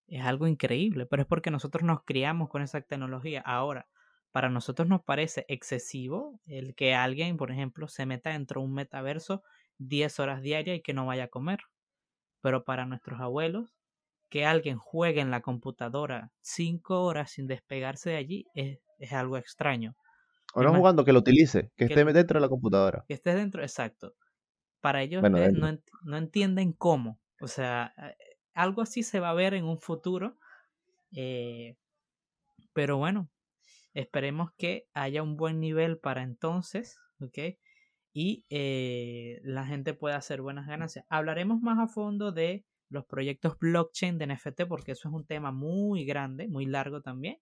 es 0.07 0.23
algo 0.23 0.47
increíble, 0.47 1.05
pero 1.05 1.23
es 1.23 1.27
porque 1.27 1.51
nosotros 1.51 1.83
nos 1.83 2.03
criamos 2.03 2.49
con 2.49 2.61
esa 2.61 2.81
tecnología. 2.81 3.41
Ahora, 3.41 3.87
para 4.31 4.49
nosotros 4.49 4.87
nos 4.87 5.01
parece 5.01 5.45
excesivo 5.47 6.39
el 6.45 6.75
que 6.75 6.93
alguien, 6.93 7.37
por 7.37 7.51
ejemplo, 7.51 7.87
se 7.87 8.05
meta 8.05 8.31
dentro 8.31 8.61
de 8.61 8.67
un 8.67 8.73
metaverso 8.73 9.43
10 9.77 10.19
horas 10.19 10.41
diarias 10.41 10.77
y 10.77 10.81
que 10.81 10.93
no 10.93 11.05
vaya 11.05 11.25
a 11.25 11.29
comer. 11.29 11.59
Pero 12.41 12.63
para 12.63 12.85
nuestros 12.85 13.19
abuelos, 13.19 13.75
que 14.29 14.45
alguien 14.45 14.77
juegue 14.77 15.21
en 15.21 15.31
la 15.31 15.41
computadora 15.41 16.31
5 16.41 17.03
horas 17.03 17.31
sin 17.31 17.47
despegarse 17.47 18.11
de 18.11 18.17
allí 18.17 18.45
es, 18.53 18.79
algo 19.11 19.37
extraño. 19.37 19.95
O 20.53 20.63
no 20.63 20.73
jugando, 20.73 21.03
que 21.03 21.11
lo 21.11 21.19
utilice, 21.19 21.71
que, 21.75 21.85
esté 21.85 22.05
dentro 22.05 22.37
de 22.37 22.41
la 22.41 22.49
computadora. 22.49 23.03
Que 23.07 23.13
esté 23.13 23.35
dentro, 23.35 23.61
exacto. 23.61 24.15
Para 24.79 25.01
ellos 25.01 25.23
no, 25.23 25.79
no 26.03 26.17
entienden 26.17 26.71
cómo. 26.71 27.19
O 27.41 27.47
sea, 27.47 27.93
eh, 27.97 28.15
algo 28.55 28.81
así 28.81 29.03
se 29.03 29.19
va 29.19 29.29
a 29.29 29.33
ver 29.33 29.53
en 29.53 29.65
un 29.65 29.79
futuro. 29.79 30.37
Eh, 31.15 31.75
pero 32.73 32.97
bueno, 32.97 33.29
esperemos 33.93 34.51
que 34.57 34.87
haya 34.93 35.21
un 35.21 35.37
buen 35.37 35.59
nivel 35.59 35.99
para 35.99 36.23
entonces, 36.23 36.99
¿ok? 37.19 37.57
Y 38.13 38.45
eh, 38.49 39.41
la 39.43 39.65
gente 39.65 39.93
pueda 39.93 40.15
hacer 40.15 40.41
buenas 40.41 40.67
ganancias. 40.67 41.05
Hablaremos 41.09 41.61
más 41.61 41.79
a 41.79 41.87
fondo 41.87 42.31
de 42.31 42.65
los 42.89 43.05
proyectos 43.05 43.59
blockchain 43.59 44.17
de 44.17 44.27
NFT 44.27 44.63
porque 44.67 44.93
eso 44.93 45.09
es 45.09 45.13
un 45.13 45.25
tema 45.25 45.51
muy 45.51 46.05
grande, 46.05 46.47
muy 46.47 46.65
largo 46.65 47.01
también. 47.01 47.37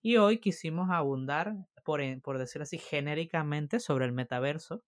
Y 0.00 0.16
hoy 0.18 0.38
quisimos 0.38 0.90
abundar, 0.90 1.56
por, 1.84 2.00
por 2.22 2.38
decirlo 2.38 2.62
así, 2.62 2.78
genéricamente 2.78 3.80
sobre 3.80 4.04
el 4.04 4.12
metaverso 4.12 4.84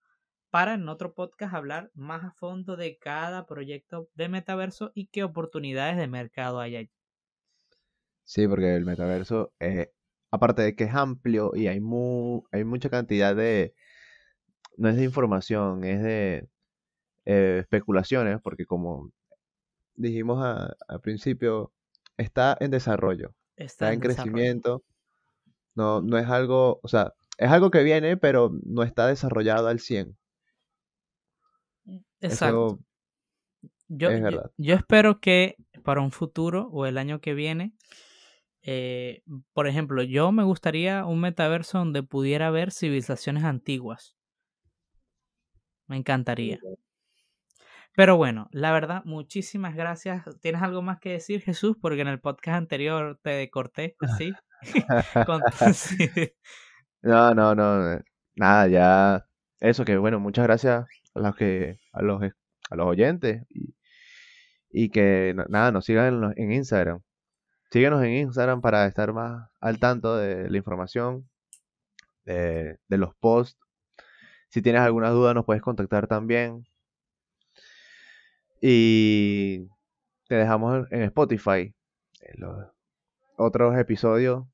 para 0.51 0.75
en 0.75 0.89
otro 0.89 1.15
podcast 1.15 1.55
hablar 1.55 1.91
más 1.95 2.25
a 2.25 2.31
fondo 2.33 2.77
de 2.77 2.99
cada 2.99 3.47
proyecto 3.47 4.09
de 4.15 4.29
metaverso 4.29 4.93
y 4.95 5.07
qué 5.07 5.23
oportunidades 5.25 5.97
de 5.97 6.07
mercado 6.07 6.61
hay 6.61 6.77
allí. 6.77 6.91
Sí, 8.25 8.47
porque 8.47 8.75
el 8.75 8.85
metaverso, 8.85 9.53
aparte 10.31 10.63
de 10.63 10.75
que 10.75 10.85
es 10.85 10.95
amplio 10.95 11.53
y 11.55 11.67
hay, 11.67 11.81
hay 12.53 12.65
mucha 12.65 12.91
cantidad 12.91 13.35
de, 13.35 13.75
no 14.77 14.89
es 14.89 14.97
de 14.97 15.05
información, 15.05 15.85
es 15.85 16.03
de 16.03 16.49
eh, 17.25 17.59
especulaciones, 17.61 18.41
porque 18.43 18.67
como 18.67 19.11
dijimos 19.95 20.45
al 20.89 21.01
principio, 21.01 21.73
está 22.17 22.57
en 22.61 22.71
desarrollo, 22.71 23.35
está, 23.57 23.93
en, 23.93 24.01
crecimiento, 24.01 24.83
no, 25.75 26.03
no 26.03 26.19
es 26.19 26.27
algo, 26.29 26.81
o 26.83 26.89
sea, 26.89 27.15
es 27.39 27.51
algo 27.51 27.71
que 27.71 27.83
viene, 27.83 28.17
pero 28.17 28.51
no 28.65 28.83
está 28.83 29.07
desarrollado 29.07 29.69
al 29.69 29.81
100. 29.81 30.17
Exacto. 32.21 32.79
yo, 33.89 34.11
yo, 34.57 34.75
espero 34.75 35.21
que 35.21 35.57
para 35.85 36.01
un 36.01 36.11
futuro 36.11 36.69
o 36.73 36.87
el 36.87 36.99
año 36.99 37.21
que 37.21 37.35
viene, 37.35 37.73
eh, 38.63 39.23
por 39.53 39.67
ejemplo, 39.67 40.03
yo 40.03 40.33
me 40.33 40.43
gustaría 40.43 41.05
un 41.07 41.21
metaverso 41.21 41.79
donde 41.79 42.03
pudiera 42.03 42.49
haber 42.49 42.73
civilizaciones 42.73 43.45
antiguas. 43.45 44.17
Me 45.87 45.97
encantaría. 45.97 46.59
Pero 47.97 48.17
bueno, 48.17 48.49
la 48.53 48.73
verdad, 48.73 49.03
muchísimas 49.05 49.75
gracias. 49.75 50.23
¿Tienes 50.41 50.63
algo 50.63 50.83
más 50.83 51.01
que 51.01 51.13
decir, 51.13 51.41
Jesús? 51.41 51.77
Porque 51.81 52.03
en 52.03 52.09
el 52.09 52.21
podcast 52.21 52.59
anterior 52.59 53.19
te 53.23 53.49
corté, 53.51 53.97
¿sí? 54.19 54.33
no, 57.03 57.35
no, 57.35 57.55
no. 57.55 58.01
Nada, 58.37 58.69
ya. 58.69 59.27
Eso 59.61 59.85
que 59.85 59.97
bueno, 59.97 60.21
muchas 60.21 60.45
gracias 60.45 60.87
a 61.19 61.29
los 61.29 61.37
que 61.37 61.79
a 61.93 62.03
los 62.03 62.23
a 62.71 62.77
los 62.77 62.87
oyentes 62.87 63.43
y, 63.51 63.75
y 64.71 64.91
que 64.91 65.35
nada 65.49 65.73
nos 65.73 65.85
sigan 65.85 66.35
en, 66.37 66.53
Instagram. 66.53 67.01
Síguenos 67.71 68.03
en 68.05 68.13
Instagram 68.13 68.61
para 68.61 68.87
estar 68.87 69.13
más 69.13 69.51
al 69.61 69.79
tanto 69.79 70.17
de 70.17 70.51
la 70.51 70.57
información 70.59 71.29
de, 72.25 72.79
los 72.89 73.15
posts. 73.17 73.59
Si 74.51 74.63
tienes 74.63 74.83
alguna 74.83 75.11
duda 75.11 75.35
nos 75.35 75.45
puedes 75.45 75.63
contactar 75.63 76.07
también. 76.07 76.67
Y 78.61 79.69
te 80.29 80.35
dejamos 80.35 80.91
en 80.91 81.03
Spotify 81.03 81.75
otros 83.37 83.79
episodios 83.79 84.45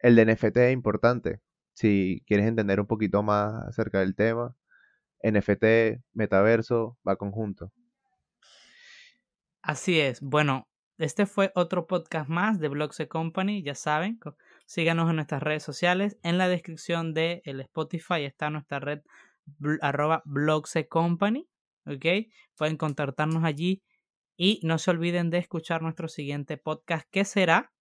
el 0.00 0.16
de 0.16 0.26
NFT 0.26 0.56
es 0.56 0.72
importante. 0.72 1.40
Si 1.74 2.22
quieres 2.26 2.46
entender 2.46 2.80
un 2.80 2.86
poquito 2.86 3.22
más 3.22 3.54
acerca 3.68 4.00
del 4.00 4.14
tema 4.14 4.54
NFT, 5.22 6.00
metaverso, 6.12 6.96
va 7.06 7.16
conjunto. 7.16 7.72
Así 9.62 10.00
es. 10.00 10.20
Bueno, 10.20 10.68
este 10.98 11.26
fue 11.26 11.52
otro 11.54 11.86
podcast 11.86 12.28
más 12.28 12.58
de 12.60 12.68
Blogs 12.68 13.02
Company, 13.08 13.62
ya 13.62 13.74
saben. 13.74 14.18
Síganos 14.66 15.08
en 15.10 15.16
nuestras 15.16 15.42
redes 15.42 15.62
sociales. 15.62 16.18
En 16.22 16.38
la 16.38 16.48
descripción 16.48 17.14
de 17.14 17.42
el 17.44 17.60
Spotify 17.60 18.24
está 18.24 18.50
nuestra 18.50 18.80
red 18.80 19.00
arroba. 19.82 20.22
¿Ok? 21.86 22.06
Pueden 22.56 22.76
contactarnos 22.76 23.44
allí. 23.44 23.82
Y 24.36 24.60
no 24.62 24.78
se 24.78 24.90
olviden 24.90 25.28
de 25.28 25.38
escuchar 25.38 25.82
nuestro 25.82 26.08
siguiente 26.08 26.56
podcast 26.56 27.06
que 27.10 27.26
será 27.26 27.72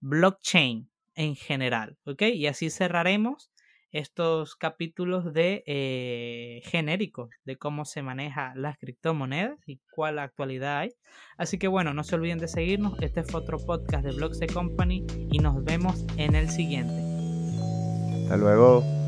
blockchain 0.00 0.90
en 1.14 1.36
general. 1.36 1.98
¿Ok? 2.04 2.22
Y 2.22 2.48
así 2.48 2.70
cerraremos 2.70 3.51
estos 3.92 4.56
capítulos 4.56 5.32
de 5.32 5.62
eh, 5.66 6.62
genéricos 6.64 7.30
de 7.44 7.56
cómo 7.56 7.84
se 7.84 8.02
maneja 8.02 8.52
las 8.56 8.78
criptomonedas 8.78 9.58
y 9.66 9.80
cuál 9.94 10.18
actualidad 10.18 10.78
hay. 10.78 10.94
Así 11.36 11.58
que 11.58 11.68
bueno, 11.68 11.94
no 11.94 12.02
se 12.02 12.14
olviden 12.14 12.38
de 12.38 12.48
seguirnos. 12.48 12.94
Este 13.00 13.22
fue 13.22 13.40
otro 13.40 13.58
podcast 13.58 14.04
de 14.04 14.12
Blogs 14.12 14.40
Company 14.52 15.06
y 15.30 15.38
nos 15.38 15.62
vemos 15.62 16.04
en 16.16 16.34
el 16.34 16.48
siguiente. 16.48 16.94
Hasta 18.24 18.36
luego. 18.36 19.01